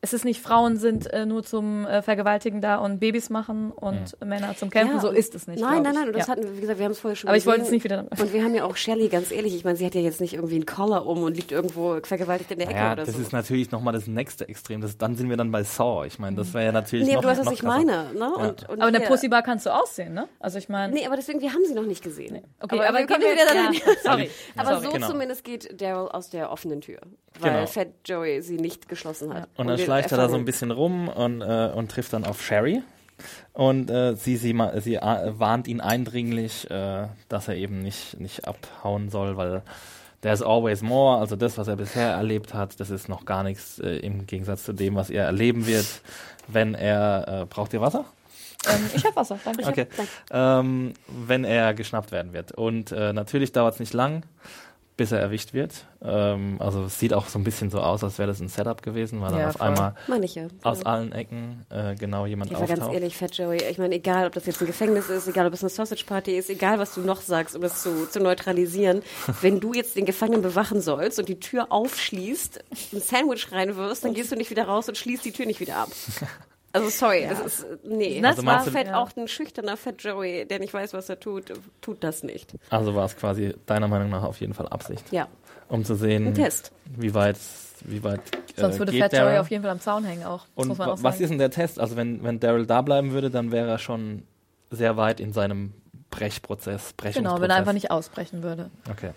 [0.00, 4.16] Es ist nicht, Frauen sind äh, nur zum äh, Vergewaltigen da und Babys machen und
[4.24, 4.94] Männer zum Kämpfen.
[4.94, 5.60] Ja, so ist es nicht.
[5.60, 5.98] Nein, nein, ich.
[5.98, 6.06] nein.
[6.08, 6.32] Und das ja.
[6.32, 7.50] hatten wir, wie gesagt, wir haben es vorher schon Aber ich gesehen.
[7.58, 8.06] wollte es nicht wieder.
[8.08, 10.34] Und wir haben ja auch Shelley, ganz ehrlich, ich meine, sie hat ja jetzt nicht
[10.34, 13.20] irgendwie einen Collar um und liegt irgendwo vergewaltigt in der Ecke Naja, oder das so.
[13.20, 14.80] ist natürlich nochmal das nächste Extrem.
[14.82, 16.06] Das, dann sind wir dann bei Saw.
[16.06, 17.84] Ich meine, das wäre ja natürlich nee, noch, aber du weißt, was ich krasser.
[17.84, 18.12] meine.
[18.14, 18.34] Ne?
[18.36, 20.28] Und, und Aber in der Pussybar kannst du aussehen, ne?
[20.38, 20.92] Also ich meine.
[20.94, 22.44] Nee, aber deswegen, wir haben sie noch nicht gesehen.
[22.60, 23.72] Okay, aber, aber wir kommen gehen wir- wieder dahin.
[23.74, 24.30] ja, sorry.
[24.56, 24.84] Aber Sorry.
[24.86, 25.08] so Genau.
[25.08, 27.00] zumindest geht Daryl aus der offenen Tür,
[27.40, 27.66] weil Genau.
[27.66, 29.48] Fat Joey sie nicht geschlossen hat.
[29.88, 32.82] Schleicht er da so ein bisschen rum und, äh, und trifft dann auf Sherry.
[33.52, 38.46] Und äh, sie, sie, sie äh, warnt ihn eindringlich, äh, dass er eben nicht, nicht
[38.46, 39.62] abhauen soll, weil
[40.20, 41.18] there's always more.
[41.18, 44.64] Also das, was er bisher erlebt hat, das ist noch gar nichts äh, im Gegensatz
[44.64, 45.86] zu dem, was er erleben wird,
[46.46, 47.42] wenn er.
[47.42, 48.04] Äh, braucht ihr Wasser?
[48.68, 49.66] Ähm, ich hab Wasser, danke.
[49.66, 49.86] Okay.
[50.30, 52.52] Ähm, wenn er geschnappt werden wird.
[52.52, 54.22] Und natürlich dauert es nicht lang,
[54.98, 55.86] bis er erwischt wird.
[56.02, 58.82] Ähm, also es sieht auch so ein bisschen so aus, als wäre das ein Setup
[58.82, 59.66] gewesen, weil Ja, dann auf voll.
[59.68, 60.48] einmal ich ja.
[60.64, 62.80] aus allen Ecken äh, genau jemand Ich auftaucht.
[62.80, 65.54] ganz ehrlich, Fat Joey, ich meine, egal, ob das jetzt ein Gefängnis ist, egal, ob
[65.54, 69.02] es eine Sausage Party ist, egal, was du noch sagst, um das zu, zu neutralisieren,
[69.40, 74.14] wenn du jetzt den Gefangenen bewachen sollst und die Tür aufschließt, ein Sandwich reinwirfst, dann
[74.14, 75.88] gehst du nicht wieder raus und schließt die Tür nicht wieder ab.
[76.78, 78.20] Also sorry, es ist, nee.
[78.20, 78.96] Das Also war du- Fett ja.
[79.00, 82.54] auch ein schüchterner Fat Joey, der nicht weiß, was er tut, tut das nicht.
[82.70, 85.28] Also war es quasi deiner Meinung nach auf jeden Fall Absicht, Ja,
[85.68, 86.36] um zu sehen,
[86.96, 87.36] wie weit,
[87.84, 88.20] wie weit
[88.56, 89.38] äh, Sonst würde geht Fat Joey Daryl.
[89.40, 90.46] auf jeden Fall am Zaun hängen auch.
[90.56, 91.24] Das Und muss man wa- auch was sagen.
[91.24, 91.78] ist denn der Test?
[91.78, 94.22] Also wenn, wenn Daryl da bleiben würde, dann wäre er schon
[94.70, 95.72] sehr weit in seinem
[96.10, 97.14] Brechprozess, Brechungsprozess.
[97.14, 98.70] Genau, wenn er einfach nicht ausbrechen würde.
[98.90, 99.10] Okay.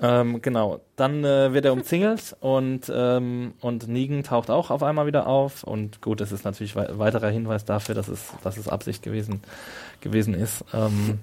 [0.00, 0.80] Ähm, genau.
[0.96, 5.64] Dann äh, wird er umzingelt und, ähm, und Negan taucht auch auf einmal wieder auf.
[5.64, 9.40] Und gut, das ist natürlich wei weiterer Hinweis dafür, dass es, dass es Absicht gewesen,
[10.00, 10.64] gewesen ist.
[10.72, 11.18] Ähm,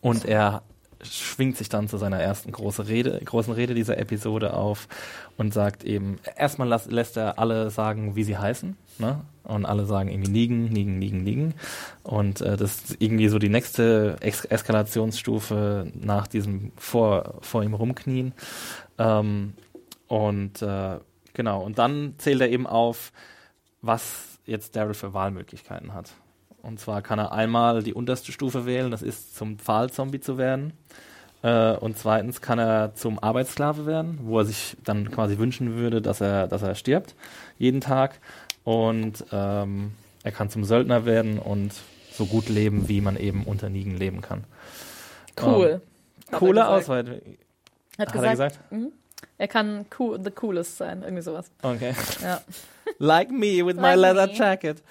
[0.00, 0.62] und er
[1.02, 4.88] schwingt sich dann zu seiner ersten große Rede, großen Rede dieser Episode auf
[5.36, 8.76] und sagt eben, erstmal las, lässt er alle sagen, wie sie heißen.
[8.98, 9.20] Ne?
[9.44, 11.54] Und alle sagen irgendwie Negan, Negan, Negan, Negan.
[12.02, 17.74] Und äh, das ist irgendwie so die nächste Ex Eskalationsstufe nach diesem vor, vor ihm
[17.74, 18.32] rumknien.
[18.98, 19.54] Ähm,
[20.06, 20.98] und äh,
[21.32, 23.12] genau, und dann zählt er eben auf,
[23.80, 26.10] was jetzt Daryl für Wahlmöglichkeiten hat.
[26.62, 30.72] Und zwar kann er einmal die unterste Stufe wählen, das ist zum Pfahlzombie zu werden.
[31.42, 36.02] Äh, und zweitens kann er zum Arbeitssklave werden, wo er sich dann quasi wünschen würde,
[36.02, 37.14] dass er, dass er stirbt,
[37.58, 38.20] jeden Tag.
[38.64, 39.92] Und ähm,
[40.22, 41.72] er kann zum Söldner werden und
[42.12, 44.44] so gut leben, wie man eben unter Nigen leben kann.
[45.40, 45.80] Cool.
[46.30, 46.68] Ähm, Coole.
[46.68, 47.22] Auswahl,
[47.98, 48.58] Hat, hat gesagt, er gesagt?
[49.38, 51.50] er kann cool, the coolest sein, irgendwie sowas.
[51.62, 51.94] Okay.
[52.22, 52.40] Ja.
[52.98, 54.34] like me with my Like leather me.
[54.34, 54.82] jacket.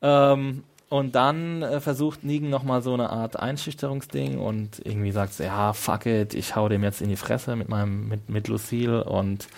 [0.00, 0.62] Ähm,
[0.94, 5.72] und dann äh, versucht Negan nochmal so eine Art Einschüchterungsding und irgendwie sagt sie, ja,
[5.72, 9.48] fuck it, ich hau dem jetzt in die Fresse mit meinem, mit, mit Lucille und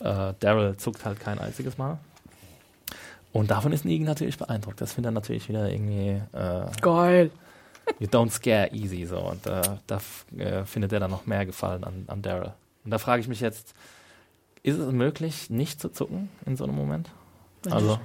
[0.00, 1.98] äh, Daryl zuckt halt kein einziges Mal.
[3.30, 4.80] Und davon ist Negan natürlich beeindruckt.
[4.80, 7.30] Das findet er natürlich wieder irgendwie, äh, Geil.
[7.98, 9.18] you don't scare easy so.
[9.18, 10.00] Und äh, da
[10.38, 12.54] äh, findet er dann noch mehr Gefallen an, an Daryl.
[12.86, 13.74] Und da frage ich mich jetzt,
[14.62, 17.10] ist es möglich, nicht zu zucken in so einem Moment?
[17.70, 17.98] Also,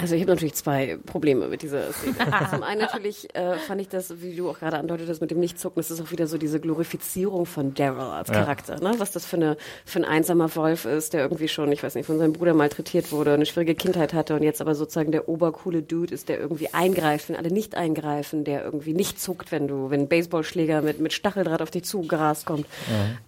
[0.00, 2.14] Also ich habe natürlich zwei Probleme mit dieser Szene.
[2.50, 5.80] Zum einen natürlich äh, fand ich das, wie du auch gerade andeutetest, mit dem Nichtzucken,
[5.80, 8.34] das ist auch wieder so diese Glorifizierung von Daryl als Ja.
[8.34, 8.92] Charakter, ne?
[8.98, 12.06] Was das für, eine, für ein einsamer Wolf ist, der irgendwie schon, ich weiß nicht,
[12.06, 15.82] von seinem Bruder malträtiert wurde, eine schwierige Kindheit hatte und jetzt aber sozusagen der obercoole
[15.82, 19.90] Dude ist, der irgendwie eingreift, wenn alle nicht eingreifen, der irgendwie nicht zuckt, wenn du,
[19.90, 22.66] wenn ein Baseballschläger mit, mit Stacheldraht auf dich zugerast kommt.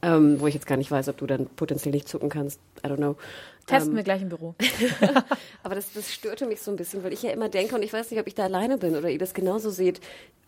[0.03, 2.61] Ähm, wo ich jetzt gar nicht weiß, ob du dann potenziell nicht zucken kannst.
[2.85, 3.17] I don't know.
[3.71, 4.55] Testen Ähm, wir gleich im Büro.
[5.63, 7.93] aber das, das störte mich so ein bisschen, weil ich ja immer denke, und ich
[7.93, 10.01] weiß nicht, ob ich da alleine bin oder ihr das genauso seht,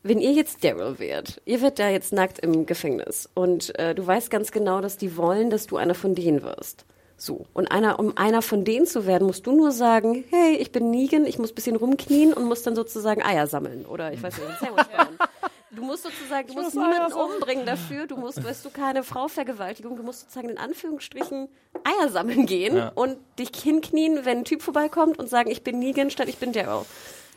[0.02, 4.04] wenn ihr jetzt Daryl wärt, ihr werdet da jetzt nackt im Gefängnis und äh, du
[4.04, 6.84] weißt ganz genau, dass die wollen, dass du einer von denen wirst.
[7.16, 7.46] So.
[7.52, 10.90] Und einer, um einer von denen zu werden, musst du nur sagen, hey, ich bin
[10.90, 14.38] Negan, ich muss ein bisschen rumknien und muss dann sozusagen Eier sammeln oder ich weiß
[14.38, 15.18] nicht, ein Sandwich bauen.
[15.74, 19.96] Du musst sozusagen, du musst niemanden umbringen dafür, du musst, weißt du, keine Frau Vergewaltigung,
[19.96, 21.48] du musst sozusagen in Anführungsstrichen
[21.84, 22.92] Eier sammeln gehen Ja.
[22.94, 26.52] und dich hinknien, wenn ein Typ vorbeikommt und sagen, ich bin Negan statt ich bin
[26.52, 26.84] Daryl.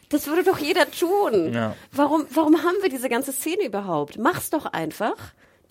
[0.09, 1.53] Das würde doch jeder tun.
[1.53, 1.75] Ja.
[1.93, 4.17] Warum, warum haben wir diese ganze Szene überhaupt?
[4.17, 5.15] Mach's doch einfach.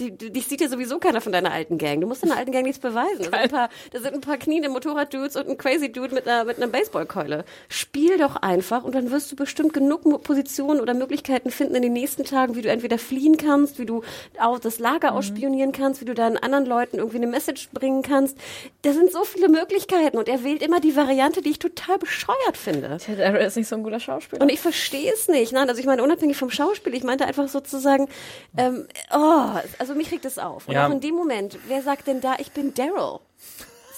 [0.01, 2.01] Die, die, dich sieht ja sowieso keiner von deiner alten Gang.
[2.01, 3.19] Du musst deiner alten Gang nichts beweisen.
[3.19, 6.27] Da sind ein paar, da sind ein paar kniende Motorrad-Dudes und ein crazy Dude mit
[6.27, 7.45] einer, mit einer Baseballkeule.
[7.69, 11.93] Spiel doch einfach und dann wirst du bestimmt genug Positionen oder Möglichkeiten finden in den
[11.93, 14.03] nächsten Tagen, wie du entweder fliehen kannst, wie du
[14.41, 15.17] auch das Lager Mhm.
[15.19, 18.37] ausspionieren kannst, wie du deinen anderen Leuten irgendwie eine Message bringen kannst.
[18.83, 22.57] Da sind so viele Möglichkeiten und er wählt immer die Variante, die ich total bescheuert
[22.57, 22.99] finde.
[23.07, 24.43] Der Daryl ist nicht so ein guter Schauspieler.
[24.43, 25.53] Und ich verstehe es nicht.
[25.53, 28.09] Nein, also ich meine, unabhängig vom Schauspiel, ich meinte einfach sozusagen,
[28.57, 30.67] ähm, oh, also mich regt es auf.
[30.69, 30.87] Und Ja.
[30.87, 33.19] auch in dem Moment, wer sagt denn da, ich bin Daryl?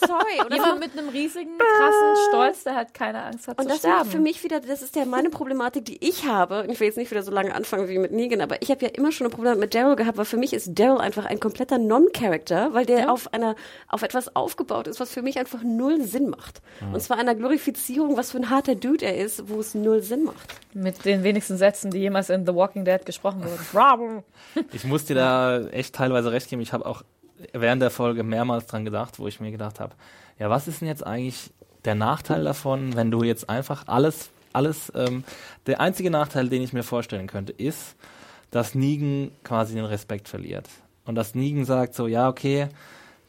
[0.00, 0.40] Sorry.
[0.44, 3.78] Oder Jemand mit einem riesigen, krassen Stolz, der halt keine Angst hat und zu das
[3.78, 4.10] sterben.
[4.10, 6.62] für mich wieder, das ist ja meine Problematik, die ich habe.
[6.62, 8.84] Und ich will jetzt nicht wieder so lange anfangen wie mit Negan, aber ich habe
[8.84, 11.40] ja immer schon ein Problem mit Daryl gehabt, weil für mich ist Daryl einfach ein
[11.40, 13.56] kompletter Non-Character, weil der auf einer,
[13.88, 16.60] auf etwas aufgebaut ist, was für mich einfach null Sinn macht.
[16.92, 20.24] Und zwar einer Glorifizierung, was für ein harter Dude er ist, wo es null Sinn
[20.24, 20.54] macht.
[20.74, 24.22] Mit den wenigsten Sätzen, die jemals in The Walking Dead gesprochen wurden.
[24.72, 26.60] Ich muss dir da echt teilweise recht geben.
[26.62, 27.02] Ich habe auch
[27.52, 29.94] während der Folge mehrmals dran gedacht, wo ich mir gedacht habe,
[30.38, 31.50] ja, was ist denn jetzt eigentlich
[31.84, 35.24] der Nachteil davon, wenn du jetzt einfach alles, alles, ähm,
[35.66, 37.96] der einzige Nachteil, den ich mir vorstellen könnte, ist,
[38.50, 40.68] dass Negan quasi den Respekt verliert.
[41.04, 42.68] Und dass Negan sagt so, ja, okay,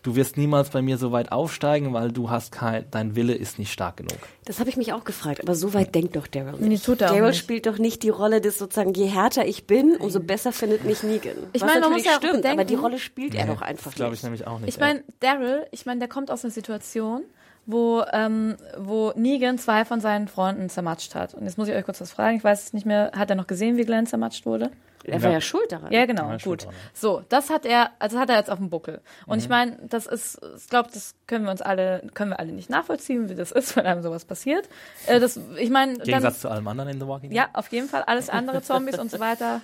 [0.07, 3.59] du wirst niemals bei mir so weit aufsteigen, weil du hast kein, dein Wille ist
[3.59, 4.17] nicht stark genug.
[4.45, 6.61] Das habe ich mich auch gefragt, aber so weit denkt doch Daryl nicht.
[6.61, 7.39] Nee, tut er auch Daryl nicht.
[7.39, 11.03] spielt doch nicht die Rolle des sozusagen, je härter ich bin, umso besser findet mich
[11.03, 11.35] Negan.
[11.51, 13.87] Ich meine, man muss ja auch stimmt, aber bedenken- die Rolle spielt er doch einfach
[13.91, 14.23] Das glaube ich nicht.
[14.23, 14.69] nämlich auch nicht.
[14.69, 17.23] Ich meine, Daryl, ich meine, der kommt aus einer Situation,
[17.65, 21.33] wo, ähm, wo Negan zwei von seinen Freunden zermatscht hat.
[21.33, 22.37] Und jetzt muss ich euch kurz was fragen.
[22.37, 23.11] Ich weiß es nicht mehr.
[23.13, 24.71] Hat er noch gesehen, wie Glenn zermatscht wurde?
[25.07, 25.91] Er war ja schuld daran.
[25.91, 26.67] Ja, genau, Ja, gut.
[26.93, 29.01] So, das hat er, also hat er jetzt auf dem Buckel.
[29.25, 29.43] Und Mhm.
[29.43, 32.69] ich meine, das ist, ich glaube, das können wir uns alle, können wir alle nicht
[32.69, 34.67] nachvollziehen, wie das ist, wenn einem sowas passiert.
[35.05, 37.37] Äh, das, ich meine, Im dann, Gegensatz zu allem anderen in The Walking Dead.
[37.37, 39.61] ja, auf jeden Fall, alles andere, Zombies und so weiter,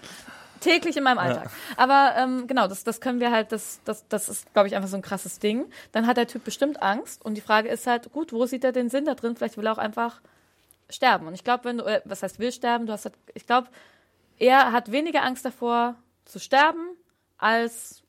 [0.61, 1.49] täglich in meinem Alltag.
[1.75, 4.87] Aber ähm, genau, das, das können wir halt, das, das, das ist, glaube ich, einfach
[4.87, 5.65] so ein krasses Ding.
[5.91, 8.71] Dann hat der Typ bestimmt Angst und die Frage ist halt, gut, wo sieht er
[8.71, 9.35] den Sinn da drin?
[9.35, 10.21] Vielleicht will er auch einfach
[10.89, 11.27] sterben.
[11.27, 12.85] Und ich glaube, wenn du, äh, was heißt will sterben?
[12.85, 13.67] Du hast halt, ich glaube,
[14.43, 16.97] er hat weniger Angst davor zu sterben,
[17.37, 18.03] als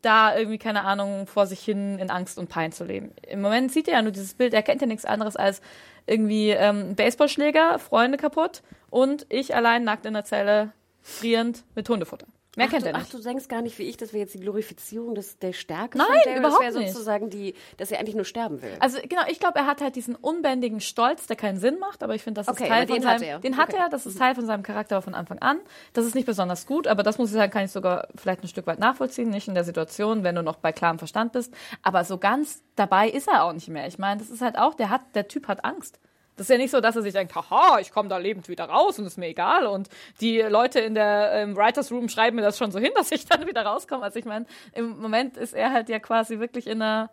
[0.00, 3.12] da irgendwie, keine Ahnung, vor sich hin in Angst und Pein zu leben.
[3.28, 5.60] Im Moment sieht er ja nur dieses Bild, er kennt ja nichts anderes als
[6.06, 12.26] irgendwie ähm, Baseballschläger, Freunde kaputt und ich allein nackt in der Zelle, frierend mit Hundefutter.
[12.54, 13.14] Mehr Ach, kennt du, er ach, nicht.
[13.14, 16.06] du denkst gar nicht wie ich, das wäre jetzt die Glorifizierung des, der Stärke Nein,
[16.06, 16.38] von Daryl.
[16.38, 16.92] überhaupt das wäre nicht.
[16.92, 18.76] sozusagen die, dass er eigentlich nur sterben will.
[18.78, 22.14] Also genau, ich glaube, er hat halt diesen unbändigen Stolz, der keinen Sinn macht, aber
[22.14, 23.38] ich finde, das Okay, ist Teil von den seinem, hat er.
[23.38, 23.78] den hat Okay.
[23.80, 25.60] er, das ist Teil von seinem Charakter von Anfang an.
[25.94, 28.48] Das ist nicht besonders gut, aber das muss ich sagen, kann ich sogar vielleicht ein
[28.48, 32.04] Stück weit nachvollziehen, nicht in der Situation, wenn du noch bei klarem Verstand bist, aber
[32.04, 33.86] so ganz dabei ist er auch nicht mehr.
[33.86, 36.00] Ich meine, das ist halt auch, der hat, der Typ hat Angst.
[36.42, 38.64] Das ist ja nicht so, dass er sich denkt, haha, ich komme da lebend wieder
[38.64, 39.66] raus und ist mir egal.
[39.66, 39.88] Und
[40.20, 43.26] die Leute in der ähm, Writers Room schreiben mir das schon so hin, dass ich
[43.26, 44.02] dann wieder rauskomme.
[44.02, 47.10] Also ich meine, im Moment ist er halt ja quasi wirklich in einer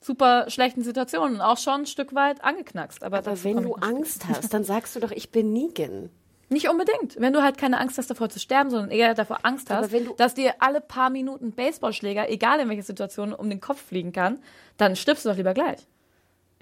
[0.00, 3.02] super schlechten Situation und auch schon ein Stück weit angeknackst.
[3.02, 6.10] Aber, aber wenn du Angst hast, dann sagst du doch, ich bin Negan.
[6.48, 7.20] Nicht unbedingt.
[7.20, 10.04] Wenn du halt keine Angst hast, davor zu sterben, sondern eher davor Angst hast, wenn
[10.04, 14.12] du- dass dir alle paar Minuten Baseballschläger, egal in welcher Situation, um den Kopf fliegen
[14.12, 14.38] kann,
[14.76, 15.80] dann stirbst du doch lieber gleich.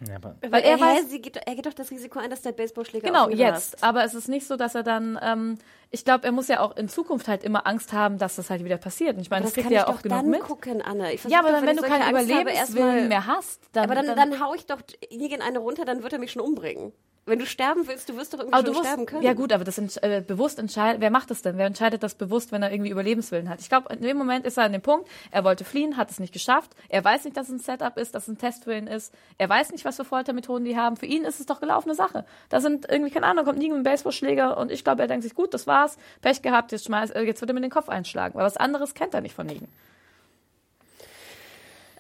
[0.08, 2.42] Ja, aber Weil er Hä, weiß- sie geht, er geht doch das Risiko ein, dass
[2.42, 3.74] der Baseballschläger Genau, jetzt.
[3.74, 3.84] rast.
[3.84, 5.56] Aber es ist nicht so, dass er dann, ähm,
[5.92, 8.64] ich glaube, er muss ja auch in Zukunft halt immer Angst haben, dass das halt
[8.64, 9.14] wieder passiert.
[9.16, 10.40] Und ich meine, Aber das das kriegt er ja auch genug dann mit.
[10.40, 13.84] gucken, versuch Ja, aber doch, dann, wenn ich du keinen Überlebenswillen erstmal- mehr hast, dann.
[13.84, 14.80] Aber dann, dann hau ich doch
[15.12, 16.92] Negan eine runter, dann wird er mich schon umbringen.
[17.26, 19.22] Wenn du sterben willst, du wirst doch irgendwie musst, sterben können.
[19.22, 21.56] ja gut, aber das äh, bewusst entscheidet, wer macht das denn?
[21.56, 23.60] Wer entscheidet das bewusst, wenn er irgendwie Überlebenswillen hat?
[23.60, 26.20] Ich glaube, in dem Moment ist er an dem Punkt, er wollte fliehen, hat es
[26.20, 26.72] nicht geschafft.
[26.90, 29.14] Er weiß nicht, dass es ein Setup ist, dass es ein Test für ihn ist.
[29.38, 30.96] Er weiß nicht, was für Foltermethoden die haben.
[30.96, 32.26] Für ihn ist es doch gelaufene Sache.
[32.50, 35.34] Da sind irgendwie, keine Ahnung, kommt nie ein Baseballschläger und ich glaube, er denkt sich,
[35.34, 38.34] gut, das war's, Pech gehabt, jetzt schmeiß, äh, jetzt wird er mir den Kopf einschlagen.
[38.34, 39.68] Weil was anderes kennt er nicht von Negan.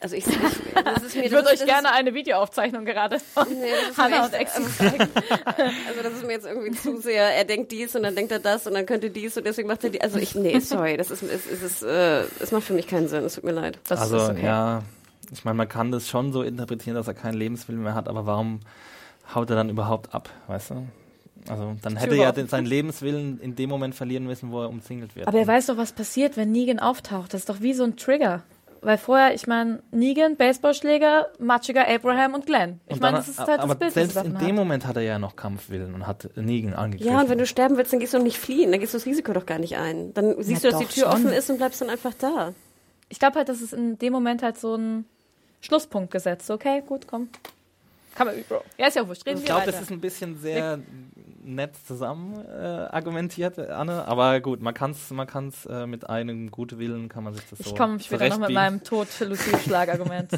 [0.04, 0.34] Also ich, ich
[0.84, 3.96] das ist mir Ich würde das euch ist, gerne eine Videoaufzeichnung gerade von Nee, ist
[3.96, 5.08] Hannah und Exi zeigen.
[5.56, 8.38] Also das ist mir jetzt irgendwie zu sehr, er denkt dies und dann denkt er
[8.38, 10.02] das und dann könnte dies und deswegen macht er die.
[10.02, 13.08] Also ich, nee, sorry, das ist, es, es, ist, äh, es macht für mich keinen
[13.08, 13.78] Sinn, es tut mir leid.
[13.88, 14.44] Das also ist okay.
[14.44, 14.82] ja,
[15.32, 18.26] ich meine, man kann das schon so interpretieren, dass er keinen Lebenswillen mehr hat, aber
[18.26, 18.60] warum
[19.34, 20.86] haut er dann überhaupt ab, weißt du?
[21.48, 24.68] Also dann hätte er ja den, seinen Lebenswillen in dem Moment verlieren müssen, wo er
[24.68, 25.28] umzingelt wird.
[25.28, 27.32] Aber er weiß doch, was passiert, wenn Negan auftaucht.
[27.32, 28.42] Das ist doch wie so ein Trigger.
[28.84, 32.80] Weil vorher, ich meine, Negan, Baseballschläger, matschiger Abraham und Glenn.
[32.86, 34.52] Ich meine, das ist halt aber das Bild, selbst in dem hat.
[34.54, 37.12] Moment hat er ja noch Kampfwillen und hat Negan angegriffen.
[37.12, 39.06] Ja, und wenn du sterben willst, dann gehst du nicht fliehen, dann gehst du das
[39.06, 40.12] Risiko doch gar nicht ein.
[40.12, 41.12] Dann siehst Ja, du, dass die Tür schon.
[41.12, 42.52] offen ist und bleibst dann einfach da.
[43.08, 45.06] Ich glaube halt, das ist in dem Moment halt so ein
[45.62, 46.50] Schlusspunkt gesetzt.
[46.50, 47.28] Okay, gut, komm.
[48.14, 48.62] Kann man, Bro.
[48.78, 49.26] Ja, ist ja wurscht.
[49.26, 50.78] Reden ich glaube, das ist ein bisschen sehr
[51.42, 54.06] nett zusammen äh, argumentiert, Anne.
[54.06, 57.44] Aber gut, man kann es man kann's, äh, mit einem guten Willen kann man sich
[57.50, 60.30] das so ich komme später noch mit meinem Tod-Lucille-Schlagargument.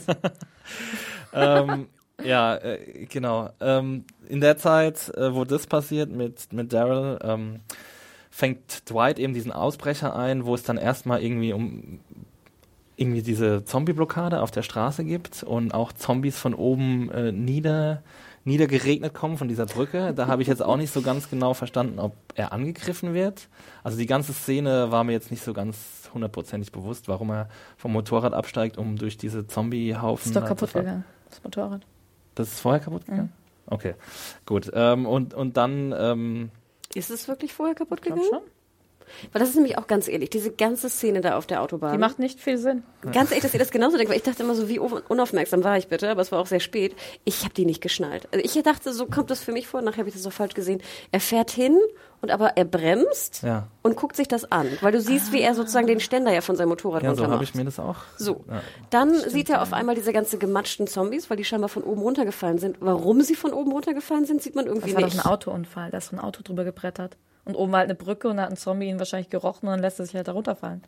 [1.33, 1.89] ähm,
[2.23, 3.51] ja, äh, genau.
[3.61, 7.61] Ähm, in der Zeit, äh, wo das passiert mit, mit Daryl, ähm,
[8.31, 12.01] fängt Dwight eben diesen Ausbrecher ein, wo es dann erstmal irgendwie um
[12.97, 18.03] irgendwie diese Zombie-Blockade auf der Straße gibt und auch Zombies von oben äh, nieder
[18.47, 20.15] niedergeregnet kommen von dieser Brücke.
[20.15, 23.49] Da habe ich jetzt auch nicht so ganz genau verstanden, ob er angegriffen wird.
[23.83, 27.93] Also die ganze Szene war mir jetzt nicht so ganz hundertprozentig bewusst, warum er vom
[27.93, 31.87] Motorrad absteigt, um durch diese Zombie-Haufen ist doch da kaputt gegangen, das Motorrad.
[32.37, 33.33] Das ist vorher kaputt gegangen?
[33.67, 33.95] Okay,
[34.47, 34.71] gut.
[34.73, 36.51] Ähm, und, und dann, ähm,
[36.95, 38.23] Ist es wirklich vorher kaputt gegangen?
[38.31, 38.43] schon.
[39.33, 41.93] Weil das ist nämlich auch ganz ehrlich, diese ganze Szene da auf der Autobahn.
[41.93, 42.83] Die macht nicht viel Sinn.
[43.13, 45.63] Ganz ehrlich, dass ihr das genauso denkt, weil ich dachte immer so, wie un- unaufmerksam
[45.65, 46.95] war ich bitte, aber es war auch sehr spät.
[47.25, 48.29] Ich habe die nicht geschnallt.
[48.33, 50.55] Also ich dachte, so kommt das für mich vor, nachher habe ich das auch falsch
[50.55, 50.83] gesehen.
[51.13, 51.79] Er fährt hin
[52.23, 55.55] und aber er bremst ja, und guckt sich das an, weil du siehst, wie er
[55.55, 57.97] sozusagen den Ständer ja von seinem Motorrad ja so runter habe ich mir das auch.
[58.17, 58.63] So, Ja.
[58.91, 62.59] dann sieht er auf einmal diese ganze gematschten Zombies, weil die scheinbar von oben runtergefallen
[62.59, 62.79] sind.
[62.81, 65.25] Warum sie von oben runtergefallen sind, sieht man irgendwie Das war doch nicht.
[65.27, 65.91] ein Autounfall.
[65.91, 67.17] Da ist so ein Auto drüber gebrettert.
[67.47, 69.73] Und oben war halt eine Brücke und da hat ein Zombie ihn wahrscheinlich gerochen und
[69.73, 70.83] dann lässt er sich halt da runterfallen.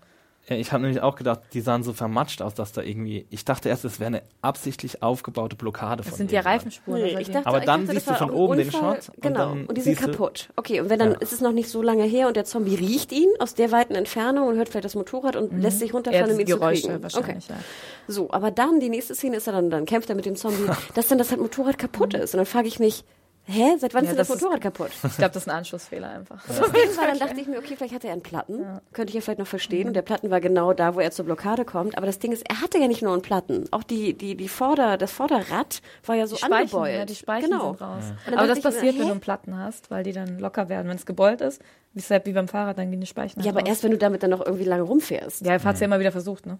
[0.48, 3.26] Ja, ich habe nämlich auch gedacht, die sahen so vermatscht aus, dass da irgendwie.
[3.28, 6.40] Ich dachte erst, es wäre eine absichtlich aufgebaute Blockade Das von sind ja.
[6.40, 7.02] Reifenspuren.
[7.02, 8.72] Nee, also dachte, Aber ich dann dachte, siehst das du von oben den.
[8.72, 10.48] Shot und Genau, dann und die sind kaputt.
[10.56, 11.18] Okay, und wenn dann Ja.
[11.18, 13.94] ist es noch nicht so lange her und der Zombie riecht ihn aus der weiten
[13.94, 15.96] Entfernung und hört vielleicht das Motorrad und lässt sich Mhm.
[15.96, 17.02] Ja, runterfallen, um ihn zu Geräusche kriegen.
[17.02, 17.54] wahrscheinlich, okay.
[17.58, 18.12] ja.
[18.14, 20.64] So, aber dann, die nächste Szene ist ja dann, dann kämpft er mit dem Zombie,
[20.94, 22.32] dass dann das halt Motorrad kaputt ist.
[22.32, 23.04] Und dann frage ich mich,
[23.48, 24.90] hä, seit wann Ja, ist denn das das ist- Motorrad kaputt?
[25.02, 26.40] Ich glaube, das ist ein Anschlussfehler einfach.
[26.48, 28.64] Jeden Fall, dann dachte ich mir, okay, vielleicht hatte er einen Platten.
[28.92, 29.88] Könnte ich ja vielleicht noch verstehen.
[29.88, 31.96] Und der Platten war genau da, wo er zur Blockade kommt.
[31.96, 33.64] Aber das Ding ist, er hatte ja nicht nur einen Platten.
[33.72, 36.94] Auch die, die, die Vorder, das Vorderrad war ja so Die Speichen, angebeult.
[36.94, 37.72] ja, die Speichen genau.
[37.72, 38.04] sind raus.
[38.26, 38.98] Aber das mir, passiert, hä?
[39.00, 40.88] wenn du einen Platten hast, weil die dann locker werden.
[40.88, 41.60] Wenn es gebeult ist,
[41.94, 43.68] wie, es halt wie beim Fahrrad, dann gehen die Speichen Ja, halt aber raus.
[43.70, 45.44] erst wenn du damit dann noch irgendwie lange rumfährst.
[45.46, 46.58] Ja, er hat es ja immer wieder versucht, ne?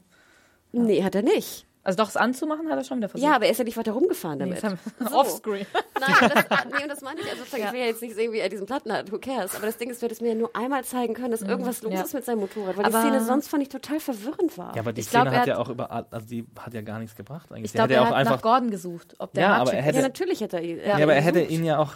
[0.72, 1.66] Nee, hat er nicht.
[1.84, 3.26] Also doch, es anzumachen hat er schon wieder versucht.
[3.28, 4.62] Ja, aber er ist ja nicht weiter rumgefahren Nee, damit.
[4.64, 4.78] haben-
[5.10, 5.16] So.
[5.16, 5.66] Offscreen.
[6.00, 7.26] Nein, das, ah, nee, und das meine ich.
[7.26, 9.10] Also sozusagen, ich will ja jetzt nicht sehen, wie er diesen Platten hat.
[9.10, 9.54] Who cares?
[9.54, 11.92] Aber das Ding ist, du hättest mir ja nur einmal zeigen können, dass irgendwas los
[11.94, 12.02] ja.
[12.02, 12.76] ist mit seinem Motorrad.
[12.76, 14.74] Weil Aber- die Szene sonst fand ich total verwirrend war.
[14.74, 16.98] Ja, aber die Ich Szene glaub, hat ja auch überall, also die hat ja gar
[16.98, 17.66] nichts gebracht eigentlich.
[17.66, 18.34] Ich glaube, hätte er ja hat auch einfach.
[18.36, 19.84] nach Gordon gesucht, ob der Ja, aber er ist.
[19.86, 20.78] hätte- ja, natürlich hätte er ihn.
[20.84, 21.52] ja, aber er hätte gesucht.
[21.58, 21.92] ihn ja auch.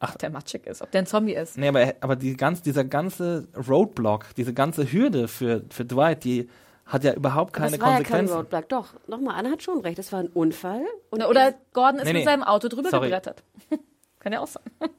[0.00, 1.56] Ob der matschig ist, ob der ein Zombie ist.
[1.56, 6.24] Nee, aber, er- aber die ganz, dieser ganze Roadblock, diese ganze Hürde für, für Dwight,
[6.24, 6.48] die
[6.86, 8.28] hat ja überhaupt keine das war ja kein.
[8.28, 8.68] Roadblock.
[8.68, 9.98] Doch, nochmal, Anna hat schon recht.
[9.98, 10.82] Es war ein Unfall.
[11.10, 12.24] Und Oder Gordon ist Nee, mit nee.
[12.24, 13.06] seinem Auto drüber Sorry.
[13.08, 13.42] gebrettert.
[14.20, 14.62] Kann ja auch sein.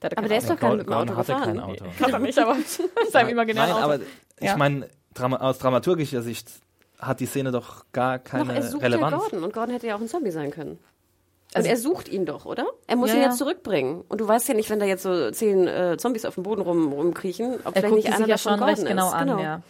[0.00, 1.60] Aber kein der ist doch gar nicht mit dem Gordon Auto hatte kein gefahren.
[1.70, 1.84] Auto.
[1.98, 2.56] Kann er nicht, aber
[3.10, 3.92] seinem imaginären Nein, Auto.
[3.92, 4.02] aber
[4.40, 4.56] ich Ja.
[4.56, 6.48] meine, Drama, aus dramaturgischer Sicht
[6.98, 9.12] hat die Szene doch gar keine Doch, er sucht Relevanz.
[9.12, 9.44] ja Gordon.
[9.44, 10.78] Und Gordon hätte ja auch ein Zombie sein können.
[11.54, 12.66] Also- und er sucht ihn doch, oder?
[12.88, 13.32] Er muss Ja, ihn ja ja.
[13.34, 14.02] zurückbringen.
[14.08, 16.62] Und du weißt ja nicht, wenn da jetzt so zehn äh, Zombies auf dem Boden
[16.62, 19.14] rum, rumkriechen, ob er vielleicht nicht einer sich ja davon schon Gordon recht genau ist.
[19.14, 19.38] an, genau.
[19.40, 19.62] ja.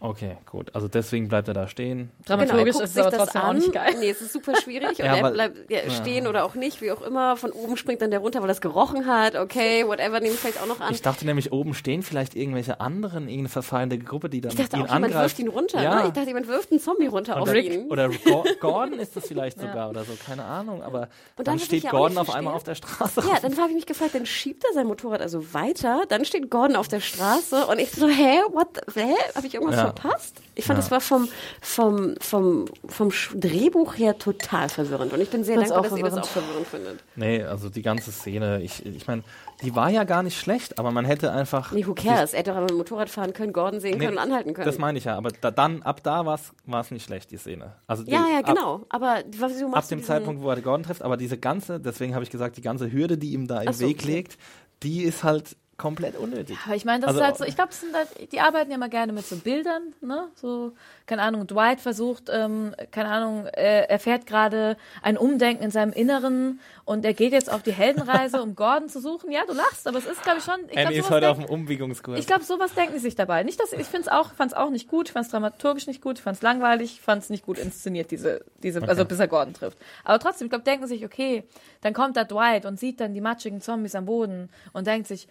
[0.00, 0.72] Okay, gut.
[0.74, 2.10] Also deswegen bleibt er da stehen.
[2.24, 3.48] Genau, er Dramaturgisch guckt ist es sich aber das trotzdem an.
[3.48, 3.94] auch nicht geil.
[3.98, 4.90] Nee, es ist super schwierig.
[5.00, 7.36] Und Ja, er bleibt ja, stehen oder auch nicht, wie auch immer.
[7.36, 9.34] Von oben springt dann der runter, weil er es gerochen hat.
[9.34, 10.92] Okay, whatever, nehme ich vielleicht auch noch an.
[10.94, 14.76] Ich dachte nämlich, oben stehen vielleicht irgendwelche anderen, irgendeine verfeindete Gruppe, die dann Ich dachte
[14.76, 15.24] ihn auch, jemand angreift.
[15.24, 15.82] wirft ihn runter.
[15.82, 15.94] Ja.
[15.96, 16.06] Ne?
[16.06, 17.86] Ich dachte, jemand wirft einen Zombie runter auf oder, ihn.
[17.90, 20.82] oder Go- Gordon ist das vielleicht sogar oder so, keine Ahnung.
[20.84, 23.20] Aber Und dann, dann steht ja Gordon auf einmal auf der Straße.
[23.28, 26.50] Ja, dann habe ich mich gefragt, dann schiebt er sein Motorrad also weiter, dann steht
[26.50, 29.87] Gordon auf der Straße und ich so, hä, what, the, hä, habe ich irgendwas Ja.
[29.92, 30.40] Verpasst?
[30.54, 30.82] Ich fand, Ja.
[30.82, 31.28] das war vom,
[31.60, 35.98] vom, vom, vom Drehbuch her total verwirrend und ich bin sehr Fand's dankbar, auch dass
[35.98, 36.66] ihr das auch verwirrend.
[36.66, 37.16] verwirrend findet.
[37.16, 39.22] Nee, also die ganze Szene, ich, ich meine,
[39.62, 41.72] die war ja gar nicht schlecht, aber man hätte einfach.
[41.72, 42.32] Nee, who cares?
[42.32, 44.54] Er hätte doch einmal mit dem Motorrad fahren können, Gordon sehen Nee, können und anhalten
[44.54, 44.66] können.
[44.66, 46.38] Das meine ich ja, aber da, dann, ab da war
[46.80, 47.74] es nicht schlecht, die Szene.
[47.86, 48.80] Also die, ja, ja, ab- genau.
[48.88, 52.14] Aber Ab, machst dem du diesen, Zeitpunkt, wo er Gordon trifft, aber diese ganze, deswegen
[52.14, 54.06] habe ich gesagt, die ganze Hürde, die ihm da im Ach so, Weg okay.
[54.12, 54.38] legt,
[54.82, 56.58] die ist halt komplett unnötig.
[56.66, 58.88] Aber ich meine, das Also- ist halt so, ich glaube, halt, die arbeiten ja mal
[58.90, 60.26] gerne mit so Bildern, ne?
[60.34, 60.72] So,
[61.06, 66.58] keine Ahnung, Dwight versucht, ähm, keine Ahnung, er erfährt gerade ein Umdenken in seinem Inneren
[66.84, 69.30] und er geht jetzt auf die Heldenreise, um Gordon zu suchen.
[69.30, 70.56] Ja, du lachst, aber es ist, glaube ich, schon.
[70.68, 72.18] Ich glaub, ist heute auf denk- dem Umbiegungskurs.
[72.18, 73.44] Ich glaube, sowas denken sie sich dabei.
[73.44, 75.86] Nicht, dass ich finde es auch, fand es auch nicht gut, ich fand es dramaturgisch
[75.86, 79.04] nicht gut, ich fand es langweilig, ich fand es nicht gut inszeniert, diese, diese, also
[79.04, 79.78] bis er Gordon trifft.
[80.04, 81.44] Aber trotzdem, ich glaube, denken sich, okay,
[81.82, 85.28] dann kommt da Dwight und sieht dann die matschigen Zombies am Boden und denkt sich,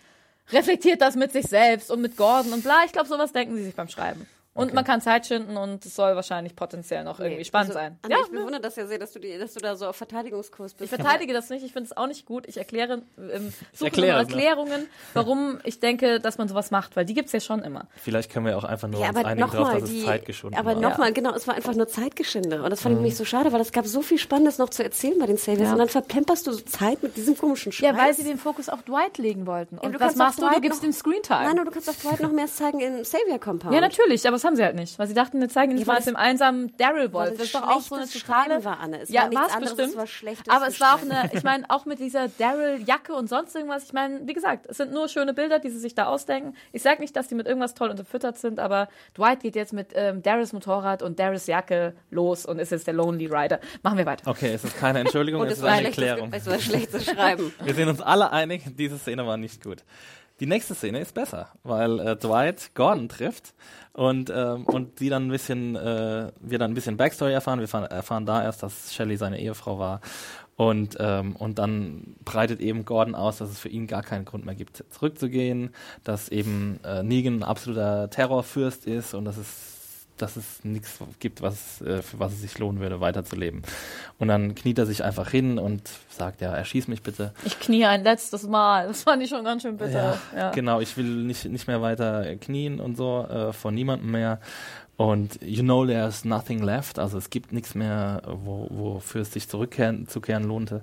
[0.52, 2.84] reflektiert das mit sich selbst und mit Gordon und bla.
[2.86, 4.28] Ich glaube, sowas denken sie sich beim Schreiben.
[4.58, 8.00] Und man kann Zeit schinden und es soll wahrscheinlich potenziell noch irgendwie spannend also, sein.
[8.02, 9.96] Anna, Ja, ich bewundere das ja sehr, dass du, die, dass du da so auf
[9.96, 10.92] Verteidigungskurs bist.
[10.92, 12.46] ich verteidige das nicht, ich finde es auch nicht gut.
[12.48, 14.34] Ich erkläre, ähm, suche erkläre es, ne?
[14.36, 17.88] Erklärungen, warum ich denke, dass man sowas macht, weil die gibt's ja schon immer.
[17.96, 20.06] Vielleicht können wir auch einfach nur Ja, uns aber einigen drauf, nochmal, dass es die,
[20.06, 22.64] Zeit geschunden aber nochmal, genau, es war einfach nur Zeitgeschinde.
[22.64, 22.84] Und das Mhm.
[22.84, 25.26] fand ich nämlich so schade, weil es gab so viel Spannendes noch zu erzählen bei
[25.28, 25.68] den Saviors.
[25.68, 25.72] Ja.
[25.74, 27.86] Und dann verplemperst du so Zeit mit diesem komischen Scheiß.
[27.86, 29.78] Ja, weil sie den Fokus auf Dwight legen wollten.
[29.78, 30.44] Und du was machst du?
[30.44, 31.44] Du Dwight gibst noch- ihm Screentime.
[31.44, 33.74] Nein, aber du kannst auch Dwight noch mehr zeigen im Savior Compound.
[33.74, 34.98] ja, natürlich, aber haben sie halt nicht.
[34.98, 37.32] Weil sie dachten, wir zeigen nicht Ja, mal das dem einsamen Daryl Wolf.
[37.32, 38.66] Das ist doch auch so eine totale.
[38.66, 39.02] War, Anne.
[39.02, 39.90] Es ja, war nichts anderes, bestimmt.
[39.92, 43.30] es war schlechtes aber es war auch eine, ich meine, auch mit dieser Daryl-Jacke und
[43.30, 43.84] sonst irgendwas.
[43.84, 46.56] Ich meine, wie gesagt, es sind nur schöne Bilder, die sie sich da ausdenken.
[46.72, 49.92] Ich sage nicht, dass die mit irgendwas toll unterfüttert sind, aber Dwight geht jetzt mit
[49.94, 53.60] ähm, Daryls Motorrad und Daryls Jacke los und ist jetzt der Lonely Rider.
[53.84, 54.30] Machen wir weiter.
[54.30, 56.30] Okay, es ist keine Entschuldigung, es es ist war, eine Erklärung.
[56.32, 57.54] es war schlechtes Schreiben.
[57.64, 59.84] Wir sind uns alle einig, diese Szene war nicht gut.
[60.40, 63.56] Die nächste Szene ist besser, weil äh, Dwight Gordon trifft
[63.94, 67.60] und, ähm, und sie dann ein bisschen, äh, wir dann ein bisschen Backstory erfahren.
[67.60, 70.02] Wir erfahren, erfahren da erst, dass Shelley seine Ehefrau war.
[70.56, 74.46] Und, ähm, und dann breitet eben Gordon aus, dass es für ihn gar keinen Grund
[74.46, 75.72] mehr gibt, zurückzugehen,
[76.04, 79.77] dass eben äh, Negan ein absoluter Terrorfürst ist und dass es
[80.22, 83.62] dass es nichts gibt, was, äh, für was es sich lohnen würde, weiterzuleben.
[84.20, 87.34] Und dann kniet er sich einfach hin und sagt, ja, erschieß mich bitte.
[87.46, 88.88] Ich knie ein letztes Mal.
[88.88, 90.20] Das fand ich schon ganz schön bitter.
[90.36, 90.52] Ja.
[90.52, 94.40] Genau, ich will nicht, nicht mehr weiter knien und so, äh, von niemandem mehr.
[94.98, 99.48] Und you know there's nothing left, also es gibt nichts mehr, wo, wofür es sich
[99.48, 100.82] zurückkehren zu kehren lohnte.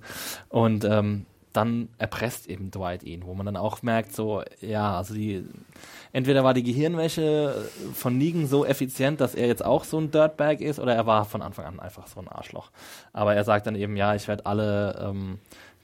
[0.49, 5.15] Und ähm, dann erpresst eben Dwight ihn, wo man dann auch merkt, so, ja, also
[5.15, 5.45] die,
[6.15, 10.61] entweder war die Gehirnwäsche von Negan so effizient, dass er jetzt auch so ein Dirtbag
[10.61, 12.71] ist, oder er war von Anfang an einfach so ein Arschloch.
[13.13, 15.39] Aber er sagt dann eben, ja, ich werde alle, ähm,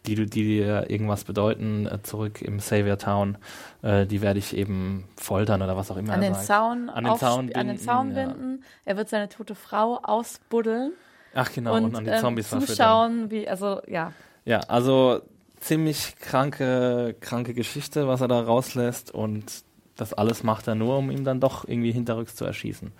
[0.06, 3.38] die, die dir irgendwas bedeuten, äh, zurück im Savior Town,
[3.82, 6.46] äh, die werde ich eben foltern oder was auch immer An den sagt.
[6.46, 8.24] Zaun, an den Zaun an den binden, Zaun ja.
[8.24, 8.64] binden.
[8.84, 10.92] Er wird seine tote Frau ausbuddeln
[11.34, 12.76] Ach genau, und, und, an die ähm, Zombies verfüttern.
[12.76, 14.12] zuschauen, wie, also ja.
[14.44, 15.22] Ja, also
[15.58, 19.64] ziemlich kranke, kranke Geschichte, was er da rauslässt und
[20.00, 22.92] das alles macht er nur, um ihn dann doch irgendwie hinterrücks zu erschießen.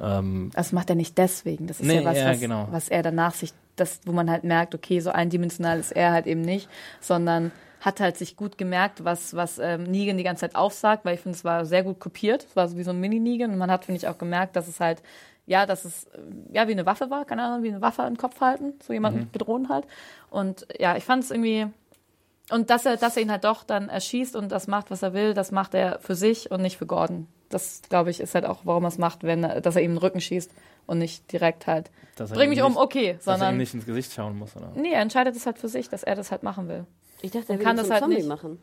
[0.00, 1.66] Ähm, Das macht er nicht deswegen.
[1.66, 2.68] Das ist Nee, ja was, ja, was, genau.
[2.70, 6.26] was er danach sich, das, wo man halt merkt, okay, so eindimensional ist er halt
[6.26, 6.68] eben nicht,
[7.00, 11.14] sondern hat halt sich gut gemerkt, was, was ähm, Negan die ganze Zeit aufsagt, weil
[11.14, 12.44] ich finde, es war sehr gut kopiert.
[12.48, 14.66] Es war so wie so ein Mini-Negan und man hat, finde ich, auch gemerkt, dass
[14.66, 15.00] es halt,
[15.46, 16.18] ja, dass es äh,
[16.52, 19.20] ja wie eine Waffe war, keine Ahnung, wie eine Waffe im Kopf halten, so jemanden
[19.20, 19.30] Mhm.
[19.30, 19.84] bedrohen halt.
[20.30, 21.66] Und ja, ich fand es irgendwie,
[22.50, 25.12] und dass er, dass er ihn halt doch dann erschießt und das macht, was er
[25.12, 27.26] will, das macht er für sich und nicht für Gordon.
[27.50, 29.90] Das, glaube ich, ist halt auch, warum er es macht, wenn er, dass er ihm
[29.92, 30.50] in den Rücken schießt
[30.86, 33.56] und nicht direkt halt, dass er bring mich um, nicht- okay, Dass er ihm sondern,
[33.56, 34.72] nicht ins Gesicht schauen muss, oder?
[34.74, 36.84] nee, er entscheidet es halt für sich, dass er das halt machen will.
[37.22, 38.28] Ich dachte, er will kann das halt Zombie nicht.
[38.28, 38.58] machen.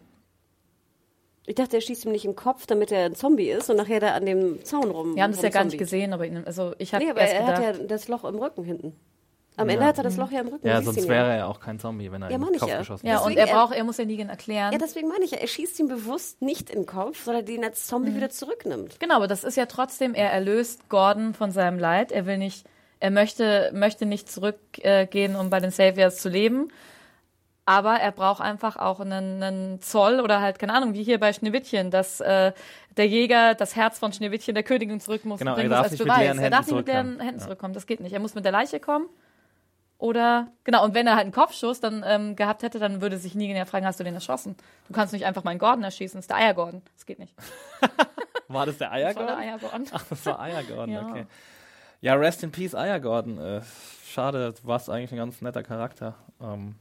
[1.47, 3.99] Ich dachte, er schießt ihm nicht im Kopf, damit er ein Zombie ist und nachher
[3.99, 5.15] da an dem Zaun rum.
[5.15, 5.77] Wir haben das ja gar nicht rumzombie.
[5.77, 8.23] gesehen, aber ihn, also ich habe Nee, aber erst er gedacht, hat ja das Loch
[8.23, 8.95] im Rücken hinten.
[9.57, 10.67] Am Ende hat er das Loch ja im Rücken.
[10.67, 12.79] Ja, sonst wäre er ja auch kein Zombie, wenn er Ja, in den Kopf ja.
[12.79, 13.23] geschossen ja, hätte.
[13.23, 14.71] und Deswegen, er er- braucht, er muss ja Negan erklären.
[14.73, 17.63] Ja, deswegen meine ich ja, er schießt ihn bewusst nicht in den Kopf, sondern den
[17.63, 18.15] als Zombie Mhm.
[18.17, 18.99] wieder zurücknimmt.
[18.99, 22.11] Genau, aber das ist ja trotzdem, er erlöst Gordon von seinem Leid.
[22.11, 22.65] Er will nicht,
[22.99, 26.69] er möchte, möchte nicht zurückgehen, äh, gehen, um bei den Saviors zu leben.
[27.67, 31.33] Aber er braucht einfach auch einen, einen Zoll oder halt, keine Ahnung, wie hier bei
[31.33, 32.51] Schneewittchen, dass äh,
[32.95, 35.77] der Jäger das Herz von Schneewittchen der Königin zurück muss Genau, und bringt er das
[35.77, 36.19] darf als nicht mit Beweis.
[36.19, 37.19] leeren er Händen darf nicht mit leeren.
[37.19, 37.43] Händen Ja.
[37.45, 37.73] zurückkommen.
[37.73, 38.13] Das geht nicht.
[38.13, 39.07] Er muss mit der Leiche kommen.
[39.97, 43.33] Oder, genau, und wenn er halt einen Kopfschuss dann ähm, gehabt hätte, dann würde sich
[43.33, 44.55] Negan ja fragen, hast du den erschossen?
[44.87, 46.81] Du kannst nicht einfach meinen Gordon erschießen, das ist der Eier-Gordon.
[46.95, 47.33] Das geht nicht.
[48.47, 49.37] War das der Das war der Eiergordon?
[49.37, 49.85] Eier-Gordon.
[49.91, 51.07] Ach, das war Eiergordon, Ja.
[51.07, 51.25] okay.
[52.01, 53.39] Ja, rest in peace, Eiergordon.
[53.39, 53.61] Äh,
[54.05, 56.13] schade, du warst eigentlich ein ganz netter Charakter.
[56.41, 56.75] Ähm,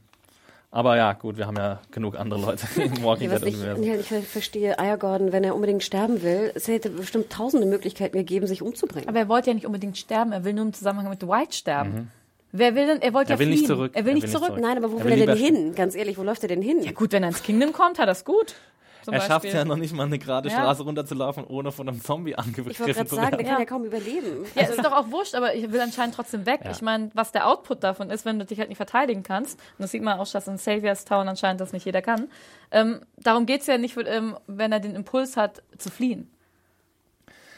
[0.69, 3.83] aber ja, gut, wir haben ja genug andere Leute im Walking Dead ich Universum.
[3.83, 7.65] ja, ich ver- verstehe, Aya Gordon, wenn er unbedingt sterben will, es hätte bestimmt tausende
[7.65, 9.07] Möglichkeiten gegeben, sich umzubringen.
[9.09, 12.11] Aber er wollte ja nicht unbedingt sterben, er will nur im Zusammenhang mit Dwight sterben.
[12.57, 13.59] Wer will denn, er wollte Er ja will fliehen.
[13.59, 13.91] nicht zurück.
[13.95, 14.53] Er will nicht zurück.
[14.59, 15.75] Nein, aber wo Er will will er denn hin?
[15.75, 16.81] Ganz ehrlich, wo läuft er denn hin?
[16.83, 18.55] Ja gut, wenn er ins Kingdom kommt, hat er es gut.
[19.03, 20.55] Zum Er schafft ja noch nicht mal eine gerade Ja.
[20.55, 23.45] Straße runterzulaufen, ohne von einem Zombie ich wollte angegriffen gerade zu sagen, der werden.
[23.45, 23.59] kann Ja.
[23.59, 24.45] ja kaum überleben.
[24.55, 26.61] Ja, ist doch auch wurscht, aber ich will anscheinend trotzdem weg.
[26.63, 26.71] Ja.
[26.71, 29.83] Ich meine, was der Output davon ist, wenn du dich halt nicht verteidigen kannst, und
[29.83, 32.29] das sieht man auch, dass in Saviors Town anscheinend das nicht jeder kann,
[32.71, 36.31] ähm, darum geht's ja nicht, ähm, wenn er den Impuls hat, zu fliehen.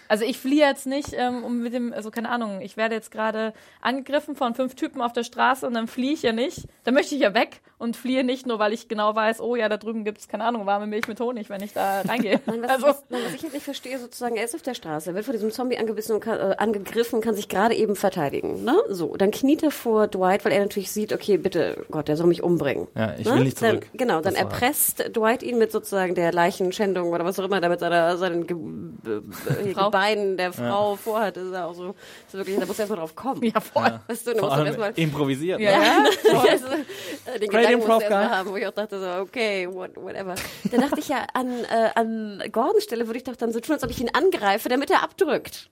[0.08, 3.12] Also ich fliehe jetzt nicht, ähm, um mit dem, also keine Ahnung, ich werde jetzt
[3.12, 6.68] gerade angegriffen von fünf Typen auf der Straße und dann fliehe ich ja nicht.
[6.84, 9.70] Dann möchte ich ja weg und fliehe nicht nur, weil ich genau weiß, oh ja,
[9.70, 12.40] da drüben gibt's keine Ahnung, warme Milch mit Honig, wenn ich da reingehe.
[12.46, 14.74] Nein, was, also, was, nein, was ich halt nicht verstehe, sozusagen, er ist auf der
[14.74, 17.96] Straße, er wird von diesem Zombie angebissen und kann, äh, angegriffen, kann sich gerade eben
[17.96, 18.64] verteidigen.
[18.64, 18.76] Ne?
[18.90, 22.28] So, dann kniet er vor Dwight, weil er natürlich sieht, okay, bitte, Gott, der soll
[22.28, 22.88] mich umbringen.
[22.96, 23.36] Ja, ich ne?
[23.36, 23.88] will nicht zurück.
[23.92, 27.62] Dann, genau, dann Das erpresst Dwight ihn mit sozusagen der Leichenschändung oder was auch immer,
[27.62, 28.58] der mit seiner, seinen Ge
[29.06, 29.92] äh, Frau.
[29.98, 31.38] Gebeinen der Frau vorhat.
[31.38, 31.95] Das ist ja auch so,
[32.28, 33.44] ist wirklich, da muss er erstmal drauf kommen.
[33.44, 33.99] ja, voll.
[34.07, 35.60] Weißt du, da musst du erstmal improvisiert.
[35.60, 36.10] Ja, ne?
[36.24, 36.40] ja.
[36.49, 36.68] also,
[37.40, 38.10] den Great Gedanken mal Guy.
[38.10, 40.36] haben, wo ich auch dachte so, okay, what, whatever.
[40.72, 43.74] Da dachte ich ja, an, äh, an Gordons Stelle würde ich doch dann so tun,
[43.74, 45.69] als ob ich ihn angreife, damit er abdrückt.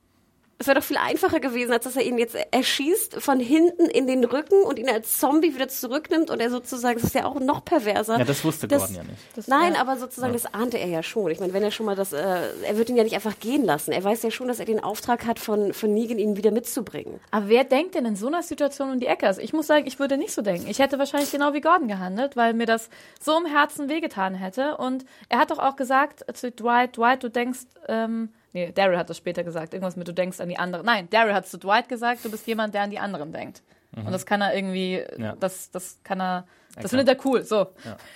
[0.58, 4.08] Es wäre doch viel einfacher gewesen, als dass er ihn jetzt erschießt von hinten in
[4.08, 7.42] den Rücken und ihn als Zombie wieder zurücknimmt und er sozusagen, das ist ja auch
[7.42, 8.18] noch perverser.
[8.18, 9.20] Ja, das wusste Das- Gordon ja nicht.
[9.36, 9.82] Das- Nein, ja.
[9.82, 11.30] aber sozusagen, das ahnte er ja schon.
[11.30, 12.18] Ich meine, wenn er schon mal das, äh,
[12.64, 13.92] er wird ihn ja nicht einfach gehen lassen.
[13.92, 17.20] Er weiß ja schon, dass er den Auftrag hat, von, von Negan ihn wieder mitzubringen.
[17.32, 19.28] Aber wer denkt denn in so einer Situation um die Ecke?
[19.28, 20.68] Also ich muss sagen, ich würde nicht so denken.
[20.70, 22.90] Ich hätte wahrscheinlich genau wie Gordon gehandelt, weil mir das
[23.22, 24.78] so im Herzen wehgetan hätte.
[24.78, 27.60] Und er hat doch auch gesagt zu Dwight, Dwight, du denkst,
[27.90, 30.86] ähm, nee, Daryl hat das später gesagt, irgendwas mit du denkst an die anderen.
[30.86, 33.62] Nein, Daryl hat zu Dwight gesagt, du bist jemand, der an die anderen denkt.
[33.96, 35.36] Und das kann er irgendwie, Ja.
[35.40, 36.46] das, das kann er,
[36.82, 37.68] das findet er cool, so.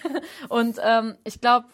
[0.50, 1.68] Und ähm, ich glaube,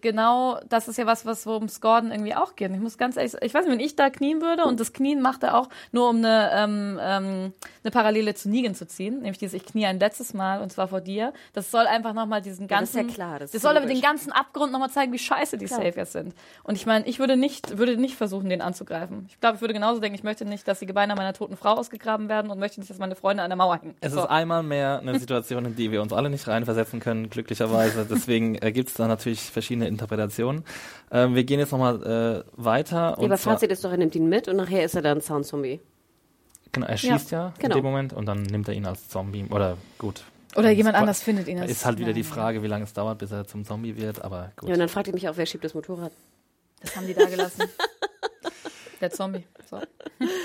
[0.00, 2.70] genau das ist ja was, was worum es Gordon irgendwie auch geht.
[2.72, 4.92] Ich muss ganz ehrlich sagen, ich weiß nicht, wenn ich da knien würde und das
[4.92, 7.52] Knien macht er auch nur, um eine, ähm, ähm,
[7.84, 10.88] eine Parallele zu Negan zu ziehen, nämlich dieses, ich knie ein letztes Mal und zwar
[10.88, 11.32] vor dir.
[11.52, 13.86] Das soll einfach nochmal diesen Ja, das ist ganzen, ja klar, das das, soll aber
[13.86, 15.82] den ganzen Abgrund nochmal zeigen, wie scheiße die Klar.
[15.82, 16.34] Saviors sind.
[16.64, 19.26] Und ich meine, ich würde nicht, würde nicht versuchen, den anzugreifen.
[19.28, 21.74] Ich glaube, ich würde genauso denken, ich möchte nicht, dass die Gebeine meiner toten Frau
[21.74, 23.94] ausgegraben werden und möchte nicht, dass meine Freunde an der Mauer hängen.
[24.00, 24.20] Es So.
[24.20, 28.06] ist einmal mehr eine Situation, in die wir uns alle nicht reinversetzen können, glücklicherweise.
[28.10, 30.64] Deswegen äh, gibt es da natürlich verschiedene Interpretationen.
[31.10, 32.96] Ähm, wir gehen jetzt nochmal äh, weiter.
[32.96, 35.20] Ja, und aber Fazit ist doch, er nimmt ihn mit und nachher ist er dann
[35.20, 35.80] Soundzombie.
[36.72, 37.76] Genau, er schießt ja, genau.
[37.76, 39.46] in dem Moment und dann nimmt er ihn als Zombie.
[39.50, 40.24] Oder gut,
[40.56, 41.58] Oder jemand anders findet ihn.
[41.58, 44.52] Ist halt wieder die Frage, wie lange es dauert, bis er zum Zombie wird, aber
[44.56, 44.68] gut.
[44.68, 46.12] Ja, und dann fragt ihr mich auch, wer schiebt das Motorrad?
[46.80, 47.62] Das haben die da gelassen.
[49.00, 49.44] Der Zombie.
[49.68, 49.80] So.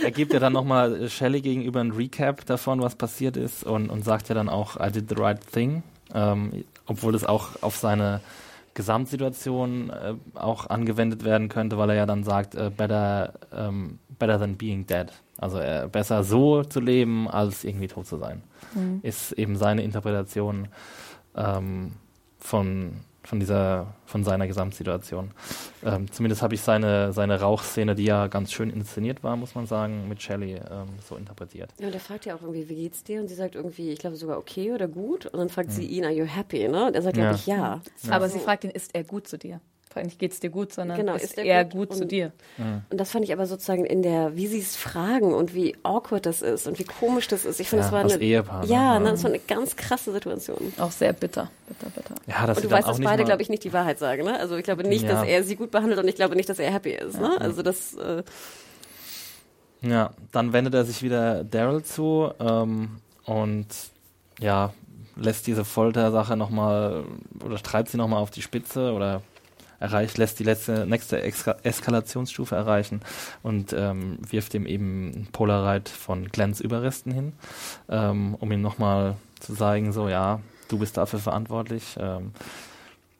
[0.03, 4.03] Er gibt ja dann nochmal Shelley gegenüber ein Recap davon, was passiert ist und, und
[4.03, 5.83] sagt ja dann auch, I did the right thing,
[6.13, 8.19] ähm, obwohl es auch auf seine
[8.73, 14.39] Gesamtsituation äh, auch angewendet werden könnte, weil er ja dann sagt, äh, better, ähm, better
[14.39, 15.07] than being dead.
[15.37, 18.43] Also äh, besser so zu leben, als irgendwie tot zu sein.
[19.01, 20.67] Ist eben seine Interpretation
[21.35, 21.93] ähm,
[22.37, 25.31] von, von dieser, von seiner Gesamtsituation.
[25.83, 29.67] Ähm, zumindest habe ich seine, seine Rauchszene, die ja ganz schön inszeniert war, muss man
[29.67, 31.71] sagen, mit Shelley ähm, so interpretiert.
[31.79, 33.21] Ja, und er fragt ja auch irgendwie, wie geht's dir?
[33.21, 35.27] Und sie sagt irgendwie, ich glaube sogar okay oder gut.
[35.27, 35.89] Und dann fragt sie Hm.
[35.91, 36.67] ihn, are you happy?
[36.67, 36.87] Ne?
[36.87, 37.35] Und er sagt, glaube Ja.
[37.35, 37.81] ich, ja.
[38.09, 38.37] Aber So.
[38.37, 39.61] sie fragt ihn, ist er gut zu dir?
[39.91, 42.31] Fragt nicht, geht's dir gut, sondern Genau, ist, ist er er gut gut, zu dir?
[42.89, 46.25] Und das fand ich aber sozusagen in der, wie sie es fragen und wie awkward
[46.25, 47.59] das ist und wie komisch das ist.
[47.59, 48.71] Ich finde, Ja, das war eine, Ehepaar, ne?
[48.71, 48.99] ja, Ja.
[48.99, 50.71] ne, das war eine ganz krasse Situation.
[50.77, 51.51] Auch sehr bitter.
[51.67, 52.15] Bitter, bitter.
[52.25, 54.23] Ja, dass Und du weißt, dass nicht beide, glaube ich, nicht die Wahrheit sagen.
[54.23, 54.39] Ne?
[54.39, 55.09] Also ich glaube nicht, Ja.
[55.09, 57.19] dass er sie gut behandelt und ich glaube nicht, dass er happy ist.
[57.19, 57.39] Ne?
[57.41, 58.23] Also das, äh,
[59.81, 63.65] Ja, dann wendet er sich wieder Daryl zu ähm, und
[64.39, 64.73] ja,
[65.15, 67.03] lässt diese Foltersache nochmal
[67.43, 69.21] oder treibt sie nochmal auf die Spitze oder
[69.81, 73.01] erreicht, lässt die letzte, nächste Eska Eskalationsstufe erreichen
[73.43, 77.33] und ähm, wirft ihm eben ein Polaroid von Glens Überresten hin,
[77.89, 80.39] ähm, um ihm nochmal zu zeigen, so ja,
[80.69, 81.97] du bist dafür verantwortlich.
[81.99, 82.31] Ähm,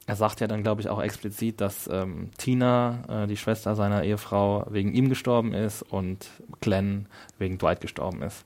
[0.08, 4.04] er sagt ja dann, glaube ich, auch explizit, dass ähm, Tina, äh, die Schwester seiner
[4.04, 6.30] Ehefrau, wegen ihm gestorben ist und
[6.60, 7.08] Glenn
[7.38, 8.46] wegen Dwight gestorben ist.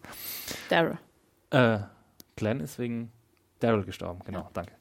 [0.69, 0.97] Daryl.
[1.49, 1.79] Äh,
[2.35, 3.11] Glenn ist wegen
[3.65, 4.73] Daryl gestorben, genau, danke.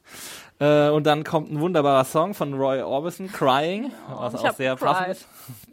[0.59, 4.75] Äh, und dann kommt ein wunderbarer Song von Roy Orbison, Crying, was ich auch sehr
[4.75, 4.87] cried.
[4.87, 5.27] passend ist.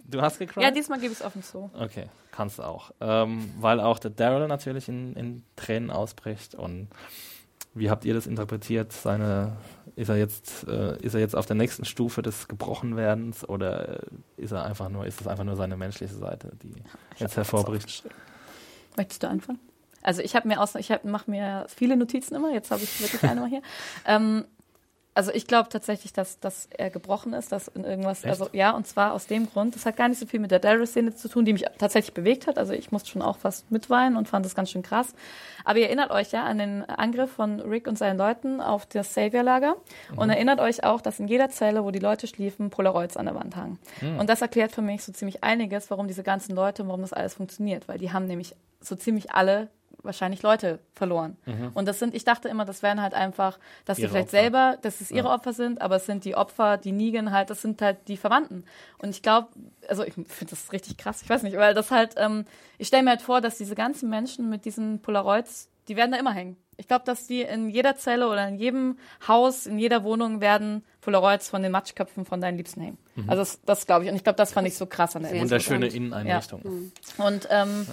[0.04, 0.62] Du hast gecried?
[0.62, 1.70] Ja, diesmal gebe ich es offen zu.
[1.78, 2.90] Okay, kannst du auch.
[3.00, 6.54] Ähm, weil auch der Daryl natürlich in, in Tränen ausbricht.
[6.54, 6.88] Und
[7.74, 8.92] wie habt ihr das interpretiert?
[8.92, 9.56] Seine,
[9.96, 14.00] ist er jetzt, äh, ist er jetzt auf der nächsten Stufe des Gebrochenwerdens oder
[14.36, 16.74] ist er einfach nur, ist es einfach nur seine menschliche Seite, die
[17.18, 18.04] jetzt hervorbricht?
[18.96, 19.60] Möchtest du anfangen?
[20.02, 22.52] Also ich habe mir aus, ich mache mir viele Notizen immer.
[22.52, 23.62] Jetzt habe ich wirklich eine mal hier.
[24.04, 24.44] Ähm,
[25.14, 28.30] also ich glaube tatsächlich, dass, dass er gebrochen ist, dass in irgendwas, Echt?
[28.30, 30.58] also ja, und zwar aus dem Grund, das hat gar nicht so viel mit der
[30.58, 32.56] Daryl-Szene zu tun, die mich tatsächlich bewegt hat.
[32.58, 35.14] Also ich musste schon auch fast mitweinen und fand das ganz schön krass.
[35.64, 39.12] Aber ihr erinnert euch ja an den Angriff von Rick und seinen Leuten auf das
[39.12, 39.76] Savior-Lager
[40.16, 43.34] und erinnert euch auch, dass in jeder Zelle, wo die Leute schliefen, Polaroids an der
[43.34, 43.78] Wand hangen.
[44.18, 47.34] Und das erklärt für mich so ziemlich einiges, warum diese ganzen Leute, warum das alles
[47.34, 49.68] funktioniert, weil die haben nämlich so ziemlich alle
[50.02, 51.36] wahrscheinlich Leute verloren.
[51.74, 54.38] Und das sind, ich dachte immer, das wären halt einfach, dass sie vielleicht Opfer.
[54.38, 57.62] selber, dass es ihre Opfer sind, aber es sind die Opfer, die Negan halt, das
[57.62, 58.64] sind halt die Verwandten.
[58.98, 59.48] Und ich glaube,
[59.88, 62.44] also ich finde das richtig krass, ich weiß nicht, weil das halt, ähm,
[62.78, 66.18] ich stelle mir halt vor, dass diese ganzen Menschen mit diesen Polaroids, die werden da
[66.18, 66.56] immer hängen.
[66.76, 68.98] Ich glaube, dass die in jeder Zelle oder in jedem
[69.28, 72.98] Haus, in jeder Wohnung werden Polaroids von den Matschköpfen von deinen Liebsten hängen.
[73.26, 74.10] Also das, das glaube ich.
[74.10, 75.86] Und ich glaube, das fand ich so krass an der Wunderschöne.
[75.86, 76.92] Inneneinrichtung.
[77.18, 77.86] und ähm,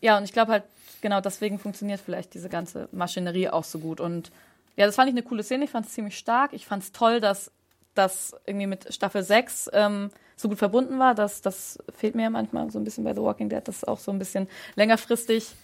[0.00, 0.64] ja, und ich glaube halt,
[1.04, 4.00] genau deswegen funktioniert vielleicht diese ganze Maschinerie auch so gut.
[4.00, 4.32] Und
[4.74, 5.64] ja, das fand ich eine coole Szene.
[5.64, 6.54] Ich fand es ziemlich stark.
[6.54, 7.50] Ich fand es toll, dass
[7.94, 11.14] das irgendwie mit Staffel 6 ähm, so gut verbunden war.
[11.14, 13.98] Das, das fehlt mir ja manchmal so ein bisschen bei The Walking Dead, dass auch
[13.98, 15.54] so ein bisschen längerfristig,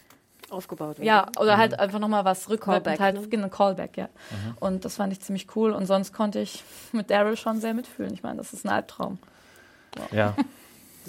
[0.51, 1.07] aufgebaut wird.
[1.07, 3.29] ja, oder halt einfach nochmal was rückwirkend, Callback, halt, ne?
[3.29, 4.09] genau, Callback, ja.
[4.59, 5.73] Und das fand ich ziemlich cool.
[5.73, 6.63] Und sonst konnte ich
[6.93, 8.13] mit Daryl schon sehr mitfühlen.
[8.13, 9.19] Ich meine, das ist ein Albtraum.
[10.13, 10.37] Ja.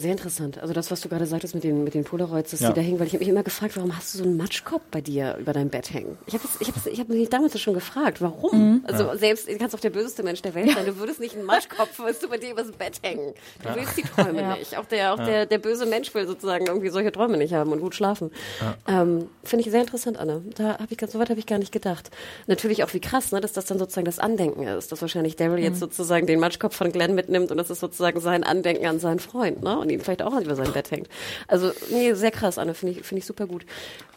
[0.02, 0.57] Sehr interessant.
[0.60, 2.69] Also das, was du gerade sagtest mit den, mit den Polaroids, dass Ja.
[2.69, 4.82] die da hängen, weil ich habe mich immer gefragt, warum hast du so einen Matschkopf
[4.90, 6.18] bei dir über deinem Bett hängen?
[6.26, 8.84] Ich habe ich hab, ich hab mich damals schon gefragt, warum?
[8.88, 11.45] Also selbst, du kannst auch der böseste Mensch der Welt sein, du würdest nicht einen
[11.45, 13.34] Matschkopf, weißt du, bei dir übers Bett hängen.
[13.64, 14.56] Du willst die Träume Ja.
[14.56, 14.78] nicht.
[14.78, 17.80] Auch der, auch der, der böse Mensch will sozusagen irgendwie solche Träume nicht haben und
[17.82, 18.32] gut schlafen.
[18.88, 20.41] Ähm, Finde ich sehr interessant, Anna.
[20.56, 22.10] Da habe ich ganz, so weit habe ich gar nicht gedacht.
[22.48, 25.60] Natürlich auch wie krass, ne, dass das dann sozusagen das Andenken ist, dass wahrscheinlich Daryl
[25.64, 29.19] jetzt sozusagen den Matschkopf von Glenn mitnimmt und das ist sozusagen sein Andenken an seinen
[29.19, 29.78] Freund, ne?
[29.78, 31.07] Und ihn vielleicht auch über sein Bett hängt.
[31.47, 33.65] Also, nee, sehr krass, Anne, finde ich, finde ich super gut.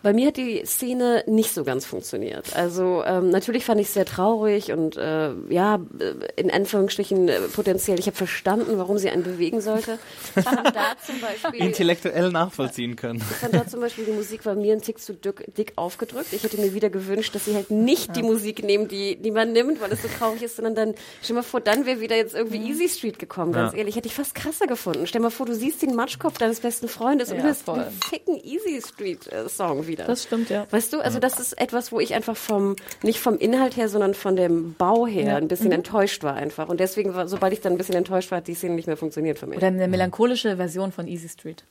[0.03, 2.55] Bei mir hat die Szene nicht so ganz funktioniert.
[2.55, 7.41] Also, ähm, natürlich fand ich es sehr traurig und, äh, ja, äh, in Anführungsstrichen äh,
[7.55, 9.99] potenziell, ich habe verstanden, warum sie einen bewegen sollte.
[10.37, 13.19] Ich fand da zum Beispiel, Intellektuell nachvollziehen können.
[13.19, 16.33] ich fand da zum Beispiel die Musik war mir ein Tick zu dick, dick aufgedrückt.
[16.33, 19.53] Ich hätte mir wieder gewünscht, dass sie halt nicht die Musik nehmen, die, die man
[19.53, 22.35] nimmt, weil es so traurig ist, sondern dann, stell mal vor, dann wäre wieder jetzt
[22.35, 23.79] irgendwie Easy Street gekommen, ganz Ja.
[23.79, 23.97] ehrlich.
[23.97, 25.07] Hätte ich fast krasser gefunden.
[25.07, 27.81] Stell mal vor, du siehst den Matschkopf deines besten Freundes und Ja, du hörst voll.
[27.81, 30.05] einen ficken Easy Street äh, Song wieder.
[30.05, 30.67] Das stimmt, ja.
[30.71, 34.15] Weißt du, also das ist etwas, wo ich einfach vom, nicht vom Inhalt her, sondern
[34.15, 35.37] von dem Bau her Ja.
[35.37, 35.73] ein bisschen Mhm.
[35.73, 36.69] enttäuscht war einfach.
[36.69, 38.97] Und deswegen, war, sobald ich dann ein bisschen enttäuscht war, hat die Szene nicht mehr
[38.97, 39.59] funktioniert für mich.
[39.59, 41.65] Oder eine melancholische Version von Easy Street.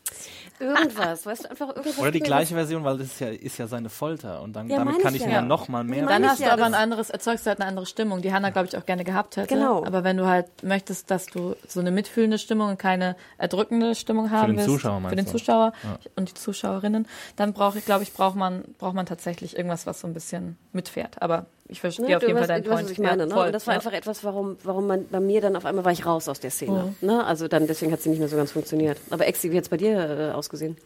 [0.59, 1.97] Irgendwas, weißt du, einfach irgendwas.
[1.97, 4.77] Oder die gleiche Version, weil das ist ja, ist ja seine Folter und dann Ja,
[4.77, 5.41] damit kann ich ich ja.
[5.41, 5.99] mir noch mal mehr.
[6.03, 8.33] Ja, Dann hast du ja, aber ein anderes, erzeugst du halt eine andere Stimmung, die
[8.33, 9.53] Hannah, glaube ich, auch gerne gehabt hätte.
[9.53, 9.83] Genau.
[9.85, 14.31] Aber wenn du halt möchtest, dass du so eine mitfühlende Stimmung und keine erdrückende Stimmung
[14.31, 15.27] haben den willst, Zuschauer meinst für den?
[15.27, 15.73] Zuschauer
[16.15, 20.01] und die Zuschauerinnen, dann brauche ich, glaube ich, braucht man, braucht man tatsächlich irgendwas, was
[20.01, 21.21] so ein bisschen mitfährt.
[21.21, 22.85] Aber ich verstehe Ne, auf jeden du Fall deinen Point.
[22.85, 23.33] was ich meine, Ja, ne?
[23.33, 23.79] voll, das war ja.
[23.79, 26.51] einfach etwas, warum, warum man bei mir dann auf einmal war ich raus aus der
[26.51, 26.95] Szene.
[27.01, 27.23] Ne?
[27.25, 28.97] Also dann, deswegen hat sie nicht mehr so ganz funktioniert.
[29.09, 30.77] Aber Exi, wie hat's bei dir äh, ausgesehen?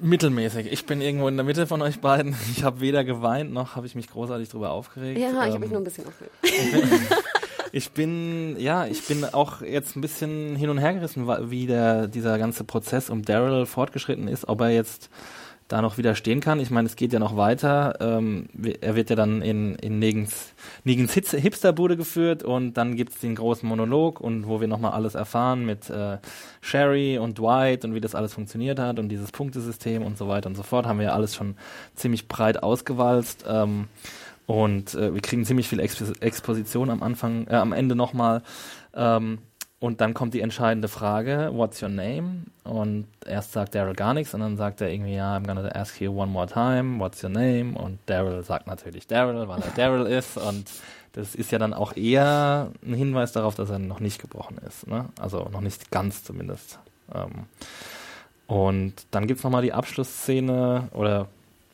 [0.00, 0.70] Mittelmäßig.
[0.72, 2.34] Ich bin irgendwo in der Mitte von euch beiden.
[2.56, 5.18] Ich habe weder geweint noch habe ich mich großartig drüber aufgeregt.
[5.18, 6.34] Ja, ich habe Ähm, mich nur ein bisschen aufgeregt.
[7.76, 12.06] Ich bin, ja, ich bin auch jetzt ein bisschen hin und her gerissen, wie der,
[12.06, 15.10] dieser ganze Prozess um Daryl fortgeschritten ist, ob er jetzt
[15.68, 16.60] da noch widerstehen kann.
[16.60, 17.96] Ich meine, es geht ja noch weiter.
[18.00, 18.48] Ähm,
[18.80, 20.52] er wird ja dann in, in Negens,
[20.84, 25.64] Negens Hipsterbude geführt und dann gibt's den großen Monolog und wo wir nochmal alles erfahren
[25.64, 26.18] mit äh,
[26.60, 30.48] Sherry und Dwight und wie das alles funktioniert hat und dieses Punktesystem und so weiter
[30.48, 30.86] und so fort.
[30.86, 31.56] Haben wir ja alles schon
[31.94, 33.44] ziemlich breit ausgewalzt.
[33.48, 33.88] Ähm,
[34.46, 38.42] und äh, wir kriegen ziemlich viel Expo Exposition am Anfang, äh, am Ende nochmal.
[38.94, 39.38] Ähm,
[39.84, 42.44] und dann kommt die entscheidende Frage, what's your name?
[42.62, 46.00] Und erst sagt Daryl gar nichts und dann sagt er irgendwie, ja, I'm gonna ask
[46.00, 47.76] you one more time, what's your name?
[47.78, 50.38] Und Daryl sagt natürlich Daryl, weil er Daryl ist.
[50.38, 50.70] Und
[51.12, 54.86] das ist ja dann auch eher ein Hinweis darauf, dass er noch nicht gebrochen ist.
[54.86, 55.04] Ne?
[55.20, 56.78] Also noch nicht ganz zumindest.
[57.14, 57.44] Ähm,
[58.46, 61.28] und dann gibt's noch nochmal die Abschlussszene oder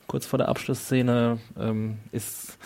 [0.08, 2.58] kurz vor der Abschlussszene ähm, ist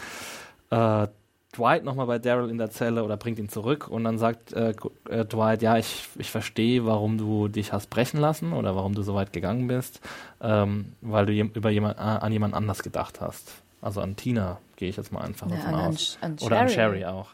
[0.71, 1.07] äh,
[1.57, 4.75] Dwight nochmal bei Daryl in der Zelle oder bringt ihn zurück und dann sagt äh,
[5.09, 9.03] äh, Dwight, ja, ich, ich verstehe, warum du dich hast brechen lassen oder warum du
[9.03, 10.01] so weit gegangen bist,
[10.41, 13.53] ähm, weil du jem über jemand, äh, an jemand anders gedacht hast.
[13.81, 15.97] Also an Tina gehe ich jetzt mal einfach Ja, davon an- an aus.
[15.97, 16.99] Sh- an oder an Sherry.
[17.01, 17.29] Sherry auch.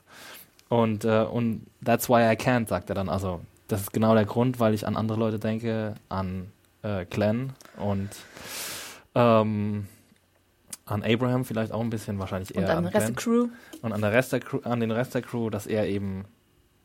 [0.69, 3.09] Und, äh, und that's why I can't, sagt er dann.
[3.09, 6.51] Also das ist genau der Grund, weil ich an andere Leute denke, an
[6.83, 8.09] äh, Glenn und
[9.15, 9.87] ähm,
[10.91, 13.49] an Abraham vielleicht auch ein bisschen, wahrscheinlich eher Und an den Rest der Crew.
[13.83, 16.25] Und an, der Rest der Crew, an den Rest der Crew, dass er eben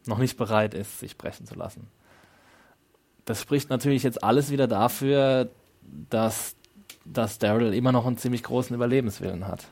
[0.06, 1.88] noch nicht bereit ist, sich brechen zu lassen.
[3.26, 5.50] Das spricht natürlich jetzt alles wieder dafür,
[6.10, 6.56] dass,
[7.06, 9.68] dass Daryl immer noch einen ziemlich großen Überlebenswillen hat.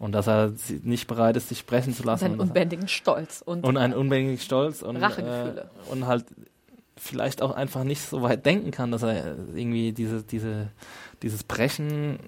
[0.00, 0.52] Und dass er
[0.82, 2.32] nicht bereit ist, sich brechen zu lassen.
[2.32, 3.42] Und, er- unbändigen Stolz.
[3.44, 5.70] Und, und einen unbändigen Stolz und, Rachegefühle.
[5.86, 6.24] äh, und halt
[6.96, 10.68] vielleicht auch einfach nicht so weit denken kann, dass er irgendwie diese, diese,
[11.22, 12.18] dieses Brechen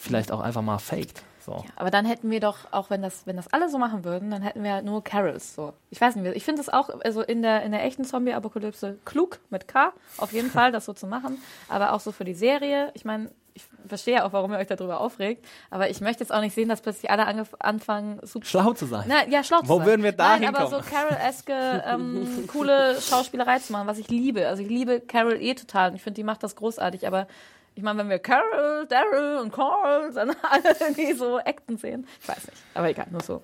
[0.00, 1.22] vielleicht auch einfach mal faked.
[1.44, 1.64] So.
[1.76, 4.42] Aber dann hätten wir doch, auch wenn das, wenn das alle so machen würden, dann
[4.42, 5.54] hätten wir halt nur Carols.
[5.54, 5.72] So.
[5.90, 9.38] Ich weiß nicht, ich finde es auch also in der, in der echten Zombie-Apokalypse klug
[9.48, 11.38] mit K, auf jeden Fall, das so zu machen.
[11.68, 12.90] Aber auch so für die Serie.
[12.94, 15.44] Ich meine, ich verstehe ja auch, warum ihr euch darüber aufregt.
[15.70, 17.26] Aber ich möchte jetzt auch nicht sehen, dass plötzlich alle
[17.58, 18.46] anfangen, super.
[18.46, 19.04] Schlau zu sein.
[19.08, 19.86] Na, ja, schlau zu Wo sein.
[19.86, 21.08] würden wir da Nein, aber so hinkommen?
[21.08, 24.46] Carol-eske, ähm, coole Schauspielerei zu machen, was ich liebe.
[24.46, 27.26] Also ich liebe Carol eh total und ich finde, die macht das großartig, aber
[27.74, 32.28] ich meine, wenn wir Carol, Daryl und Carl dann alle irgendwie so acten sehen, ich
[32.28, 32.58] weiß nicht.
[32.74, 33.42] Aber egal, nur so.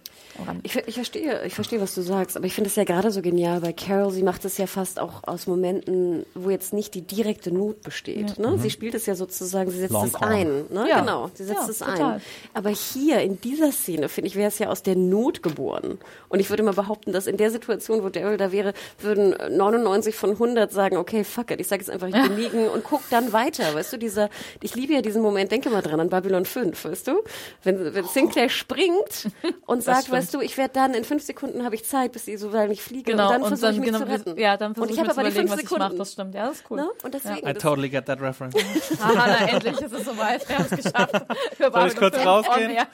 [0.62, 3.23] Ich, ich verstehe, ich verstehe, was du sagst, aber ich finde es ja gerade so
[3.23, 4.11] genial bei Carol.
[4.12, 8.39] Sie macht es ja fast auch aus Momenten, wo jetzt nicht die direkte Not besteht.
[8.39, 8.59] Ne?
[8.59, 10.66] Sie spielt es ja sozusagen, sie setzt Long es ein.
[10.70, 10.86] Ne?
[10.89, 11.01] Ja.
[11.01, 12.12] Genau, sie setzt Ja, es total.
[12.15, 12.23] ein.
[12.53, 15.98] Aber hier in dieser Szene, finde ich, wäre es ja aus der Not geboren.
[16.28, 20.15] Und ich würde mal behaupten, dass in der Situation, wo Daryl da wäre, würden 99
[20.15, 23.01] von 100 sagen, okay, fuck it, ich sage jetzt einfach, ich bin liegen und guck
[23.11, 23.74] dann weiter.
[23.74, 24.30] Weißt du, dieser,
[24.62, 27.22] ich liebe ja diesen Moment, denke mal dran, an Babylon 5, weißt du?
[27.62, 29.28] Wenn, wenn Sinclair springt
[29.66, 32.36] und sagt, weißt du, ich werde dann in fünf Sekunden habe ich Zeit, bis sie
[32.36, 34.40] so lange nicht fliege Genau, und dann versuche ich dann, mich genau, zu retten.
[34.40, 35.70] ja, dann versuche und ich ich mir habe zu aber die überlegen, fünf was ich
[35.70, 35.80] mache.
[35.82, 35.98] Sekunden.
[35.98, 36.76] Das stimmt, ja, das ist cool.
[36.78, 36.88] Ne?
[37.02, 38.55] Und deswegen, I das- totally get that reference.
[39.01, 40.48] Ah, Hanna, endlich ist es soweit.
[40.48, 41.26] Wir haben es geschafft.
[41.56, 42.70] Für Soll ich kurz Babylon rausgehen?
[42.74, 42.86] Ja.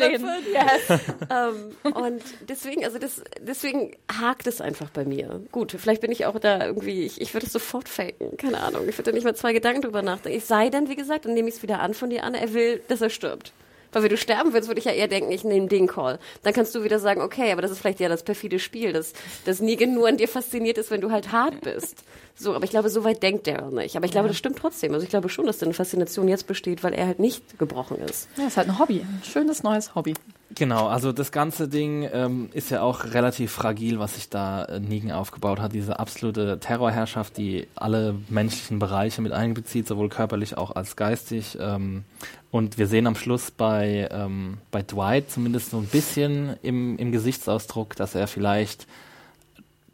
[0.00, 0.28] Reden.
[0.52, 1.00] Yes.
[1.30, 5.42] ähm, und deswegen, also das, deswegen hakt es einfach bei mir.
[5.52, 8.88] Gut, vielleicht bin ich auch da irgendwie, ich, ich würde es sofort faken, keine Ahnung.
[8.88, 10.38] Ich würde da nicht mal zwei Gedanken drüber nachdenken.
[10.38, 12.54] Es sei denn, wie gesagt, dann nehme ich es wieder an von dir an, er
[12.54, 13.52] will, dass er stirbt.
[13.92, 16.18] Weil wenn du sterben willst, würde ich ja eher denken, ich nehme den Call.
[16.42, 19.14] Dann kannst du wieder sagen, okay, aber das ist vielleicht ja das perfide Spiel, dass,
[19.46, 22.04] dass Negan nur an dir fasziniert ist, wenn du halt hart bist.
[22.34, 23.96] So, aber ich glaube, so weit denkt der nicht.
[23.96, 24.92] Aber ich glaube, das stimmt trotzdem.
[24.92, 27.96] Also ich glaube schon, dass da eine Faszination jetzt besteht, weil er halt nicht gebrochen
[27.98, 28.28] ist.
[28.36, 29.00] Ja, ist halt ein Hobby.
[29.00, 30.12] Ein schönes neues Hobby.
[30.54, 34.78] Genau, also das ganze Ding ähm, ist ja auch relativ fragil, was sich da äh,
[34.78, 35.72] Negan aufgebaut hat.
[35.72, 41.58] Diese absolute Terrorherrschaft, die alle menschlichen Bereiche mit einbezieht, sowohl körperlich auch als geistig.
[41.60, 42.04] Ähm,
[42.52, 47.10] und wir sehen am Schluss bei, ähm, bei Dwight zumindest so ein bisschen im, im
[47.10, 48.86] Gesichtsausdruck, dass er vielleicht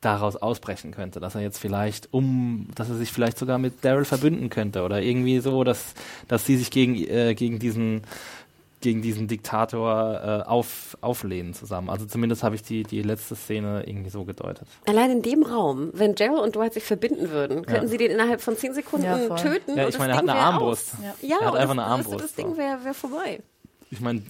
[0.02, 4.04] daraus ausbrechen könnte, dass er jetzt vielleicht um, dass er sich vielleicht sogar mit Daryl
[4.04, 5.94] verbünden könnte oder irgendwie so, dass,
[6.28, 8.02] dass sie sich gegen, äh, gegen diesen
[8.82, 11.88] gegen diesen Diktator äh, auf, auflehnen zusammen.
[11.90, 14.68] Also zumindest habe ich die, die letzte Szene irgendwie so gedeutet.
[14.86, 17.88] Allein in dem Raum, wenn Gerald und Dwight sich verbinden würden, könnten Ja.
[17.88, 19.76] sie den innerhalb von zehn Sekunden Ja, töten.
[19.76, 20.92] Ja, ich meine, er hat eine Armbrust.
[21.22, 21.38] Ja.
[21.40, 23.40] Er hat einfach eine Armbrust, Das Ding wäre wär vorbei.
[23.90, 24.22] Ich meine,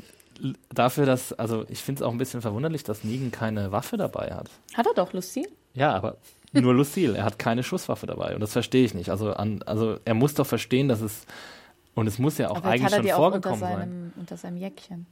[0.75, 4.33] dafür, dass, also ich finde es auch ein bisschen verwunderlich, dass Negan keine Waffe dabei
[4.35, 4.51] hat.
[4.75, 5.49] Hat er doch, Lucille?
[5.75, 6.17] Ja, aber
[6.53, 7.17] nur Lucille.
[7.17, 9.09] Er hat keine Schusswaffe dabei und das verstehe ich nicht.
[9.11, 11.25] Also, an, also er muss doch verstehen, dass es
[11.95, 13.79] und es muss ja auch Aber eigentlich schon die auch unter vorgekommen sein.
[13.79, 15.07] seinem, unter seinem Jäckchen.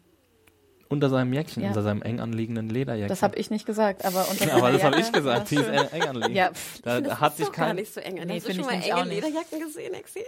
[0.90, 1.68] Unter seinem Jäckchen, Ja.
[1.68, 3.08] unter seinem eng anliegenden Lederjäckchen.
[3.08, 5.50] Das habe ich nicht gesagt, aber unter Ja, aber das habe ich gesagt.
[5.50, 6.34] Die ist eng anliegend.
[6.36, 8.14] Ja, pff, da Das hat ist sich doch gar kein, nicht so eng.
[8.26, 9.08] Nee, Hast du schon mal enge.
[9.08, 10.20] Lederjacken gesehen, Exi?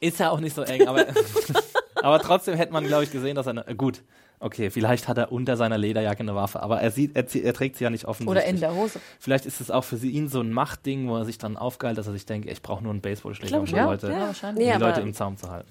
[0.00, 1.06] ist ja auch nicht so eng, aber,
[2.02, 4.02] aber trotzdem hätte man, glaube ich, gesehen, dass er, eine, gut,
[4.40, 7.76] okay, vielleicht hat er unter seiner Lederjacke eine Waffe, aber er sieht, er, er trägt
[7.76, 8.42] sie ja nicht offensichtlich.
[8.44, 8.98] Oder in der Hose.
[9.20, 12.08] Vielleicht ist es auch für ihn so ein Machtding, wo er sich dann aufgeilt, dass
[12.08, 14.74] er sich denkt, ich brauche nur einen Baseballschläger, um die glaub Leute, Ja, Ja.
[14.76, 15.68] die Leute im Zaum zu halten.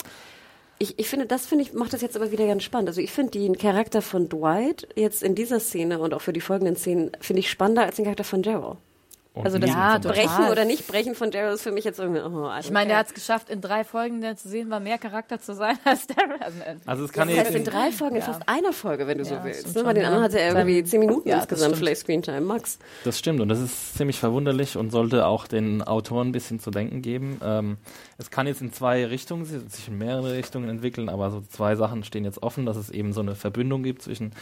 [0.82, 2.88] Ich, ich finde, das finde ich, macht das jetzt aber wieder ganz spannend.
[2.88, 6.40] Also ich finde den Charakter von Dwight jetzt in dieser Szene und auch für die
[6.40, 8.78] folgenden Szenen, finde ich spannender als den Charakter von Daryl.
[9.32, 10.00] Und Also das Ja.
[10.00, 12.98] Brechen oder nicht Brechen von Daryl ist für mich jetzt irgendwie, oh, Ich meine, der
[12.98, 16.08] hat es geschafft, in drei Folgen der zu sehen war, mehr Charakter zu sein als
[16.08, 16.36] Daryl.
[16.40, 18.28] Also, äh, Also es kann Das heißt in in, drei Folgen, in Ja.
[18.28, 19.76] fast einer Folge, wenn du Ja, so willst.
[19.76, 19.84] Ne?
[19.94, 21.78] Den anderen hat er irgendwie zehn Minuten Ja, das insgesamt stimmt.
[21.78, 22.80] vielleicht Screentime, Max.
[23.04, 26.72] das stimmt und das ist ziemlich verwunderlich und sollte auch den Autoren ein bisschen zu
[26.72, 27.40] denken geben.
[27.44, 27.78] Ähm,
[28.18, 32.04] es kann jetzt in zwei Richtungen, sich in mehrere Richtungen entwickeln, aber so zwei Sachen
[32.04, 34.34] stehen jetzt offen, dass es eben so eine Verbindung gibt zwischen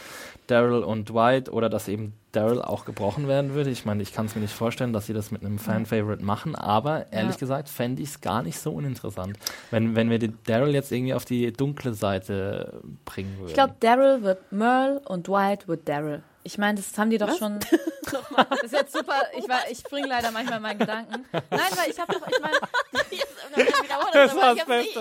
[0.46, 3.70] Daryl und Dwight oder dass eben Daryl auch gebrochen werden würde.
[3.70, 6.54] Ich meine, ich kann es mir nicht vorstellen, dass sie das mit einem Fan-Favorite machen,
[6.54, 7.38] aber ehrlich Ja.
[7.40, 9.38] gesagt fände ich es gar nicht so uninteressant,
[9.70, 13.48] wenn, wenn wir den Daryl jetzt irgendwie auf die dunkle Seite bringen würden.
[13.48, 16.22] ich glaube, Daryl wird Merle und Dwight wird Daryl.
[16.44, 17.58] Ich meine, das haben die doch schon.
[18.50, 19.14] das ist jetzt super.
[19.36, 21.24] Ich, war- ich springe leider manchmal meinen Gedanken.
[21.32, 22.56] Nein, weil ich habe doch, ich meine,
[24.12, 25.00] Das war das Beste.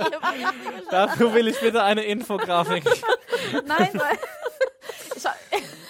[0.90, 2.84] Dafür will ich bitte eine Infografik.
[3.66, 4.18] nein, weil.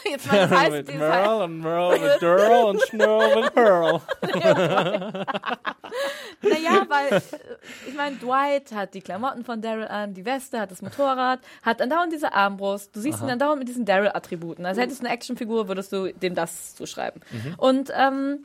[0.07, 4.01] Ich, jetzt mal, das heißt, mit Merle und Merle mit Durl und Schnurl mit Pearl.
[6.41, 7.21] Naja, weil äh,
[7.87, 11.81] ich meine, Dwight hat die Klamotten von Daryl an, die Weste, hat das Motorrad, hat
[11.81, 12.95] andauernd diese Armbrust.
[12.95, 14.65] Du siehst ihn andauernd mit diesen Daryl-Attributen.
[14.65, 17.21] Also hättest du eine Actionfigur, würdest du dem das zuschreiben.
[17.57, 18.43] Und ähm,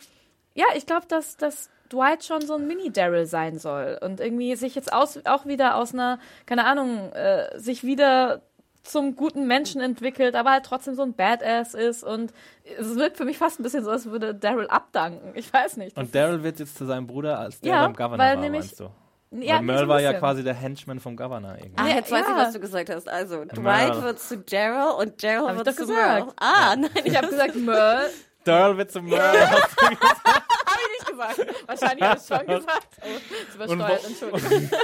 [0.54, 4.74] ja, ich glaube, dass, dass Dwight schon so ein Mini-Daryl sein soll und irgendwie sich
[4.74, 8.42] jetzt aus, auch wieder aus einer, keine Ahnung, äh, sich wieder
[8.82, 12.32] zum guten Menschen entwickelt, aber halt trotzdem so ein Badass ist und
[12.78, 15.32] es wirkt für mich fast ein bisschen so, als würde Daryl abdanken.
[15.34, 15.96] Ich weiß nicht.
[15.96, 18.62] Und Daryl wird jetzt zu seinem Bruder, als der Ja, beim Governor weil war, nämlich-
[18.62, 18.90] meinst du?
[19.34, 21.80] Ja, Weil Merle war ja quasi der Henchman vom Governor irgendwie.
[21.82, 22.36] Ah, jetzt weiß ich, ja.
[22.36, 23.09] was du gesagt hast.
[23.09, 24.02] Also, Dwight Merle.
[24.02, 26.18] wird zu Daryl und Daryl Hab ich wird doch zu gesagt.
[26.18, 26.32] Merle.
[26.38, 28.10] Ah, nein, Ich habe gesagt, Merle.
[28.44, 29.50] Daryl wird zum Merle.
[29.50, 31.46] Habe ich nicht gesagt.
[31.66, 32.86] Wahrscheinlich habe ich es schon gesagt.
[33.00, 34.78] Oh, ist Und übersteuert, wo- Entschuldigung.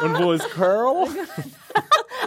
[0.00, 1.08] Und wo ist Curl?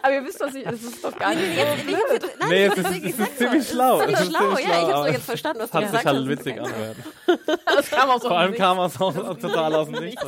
[0.03, 1.98] Aber ihr wisst, was ich, es ist doch gar nicht so Jetzt, blöd.
[2.23, 3.73] ich, nein, Nee, ich es ist, es gesagt, ist ziemlich so.
[3.73, 4.02] schlau.
[4.02, 5.91] Es ist ist schlau, ziemlich ja, ich hab's doch jetzt verstanden, was du Hat sich
[5.91, 6.28] gesagt halt hast.
[6.28, 6.98] witzig angehört.
[7.65, 10.23] Das kam auch so Vor allem kam es total aus dem Nichts.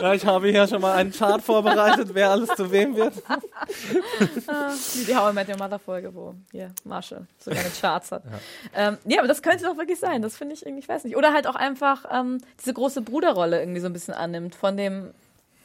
[0.00, 3.14] Ja, ich habe hier schon mal einen Chart vorbereitet, wer alles zu wem wird.
[4.18, 8.22] Wie die How I Met Your Mother Folge, wo hier Marshall sogar eine Charts hat.
[8.24, 8.88] Ja.
[8.88, 10.22] Ähm, ja, aber das könnte doch wirklich sein.
[10.22, 11.16] Das finde ich irgendwie, ich weiß nicht.
[11.16, 15.12] Oder halt auch einfach ähm, diese große Bruderrolle irgendwie so ein bisschen annimmt von dem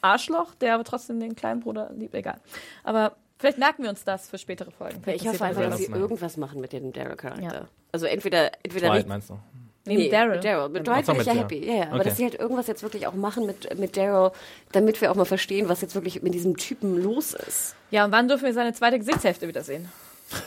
[0.02, 2.14] Arschloch, der aber trotzdem den kleinen Bruder liebt.
[2.14, 2.40] Egal.
[2.84, 5.02] Aber vielleicht merken wir uns das für spätere Folgen.
[5.04, 7.42] Vielleicht Ich hoffe einfach, dass das sie irgendwas machen mit dem Daryl-Charakter.
[7.44, 7.68] Ja.
[7.92, 9.40] Also entweder, entweder Dwight nicht, meinst du?
[9.86, 10.36] Neben Nee, Daryl.
[10.36, 10.70] Mit Daryl.
[10.70, 11.66] Mit Ach Dwight bin ich ja happy.
[11.66, 11.84] Ja, ja.
[11.88, 12.04] Aber Okay.
[12.10, 14.32] dass sie halt irgendwas jetzt wirklich auch machen mit, mit Daryl,
[14.74, 17.74] damit wir auch mal verstehen, was jetzt wirklich mit diesem Typen los ist.
[17.90, 19.90] Ja, und wann dürfen wir seine zweite Gesichtshälfte wiedersehen?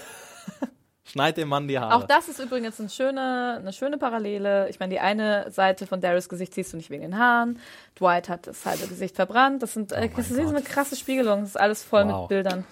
[1.04, 1.94] Schneid dem Mann die Haare.
[1.96, 4.68] Auch das ist übrigens eine schöne, eine schöne Parallele.
[4.68, 7.58] Ich meine, die eine Seite von Daryls Gesicht siehst du nicht wegen den Haaren.
[7.98, 9.60] Dwight hat das halbe Gesicht verbrannt.
[9.62, 11.40] Das sind, äh, mein das ist so eine krasse Spiegelung.
[11.40, 12.20] Das ist alles voll Wow.
[12.20, 12.64] mit Bildern.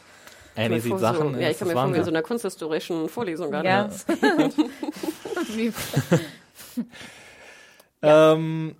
[0.59, 1.35] Annie vor Sachen.
[1.35, 2.05] So, ja, ich kann mir vor mir Wahnsinn.
[2.05, 3.85] so einer kunsthistorischen Vorlesung gar Ja.
[3.89, 4.07] nicht.
[5.57, 5.73] Wie-
[8.03, 8.75] Ähm,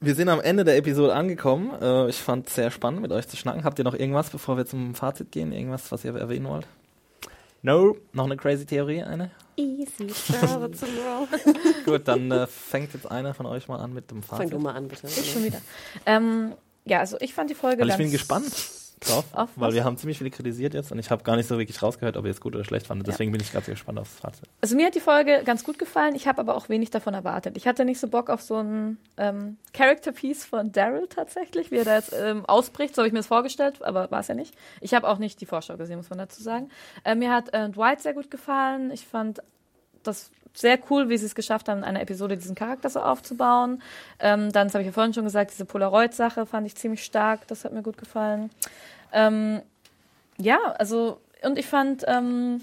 [0.00, 1.70] wir sind am Ende der Episode angekommen.
[1.80, 3.64] Äh, ich fand es sehr spannend, mit euch zu schnacken.
[3.64, 5.52] Habt ihr noch irgendwas, bevor wir zum Fazit gehen?
[5.52, 6.66] Irgendwas, was ihr erwähnen wollt?
[7.62, 7.96] No?
[8.12, 9.02] Noch eine crazy Theorie?
[9.02, 9.30] Eine?
[9.56, 10.08] Easy.
[11.84, 14.52] Gut, dann äh, fängt jetzt einer von euch mal an mit dem Fang Fazit.
[14.52, 15.06] du mal an, bitte.
[15.06, 15.60] ich schon wieder.
[16.04, 16.52] Ähm,
[16.84, 18.50] ja, also ich fand die Folge Weil ich ganz bin gespannt
[19.02, 19.74] drauf, Auf weil was?
[19.74, 22.24] wir haben ziemlich viele kritisiert jetzt und ich habe gar nicht so wirklich rausgehört, ob
[22.24, 23.06] ihr es gut oder schlecht fandet.
[23.06, 24.48] Deswegen bin ich gerade sehr gespannt aufs Fazit.
[24.60, 27.56] Also mir hat die Folge ganz gut gefallen, ich habe aber auch wenig davon erwartet.
[27.56, 31.84] Ich hatte nicht so Bock auf so ein ähm, Character-Piece von Daryl tatsächlich, wie er
[31.84, 34.54] da jetzt ähm, ausbricht, so habe ich mir das vorgestellt, aber war es ja nicht.
[34.80, 36.68] Ich habe auch nicht die Vorschau gesehen, muss man dazu sagen.
[37.04, 38.90] Äh, mir hat äh, Dwight sehr gut gefallen.
[38.90, 39.42] Ich fand
[40.02, 43.82] das sehr cool, wie sie es geschafft haben, in einer Episode diesen Charakter so aufzubauen.
[44.18, 47.46] Ähm, dann, das habe ich ja vorhin schon gesagt, diese Polaroid-Sache fand ich ziemlich stark,
[47.48, 48.50] das hat mir gut gefallen.
[49.12, 49.62] Ähm,
[50.38, 52.60] ja, also und ich fand, ähm,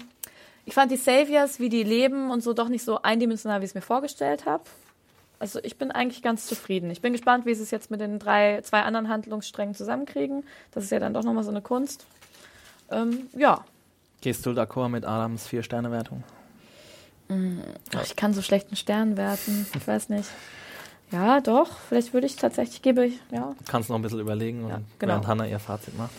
[0.64, 3.70] ich fand die Saviors, wie die leben und so, doch nicht so eindimensional, wie ich
[3.70, 4.64] es mir vorgestellt habe.
[5.38, 6.90] Also ich bin eigentlich ganz zufrieden.
[6.90, 10.44] Ich bin gespannt, wie sie es jetzt mit den drei, zwei anderen Handlungssträngen zusammenkriegen.
[10.72, 12.04] Das ist ja dann doch nochmal so eine Kunst.
[12.90, 13.64] Ähm, ja.
[14.20, 16.22] Gehst du d'accord mit Adams Vier-Sterne-Wertung?
[17.94, 19.66] Ach, ich kann so schlechten Stern werten.
[19.76, 20.28] Ich weiß nicht.
[21.12, 21.68] Ja, doch.
[21.88, 23.54] Vielleicht würde ich tatsächlich, gebe ich, ja.
[23.68, 25.12] Kannst noch ein bisschen überlegen, und Ja, genau.
[25.14, 26.10] während Hannah ihr Fazit macht.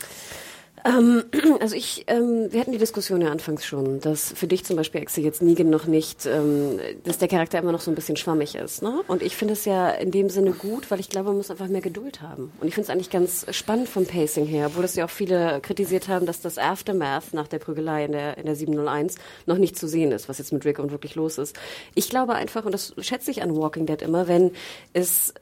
[0.86, 1.24] Ähm,
[1.60, 5.02] also ich, ähm, wir hatten die Diskussion ja anfangs schon, dass für dich zum Beispiel
[5.02, 8.56] Exe jetzt Negan noch nicht, ähm, dass der Charakter immer noch so ein bisschen schwammig
[8.56, 8.82] ist.
[8.82, 9.02] Ne?
[9.08, 11.68] Und ich finde es ja in dem Sinne gut, weil ich glaube, man muss einfach
[11.68, 12.52] mehr Geduld haben.
[12.60, 15.60] Und ich finde es eigentlich ganz spannend vom Pacing her, obwohl das ja auch viele
[15.62, 19.78] kritisiert haben, dass das Aftermath nach der Prügelei in der, in der 701 noch nicht
[19.78, 21.56] zu sehen ist, was jetzt mit Rick und wirklich los ist.
[21.96, 24.52] Ich glaube einfach, und das schätze ich an Walking Dead immer, wenn
[24.94, 25.34] es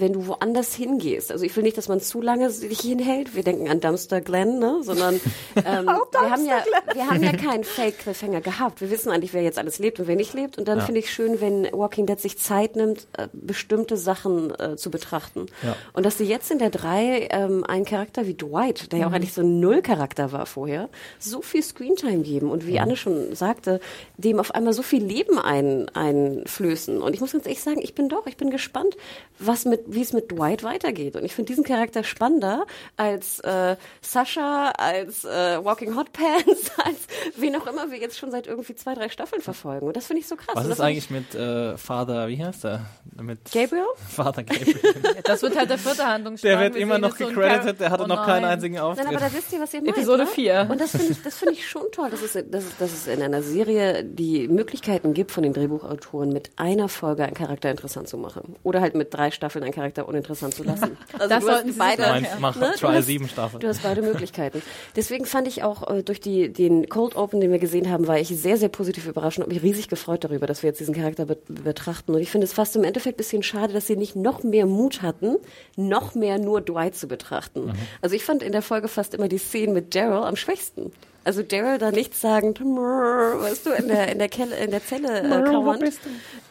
[0.00, 1.32] wenn du woanders hingehst.
[1.32, 3.34] Also ich will nicht, dass man zu lange sich hinhält.
[3.34, 4.78] Wir denken an Dumpster Glen, ne?
[4.82, 5.14] sondern
[5.64, 6.64] ähm, wir, haben ja,
[6.94, 8.80] wir haben ja keinen Fake-Cliffhanger gehabt.
[8.80, 10.58] Wir wissen eigentlich, wer jetzt alles lebt und wer nicht lebt.
[10.58, 10.84] Und dann Ja.
[10.84, 15.46] finde ich schön, wenn Walking Dead sich Zeit nimmt, äh, bestimmte Sachen äh, zu betrachten.
[15.62, 15.76] Ja.
[15.92, 19.12] Und dass sie jetzt in der drei ähm, einen Charakter wie Dwight, der ja auch
[19.12, 23.80] eigentlich so ein Null-Charakter war vorher, so viel Screentime geben und wie Anne schon sagte,
[24.16, 27.00] dem auf einmal so viel Leben ein, einflößen.
[27.00, 28.96] Und ich muss ganz ehrlich sagen, ich bin doch, ich bin gespannt,
[29.38, 31.16] was mit, wie es mit Dwight weitergeht.
[31.16, 36.98] Und ich finde diesen Charakter spannender als äh, Sascha, als äh, Walking Hot Pants, als
[37.36, 39.86] wen auch immer wir jetzt schon seit irgendwie zwei, drei Staffeln verfolgen.
[39.86, 40.54] Und das finde ich so krass.
[40.54, 42.86] Was ist eigentlich mit äh, Father, wie heißt er?
[43.20, 43.84] Mit Gabriel?
[44.08, 44.78] Vater Gabriel.
[45.24, 46.50] Das wird halt der vierte Handlungsstrang.
[46.52, 49.06] der wird Wir immer noch so gecredited, Char- der hatte Oh noch keinen einzigen Auftritt.
[49.06, 49.96] Nein, aber da wisst ihr, was ihr meint.
[49.96, 50.28] Episode ne?
[50.28, 50.66] vier.
[50.70, 53.22] Und das finde ich, das finde ich schon toll, dass es, dass, dass es in
[53.22, 58.16] einer Serie die Möglichkeiten gibt, von den Drehbuchautoren mit einer Folge einen Charakter interessant zu
[58.18, 58.56] machen.
[58.62, 60.96] Oder halt mit drei Staffeln einen Charakter uninteressant zu lassen.
[61.12, 62.20] Also Das du hast sollten beide, Ja.
[62.40, 63.60] mach Ne, hast- 7 Staffel.
[63.60, 64.62] Du hast beide Möglichkeiten.
[64.96, 68.18] Deswegen fand ich auch äh, durch die, den Cold Open, den wir gesehen haben, war
[68.18, 70.94] ich sehr, sehr positiv überrascht und habe mich riesig gefreut darüber, dass wir jetzt diesen
[70.94, 72.14] Charakter be betrachten.
[72.14, 74.66] Und ich finde es fast im Endeffekt ein bisschen schade, dass sie nicht noch mehr
[74.66, 75.36] Mut hatten,
[75.76, 77.72] noch mehr nur Dwight zu betrachten.
[78.02, 80.92] Also ich fand in der Folge fast immer die Szenen mit Daryl am schwächsten.
[81.26, 84.84] Also Daryl da nichts sagend, "Mrrr", weißt du, in der, in der, Kelle, in der
[84.84, 85.82] Zelle äh, kauernd.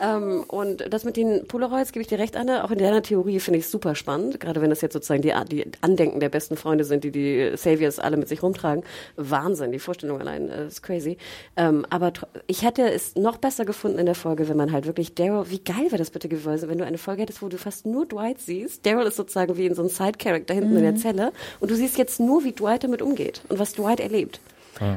[0.02, 2.62] Ähm, und das mit den Polaroids gebe ich dir recht, Anne.
[2.62, 4.42] Auch in deiner Theorie finde ich super spannend.
[4.42, 8.00] Gerade wenn das jetzt sozusagen die, die Andenken der besten Freunde sind, die die Saviors
[8.00, 8.84] alle mit sich rumtragen.
[9.16, 11.20] Wahnsinn, die Vorstellung allein äh, ist crazy.
[11.56, 12.12] Ähm, aber
[12.48, 15.60] ich hätte es noch besser gefunden in der Folge, wenn man halt wirklich Daryl, wie
[15.60, 18.42] geil wäre das bitte gewesen, wenn du eine Folge hättest, wo du fast nur Dwight
[18.42, 18.86] siehst.
[18.86, 21.32] Daryl ist sozusagen wie in so einem Side-Character hinten in der Zelle.
[21.62, 24.42] Und du siehst jetzt nur, wie Dwight damit umgeht und was Dwight erlebt.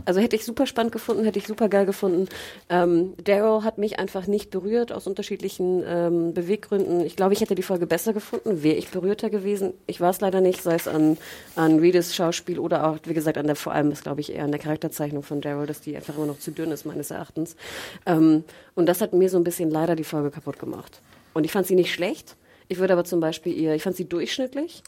[0.04, 2.28] Also hätte ich super spannend gefunden, hätte ich super geil gefunden.
[2.68, 7.00] Ähm, Daryl hat mich einfach nicht berührt aus unterschiedlichen ähm, Beweggründen.
[7.04, 9.74] Ich glaube, ich hätte die Folge besser gefunden, wäre ich berührter gewesen.
[9.86, 11.16] Ich war es leider nicht, sei es an,
[11.56, 14.44] an Reedes Schauspiel oder auch, wie gesagt, an der, vor allem ist, glaube ich, eher
[14.44, 17.56] an der Charakterzeichnung von Daryl, dass die einfach immer noch zu dünn ist, meines Erachtens.
[18.06, 18.44] Ähm,
[18.74, 21.00] und das hat mir so ein bisschen leider die Folge kaputt gemacht.
[21.34, 22.36] Und ich fand sie nicht schlecht.
[22.68, 24.82] Ich würde aber zum Beispiel ihr, ich fand sie durchschnittlich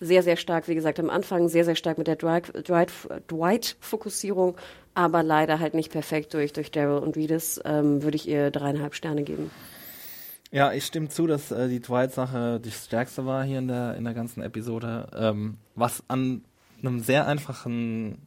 [0.00, 2.92] sehr, sehr stark, wie gesagt, am Anfang sehr, sehr stark mit der Dwight- Dwight-
[3.30, 4.56] Dwight-Fokussierung,
[4.94, 8.94] aber leider halt nicht perfekt durch, durch Daryl und Reedus, ähm, würde ich ihr dreieinhalb
[8.94, 9.50] Sterne geben.
[10.52, 14.04] Ja, ich stimme zu, dass äh, die Dwight-Sache die stärkste war hier in der, in
[14.04, 15.08] der ganzen Episode.
[15.16, 16.42] Ähm, was an
[16.82, 18.18] einem sehr einfachen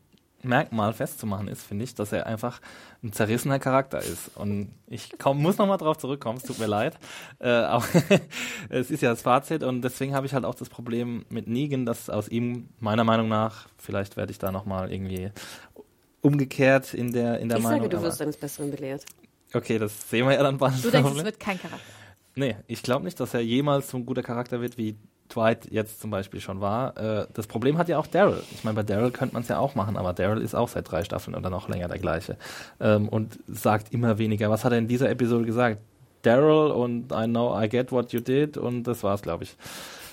[0.43, 2.61] Merkmal festzumachen ist, finde ich, dass er einfach
[3.03, 4.31] ein zerrissener Charakter ist.
[4.35, 6.97] Und ich komm, muss nochmal drauf zurückkommen, es tut mir leid.
[7.39, 7.85] Äh, aber
[8.69, 11.85] es ist ja das Fazit und deswegen habe ich halt auch das Problem mit Negan,
[11.85, 15.31] dass aus ihm meiner Meinung nach, vielleicht werde ich da nochmal irgendwie
[16.21, 17.81] umgekehrt in der, in der ich Meinung.
[17.81, 19.05] sage, du wirst eines Besseren belehrt.
[19.53, 20.83] okay, das sehen wir ja dann bald.
[20.83, 21.85] Du denkst, es wird kein Charakter.
[22.35, 24.95] Nee, ich glaube nicht, dass er jemals so ein guter Charakter wird, wie
[25.29, 26.97] Dwight jetzt zum Beispiel schon war.
[26.97, 28.41] Äh, das Problem hat ja auch Daryl.
[28.51, 30.89] Ich meine, bei Daryl könnte man es ja auch machen, aber Daryl ist auch seit
[30.91, 32.37] drei Staffeln oder noch länger der gleiche
[32.79, 34.49] ähm, und sagt immer weniger.
[34.49, 35.77] Was hat er in dieser Episode gesagt?
[36.23, 39.55] Daryl und I know I get what you did und das war's, glaube ich.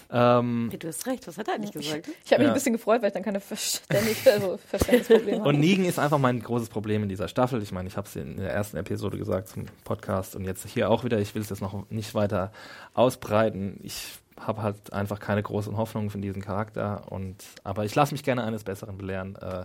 [0.09, 2.07] Ähm, Hey, du hast recht, was hat er eigentlich gesagt?
[2.25, 2.53] Ich habe mich Ja.
[2.53, 5.49] ein bisschen gefreut, weil ich dann keine Verständnis, also Verständnisprobleme habe.
[5.49, 7.61] Und Negan ist einfach mein großes Problem in dieser Staffel.
[7.61, 10.91] Ich meine, ich habe es in der ersten Episode gesagt zum Podcast und jetzt hier
[10.91, 11.19] auch wieder.
[11.19, 12.53] Ich will es jetzt noch nicht weiter
[12.95, 13.81] ausbreiten.
[13.83, 17.05] Ich habe halt einfach keine großen Hoffnungen von diesem Charakter.
[17.11, 19.65] Und aber ich lasse mich gerne eines Besseren belehren äh,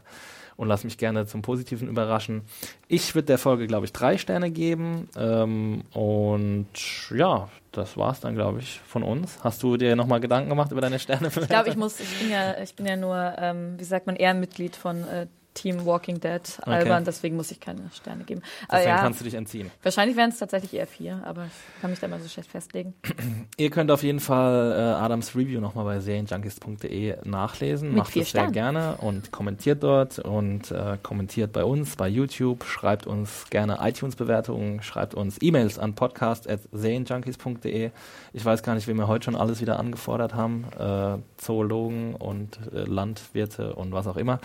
[0.55, 2.43] und lasse mich gerne zum Positiven überraschen.
[2.87, 5.09] Ich würde der Folge, glaube ich, drei Sterne geben.
[5.17, 6.67] Ähm, und
[7.09, 9.39] ja, das war's dann, glaube ich, von uns.
[9.43, 11.27] Hast du dir nochmal Gedanken gemacht über deine Sterne?
[11.27, 14.15] Ich glaube, ich muss, ich bin ja, ich bin ja nur, ähm, wie sagt man,
[14.15, 18.41] Ehrenmitglied von äh, Team Walking Dead albern, deswegen muss ich keine Sterne geben.
[18.71, 19.69] Deswegen ja, kannst du dich entziehen.
[19.83, 22.93] wahrscheinlich wären es tatsächlich eher vier, aber ich kann mich da mal so schlecht festlegen.
[23.57, 27.89] Ihr könnt auf jeden Fall äh, Adams Review nochmal bei serienjunkies.de nachlesen.
[27.89, 32.63] Mit Macht es sehr gerne und kommentiert dort und äh, kommentiert bei uns bei YouTube.
[32.63, 37.91] Schreibt uns gerne iTunes-Bewertungen, schreibt uns E-Mails an podcast.serienjunkies.de.
[38.33, 40.65] Ich weiß gar nicht, wem wir heute schon alles wieder angefordert haben.
[40.79, 44.39] Äh, Zoologen und äh, Landwirte und was auch immer.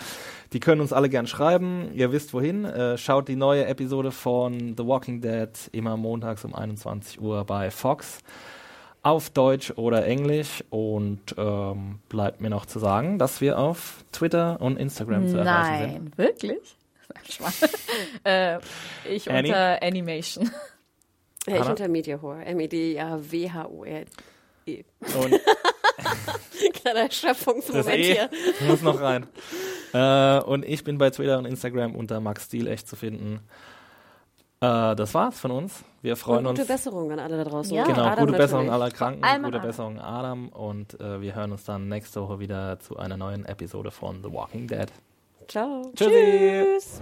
[0.53, 1.91] Die können uns alle gern schreiben.
[1.93, 2.65] Ihr wisst wohin.
[2.65, 7.69] Äh, schaut die neue Episode von The Walking Dead immer montags um 21 Uhr bei
[7.69, 8.19] Fox
[9.03, 14.59] auf Deutsch oder Englisch und ähm, bleibt mir noch zu sagen, dass wir auf Twitter
[14.59, 15.93] und Instagram zu erreichen sind.
[15.93, 16.75] Nein, wirklich?
[18.23, 18.59] Äh,
[19.09, 19.51] ich Annie?
[19.51, 20.51] unter Animation.
[21.47, 22.37] Ja, ich unter Mediahor.
[22.45, 24.05] M-E-D-A-W-H-O-R.
[24.67, 24.83] E.
[25.01, 25.39] Und
[26.73, 28.29] Kleiner das Schöpfungsmoment E hier.
[28.67, 29.27] muss noch rein.
[29.93, 33.39] Äh, und ich bin bei Twitter und Instagram unter Max Stiel echt zu finden.
[34.59, 35.83] Äh, das war's von uns.
[36.01, 36.67] Wir freuen Und gute uns.
[36.67, 37.75] Besserung an alle da draußen.
[37.75, 37.83] Ja.
[37.83, 38.83] Genau, Adam gute Besserung natürlich.
[38.83, 39.67] aller Kranken, an gute Adam.
[39.67, 43.91] Besserung Adam und äh, wir hören uns dann nächste Woche wieder zu einer neuen Episode
[43.91, 44.87] von The Walking Dead.
[45.47, 45.91] Ciao.
[45.95, 46.65] Tschüssi.
[46.79, 47.01] Tschüss.